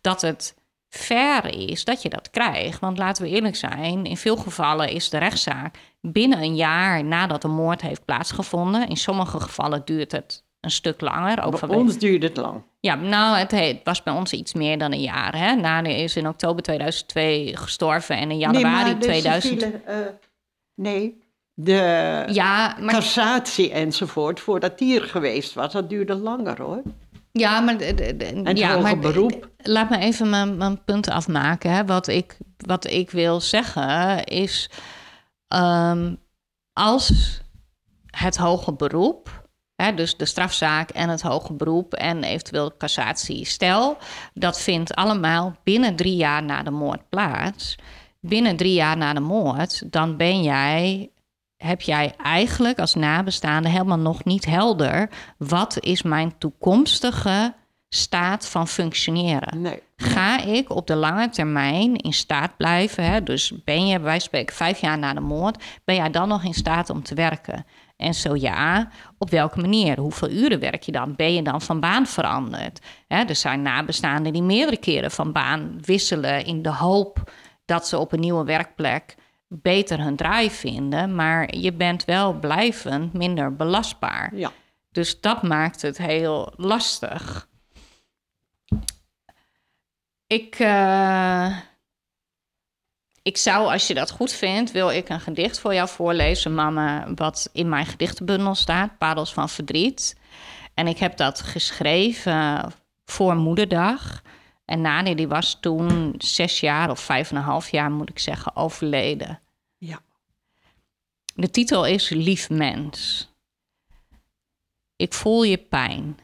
dat 0.00 0.20
het 0.20 0.54
fair 0.88 1.44
is 1.46 1.84
dat 1.84 2.02
je 2.02 2.08
dat 2.08 2.30
krijgt. 2.30 2.80
Want 2.80 2.98
laten 2.98 3.22
we 3.22 3.30
eerlijk 3.30 3.56
zijn, 3.56 4.04
in 4.04 4.16
veel 4.16 4.36
gevallen 4.36 4.88
is 4.88 5.08
de 5.08 5.18
rechtszaak 5.18 5.78
binnen 6.00 6.38
een 6.38 6.56
jaar 6.56 7.04
nadat 7.04 7.42
de 7.42 7.48
moord 7.48 7.80
heeft 7.80 8.04
plaatsgevonden. 8.04 8.88
In 8.88 8.96
sommige 8.96 9.40
gevallen 9.40 9.84
duurt 9.84 10.12
het 10.12 10.44
een 10.60 10.70
stuk 10.70 11.00
langer. 11.00 11.44
Ook 11.44 11.60
bij 11.60 11.76
ons 11.76 11.98
duurde 11.98 12.26
het 12.26 12.36
lang. 12.36 12.62
Ja, 12.80 12.94
nou, 12.94 13.36
het, 13.36 13.80
was 13.84 14.02
bij 14.02 14.12
ons 14.12 14.32
iets 14.32 14.54
meer 14.54 14.78
dan 14.78 14.92
een 14.92 15.00
jaar. 15.00 15.36
Hè? 15.36 15.54
Nani 15.54 15.94
is 15.94 16.16
in 16.16 16.28
oktober 16.28 16.62
2002 16.62 17.56
gestorven 17.56 18.16
en 18.16 18.30
in 18.30 18.38
januari 18.38 18.90
nee, 18.90 18.98
2000... 18.98 19.60
Civiele, 19.60 19.80
uh, 19.88 19.96
nee, 20.74 21.18
de 21.54 22.24
ja, 22.26 22.76
maar... 22.80 22.94
cassatie 22.94 23.70
enzovoort, 23.72 24.40
voordat 24.40 24.78
die 24.78 25.00
er 25.00 25.06
geweest 25.06 25.54
was, 25.54 25.72
dat 25.72 25.88
duurde 25.88 26.14
langer 26.14 26.62
hoor. 26.62 26.82
Ja, 27.32 27.60
maar, 27.60 27.76
en 27.76 28.56
ja, 28.56 28.78
maar 28.78 28.98
beroep. 28.98 29.48
laat 29.56 29.90
me 29.90 29.98
even 29.98 30.30
mijn, 30.30 30.56
mijn 30.56 30.84
punt 30.84 31.08
afmaken. 31.08 31.70
Hè. 31.72 31.84
Wat, 31.84 32.08
ik, 32.08 32.36
wat 32.56 32.86
ik 32.86 33.10
wil 33.10 33.40
zeggen 33.40 34.24
is, 34.24 34.70
um, 35.48 36.18
als 36.72 37.40
het 38.06 38.36
hoge 38.36 38.72
beroep 38.72 39.39
dus 39.94 40.16
de 40.16 40.24
strafzaak 40.24 40.90
en 40.90 41.08
het 41.08 41.22
hoge 41.22 41.52
beroep 41.52 41.94
en 41.94 42.24
eventueel 42.24 42.76
cassatie. 42.78 43.44
Stel, 43.46 43.96
dat 44.34 44.60
vindt 44.60 44.94
allemaal 44.94 45.56
binnen 45.64 45.96
drie 45.96 46.16
jaar 46.16 46.42
na 46.42 46.62
de 46.62 46.70
moord 46.70 47.08
plaats. 47.08 47.76
Binnen 48.20 48.56
drie 48.56 48.74
jaar 48.74 48.96
na 48.96 49.12
de 49.12 49.20
moord, 49.20 49.92
dan 49.92 50.16
ben 50.16 50.42
jij, 50.42 51.10
heb 51.56 51.80
jij 51.80 52.14
eigenlijk 52.22 52.78
als 52.78 52.94
nabestaande 52.94 53.68
helemaal 53.68 53.98
nog 53.98 54.24
niet 54.24 54.44
helder. 54.44 55.10
Wat 55.38 55.76
is 55.80 56.02
mijn 56.02 56.38
toekomstige 56.38 57.54
staat 57.88 58.48
van 58.48 58.68
functioneren? 58.68 59.60
Nee. 59.60 59.82
Ga 59.96 60.40
ik 60.42 60.70
op 60.70 60.86
de 60.86 60.94
lange 60.94 61.28
termijn 61.28 61.96
in 61.96 62.12
staat 62.12 62.56
blijven? 62.56 63.04
Hè? 63.04 63.22
Dus 63.22 63.52
ben 63.64 63.86
je, 63.86 64.00
wij 64.00 64.18
spreken 64.18 64.56
vijf 64.56 64.80
jaar 64.80 64.98
na 64.98 65.14
de 65.14 65.20
moord, 65.20 65.64
ben 65.84 65.94
jij 65.94 66.10
dan 66.10 66.28
nog 66.28 66.44
in 66.44 66.54
staat 66.54 66.90
om 66.90 67.02
te 67.02 67.14
werken? 67.14 67.66
En 68.00 68.14
zo 68.14 68.36
ja, 68.36 68.88
op 69.18 69.30
welke 69.30 69.60
manier? 69.60 69.98
Hoeveel 69.98 70.30
uren 70.30 70.60
werk 70.60 70.82
je 70.82 70.92
dan? 70.92 71.16
Ben 71.16 71.34
je 71.34 71.42
dan 71.42 71.60
van 71.60 71.80
baan 71.80 72.06
veranderd? 72.06 72.78
er 73.08 73.36
zijn 73.36 73.62
nabestaanden 73.62 74.32
die 74.32 74.42
meerdere 74.42 74.76
keren 74.76 75.10
van 75.10 75.32
baan 75.32 75.78
wisselen 75.80 76.44
in 76.44 76.62
de 76.62 76.74
hoop 76.74 77.32
dat 77.64 77.88
ze 77.88 77.98
op 77.98 78.12
een 78.12 78.20
nieuwe 78.20 78.44
werkplek 78.44 79.14
beter 79.48 80.00
hun 80.00 80.16
draai 80.16 80.50
vinden, 80.50 81.14
maar 81.14 81.56
je 81.56 81.72
bent 81.72 82.04
wel 82.04 82.32
blijvend 82.32 83.12
minder 83.12 83.56
belastbaar. 83.56 84.36
Ja. 84.36 84.52
Dus 84.90 85.20
dat 85.20 85.42
maakt 85.42 85.82
het 85.82 85.98
heel 85.98 86.52
lastig. 86.56 87.48
Ik. 90.26 90.58
Uh, 90.58 91.56
ik 93.22 93.36
zou, 93.36 93.72
als 93.72 93.86
je 93.86 93.94
dat 93.94 94.10
goed 94.10 94.32
vindt, 94.32 94.70
wil 94.70 94.90
ik 94.90 95.08
een 95.08 95.20
gedicht 95.20 95.58
voor 95.58 95.74
jou 95.74 95.88
voorlezen, 95.88 96.54
mama, 96.54 97.14
wat 97.14 97.48
in 97.52 97.68
mijn 97.68 97.86
gedichtenbundel 97.86 98.54
staat, 98.54 98.98
Parels 98.98 99.32
van 99.32 99.48
Verdriet. 99.48 100.18
En 100.74 100.86
ik 100.86 100.98
heb 100.98 101.16
dat 101.16 101.40
geschreven 101.40 102.72
voor 103.04 103.36
Moederdag. 103.36 104.22
En 104.64 104.80
Nani, 104.80 105.14
die 105.14 105.28
was 105.28 105.58
toen 105.60 106.14
zes 106.18 106.60
jaar 106.60 106.90
of 106.90 107.00
vijf 107.00 107.30
en 107.30 107.36
een 107.36 107.42
half 107.42 107.70
jaar, 107.70 107.90
moet 107.90 108.10
ik 108.10 108.18
zeggen, 108.18 108.56
overleden. 108.56 109.40
Ja. 109.78 110.00
De 111.34 111.50
titel 111.50 111.86
is 111.86 112.08
Lief 112.08 112.50
Mens. 112.50 113.28
Ik 114.96 115.14
voel 115.14 115.42
je 115.42 115.58
pijn. 115.58 116.18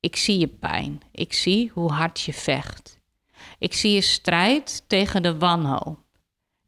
Ik 0.00 0.16
zie 0.16 0.38
je 0.38 0.48
pijn. 0.48 1.02
Ik 1.10 1.32
zie 1.32 1.70
hoe 1.74 1.92
hard 1.92 2.20
je 2.20 2.32
vecht. 2.32 2.93
Ik 3.64 3.74
zie 3.74 3.92
je 3.92 4.00
strijd 4.00 4.84
tegen 4.86 5.22
de 5.22 5.38
wanhoop. 5.38 5.98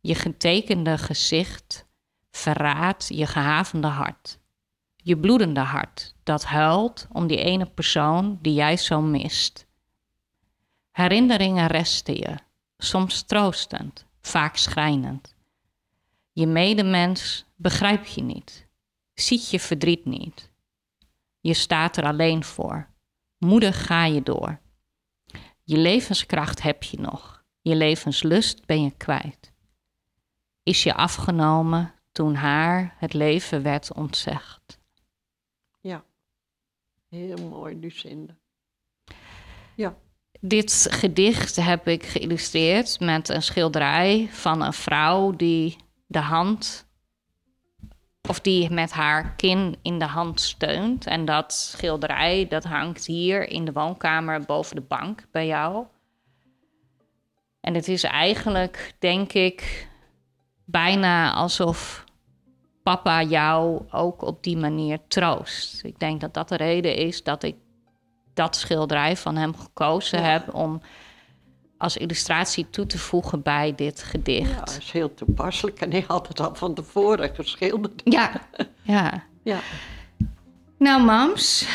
Je 0.01 0.15
getekende 0.15 0.99
gezicht 0.99 1.87
verraadt 2.31 3.09
je 3.09 3.27
gehavende 3.27 3.87
hart. 3.87 4.39
Je 4.97 5.19
bloedende 5.19 5.61
hart 5.61 6.15
dat 6.23 6.45
huilt 6.45 7.07
om 7.13 7.27
die 7.27 7.39
ene 7.39 7.67
persoon 7.67 8.39
die 8.43 8.55
jij 8.55 8.77
zo 8.77 9.01
mist. 9.01 9.67
Herinneringen 10.91 11.67
resten 11.67 12.15
je, 12.15 12.37
soms 12.79 13.23
troostend, 13.23 14.07
vaak 14.21 14.57
schrijnend. 14.57 15.35
Je 16.33 16.47
medemens 16.47 17.45
begrijpt 17.57 18.15
je 18.15 18.23
niet, 18.23 18.69
ziet 19.15 19.51
je 19.51 19.61
verdriet 19.61 20.05
niet. 20.05 20.51
Je 21.41 21.55
staat 21.55 21.97
er 21.97 22.05
alleen 22.05 22.45
voor. 22.45 22.89
Moedig 23.39 23.87
ga 23.87 24.05
je 24.05 24.23
door. 24.23 24.65
Je 25.69 25.77
levenskracht 25.77 26.63
heb 26.63 26.83
je 26.83 27.01
nog. 27.01 27.45
Je 27.61 27.77
levenslust 27.77 28.67
ben 28.67 28.83
je 28.83 28.91
kwijt. 28.97 29.53
Is 30.63 30.83
je 30.83 30.95
afgenomen 30.95 31.95
toen 32.13 32.35
haar 32.35 32.95
het 32.99 33.13
leven 33.13 33.63
werd 33.63 33.93
ontzegd. 33.93 34.79
Ja, 35.81 36.05
heel 37.09 37.49
mooi, 37.49 37.79
Lucinda. 37.79 38.37
Ja. 39.75 39.97
dit 40.41 40.87
gedicht 40.91 41.57
heb 41.57 41.89
ik 41.89 42.07
geïllustreerd 42.07 43.01
met 43.01 43.29
een 43.29 43.43
schilderij 43.43 44.29
van 44.31 44.63
een 44.63 44.73
vrouw 44.73 45.37
die 45.37 45.77
de 46.07 46.19
hand, 46.19 46.86
of 48.29 48.41
die 48.41 48.71
met 48.71 48.93
haar 48.93 49.35
kin 49.37 49.77
in 49.83 49.99
de 49.99 50.05
hand 50.05 50.41
steunt. 50.41 51.07
En 51.07 51.25
dat 51.25 51.53
schilderij, 51.53 52.47
dat 52.49 52.65
hangt 52.65 53.07
hier 53.07 53.49
in 53.49 53.65
de 53.65 53.73
woonkamer 53.73 54.41
boven 54.41 54.77
de 54.77 54.83
bank 54.83 55.25
bij 55.31 55.47
jou. 55.47 55.87
En 57.61 57.75
het 57.75 57.89
is 57.89 58.03
eigenlijk, 58.03 58.95
denk 58.99 59.33
ik, 59.33 59.89
bijna 60.65 61.33
alsof 61.33 62.05
papa 62.83 63.23
jou 63.23 63.83
ook 63.91 64.23
op 64.23 64.43
die 64.43 64.57
manier 64.57 64.99
troost. 65.09 65.85
Ik 65.85 65.99
denk 65.99 66.21
dat 66.21 66.35
dat 66.35 66.49
de 66.49 66.57
reden 66.57 66.97
is 66.97 67.23
dat 67.23 67.43
ik 67.43 67.57
dat 68.35 68.57
schilderij 68.57 69.17
van 69.17 69.37
hem 69.37 69.57
gekozen 69.57 70.25
heb 70.25 70.55
om 70.55 70.81
als 71.79 71.97
illustratie 71.97 72.71
toe 72.71 72.87
te 72.87 72.99
voegen 72.99 73.43
bij 73.43 73.73
dit 73.77 74.03
gedicht. 74.03 74.51
Ja, 74.51 74.59
dat 74.59 74.77
is 74.81 74.91
heel 74.91 75.15
toepasselijk 75.15 75.81
en 75.81 75.91
hij 75.91 76.05
had 76.07 76.29
het 76.29 76.41
al 76.41 76.55
van 76.55 76.75
tevoren 76.75 77.35
geschilderd. 77.35 78.01
Ja, 78.05 78.31
ja. 78.83 79.25
ja. 79.43 79.59
Nou, 80.79 81.03
mams, 81.03 81.69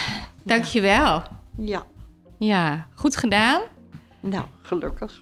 dankjewel. 0.43 1.23
Ja. 1.57 1.83
Ja, 2.37 2.87
goed 2.95 3.17
gedaan. 3.17 3.61
Nou, 4.19 4.45
gelukkig. 4.61 5.21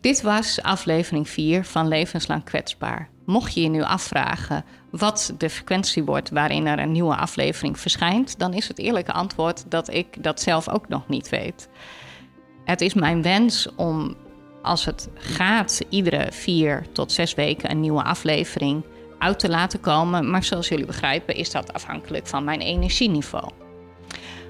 Dit 0.00 0.22
was 0.22 0.62
aflevering 0.62 1.28
4 1.28 1.64
van 1.64 1.88
Levenslang 1.88 2.44
Kwetsbaar. 2.44 3.08
Mocht 3.24 3.54
je 3.54 3.62
je 3.62 3.68
nu 3.68 3.82
afvragen 3.82 4.64
wat 4.90 5.34
de 5.38 5.50
frequentie 5.50 6.04
wordt 6.04 6.30
waarin 6.30 6.66
er 6.66 6.78
een 6.78 6.92
nieuwe 6.92 7.16
aflevering 7.16 7.80
verschijnt, 7.80 8.38
dan 8.38 8.54
is 8.54 8.68
het 8.68 8.78
eerlijke 8.78 9.12
antwoord 9.12 9.70
dat 9.70 9.92
ik 9.92 10.22
dat 10.22 10.40
zelf 10.40 10.68
ook 10.68 10.88
nog 10.88 11.08
niet 11.08 11.28
weet. 11.28 11.68
Het 12.70 12.80
is 12.80 12.94
mijn 12.94 13.22
wens 13.22 13.68
om, 13.76 14.16
als 14.62 14.84
het 14.84 15.08
gaat, 15.14 15.80
iedere 15.88 16.26
vier 16.30 16.86
tot 16.92 17.12
zes 17.12 17.34
weken 17.34 17.70
een 17.70 17.80
nieuwe 17.80 18.02
aflevering 18.02 18.84
uit 19.18 19.38
te 19.38 19.48
laten 19.48 19.80
komen. 19.80 20.30
Maar 20.30 20.44
zoals 20.44 20.68
jullie 20.68 20.86
begrijpen, 20.86 21.34
is 21.34 21.50
dat 21.50 21.72
afhankelijk 21.72 22.26
van 22.26 22.44
mijn 22.44 22.60
energieniveau. 22.60 23.50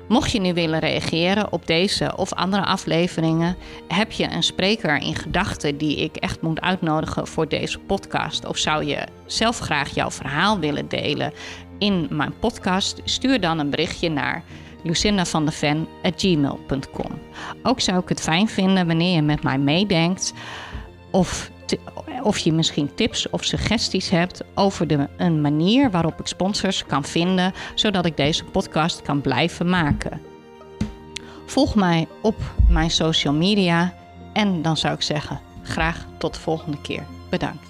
Mocht 0.08 0.30
je 0.30 0.40
nu 0.40 0.54
willen 0.54 0.78
reageren 0.78 1.52
op 1.52 1.66
deze 1.66 2.16
of 2.16 2.32
andere 2.32 2.64
afleveringen, 2.64 3.56
heb 3.88 4.12
je 4.12 4.30
een 4.30 4.42
spreker 4.42 4.96
in 4.96 5.14
gedachten 5.14 5.76
die 5.76 5.96
ik 5.96 6.16
echt 6.16 6.42
moet 6.42 6.60
uitnodigen 6.60 7.26
voor 7.26 7.48
deze 7.48 7.78
podcast? 7.78 8.46
Of 8.46 8.56
zou 8.56 8.84
je 8.84 9.06
zelf 9.26 9.58
graag 9.58 9.94
jouw 9.94 10.10
verhaal 10.10 10.58
willen 10.58 10.88
delen 10.88 11.32
in 11.78 12.06
mijn 12.10 12.38
podcast? 12.38 13.00
Stuur 13.04 13.40
dan 13.40 13.58
een 13.58 13.70
berichtje 13.70 14.08
naar 14.08 14.44
lucinavandeven.gmail.com. 14.82 17.18
Ook 17.62 17.80
zou 17.80 17.98
ik 17.98 18.08
het 18.08 18.20
fijn 18.20 18.48
vinden 18.48 18.86
wanneer 18.86 19.14
je 19.14 19.22
met 19.22 19.42
mij 19.42 19.58
meedenkt 19.58 20.32
of 21.10 21.50
of 22.22 22.38
je 22.38 22.52
misschien 22.52 22.94
tips 22.94 23.30
of 23.30 23.44
suggesties 23.44 24.10
hebt 24.10 24.44
over 24.54 24.86
de, 24.86 25.08
een 25.16 25.40
manier 25.40 25.90
waarop 25.90 26.20
ik 26.20 26.26
sponsors 26.26 26.86
kan 26.86 27.04
vinden, 27.04 27.52
zodat 27.74 28.06
ik 28.06 28.16
deze 28.16 28.44
podcast 28.44 29.02
kan 29.02 29.20
blijven 29.20 29.68
maken. 29.68 30.20
Volg 31.46 31.74
mij 31.74 32.08
op 32.22 32.36
mijn 32.68 32.90
social 32.90 33.34
media 33.34 33.94
en 34.32 34.62
dan 34.62 34.76
zou 34.76 34.94
ik 34.94 35.02
zeggen, 35.02 35.40
graag 35.62 36.06
tot 36.18 36.34
de 36.34 36.40
volgende 36.40 36.80
keer. 36.80 37.06
Bedankt. 37.30 37.69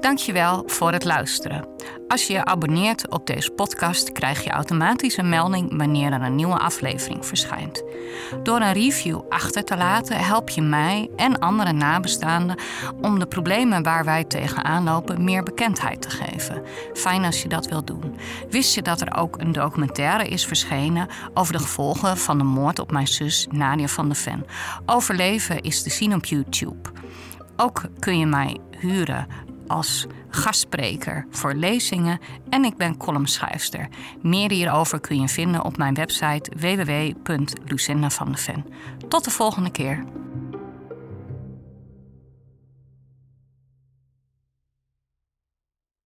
Dankjewel 0.00 0.62
voor 0.66 0.92
het 0.92 1.04
luisteren. 1.04 1.68
Als 2.08 2.26
je 2.26 2.32
je 2.32 2.44
abonneert 2.44 3.08
op 3.08 3.26
deze 3.26 3.50
podcast, 3.50 4.12
krijg 4.12 4.44
je 4.44 4.50
automatisch 4.50 5.16
een 5.16 5.28
melding 5.28 5.76
wanneer 5.76 6.12
er 6.12 6.22
een 6.22 6.34
nieuwe 6.34 6.58
aflevering 6.58 7.26
verschijnt. 7.26 7.82
Door 8.42 8.60
een 8.60 8.72
review 8.72 9.20
achter 9.28 9.64
te 9.64 9.76
laten, 9.76 10.16
help 10.16 10.48
je 10.48 10.62
mij 10.62 11.10
en 11.16 11.38
andere 11.38 11.72
nabestaanden 11.72 12.56
om 13.00 13.18
de 13.18 13.26
problemen 13.26 13.82
waar 13.82 14.04
wij 14.04 14.24
tegenaan 14.24 14.84
lopen 14.84 15.24
meer 15.24 15.42
bekendheid 15.42 16.02
te 16.02 16.10
geven. 16.10 16.62
Fijn 16.94 17.24
als 17.24 17.42
je 17.42 17.48
dat 17.48 17.68
wilt 17.68 17.86
doen. 17.86 18.16
Wist 18.50 18.74
je 18.74 18.82
dat 18.82 19.00
er 19.00 19.16
ook 19.16 19.40
een 19.40 19.52
documentaire 19.52 20.28
is 20.28 20.46
verschenen 20.46 21.08
over 21.34 21.52
de 21.52 21.58
gevolgen 21.58 22.18
van 22.18 22.38
de 22.38 22.44
moord 22.44 22.78
op 22.78 22.90
mijn 22.90 23.08
zus 23.08 23.46
Nadia 23.50 23.86
van 23.86 24.06
der 24.06 24.16
Ven? 24.16 24.46
Overleven 24.86 25.60
is 25.60 25.82
te 25.82 25.90
zien 25.90 26.14
op 26.14 26.24
YouTube. 26.24 26.90
Ook 27.56 27.82
kun 27.98 28.18
je 28.18 28.26
mij 28.26 28.58
huren 28.78 29.26
als 29.70 30.06
gastspreker 30.28 31.26
voor 31.30 31.54
lezingen 31.54 32.20
en 32.48 32.64
ik 32.64 32.76
ben 32.76 32.96
columnschrijfster. 32.96 33.88
Meer 34.22 34.50
hierover 34.50 35.00
kun 35.00 35.20
je 35.20 35.28
vinden 35.28 35.64
op 35.64 35.76
mijn 35.76 35.94
website 35.94 36.50
www.lucindavandeven. 36.56 38.64
Tot 39.08 39.24
de 39.24 39.30
volgende 39.30 39.70
keer. 39.70 40.04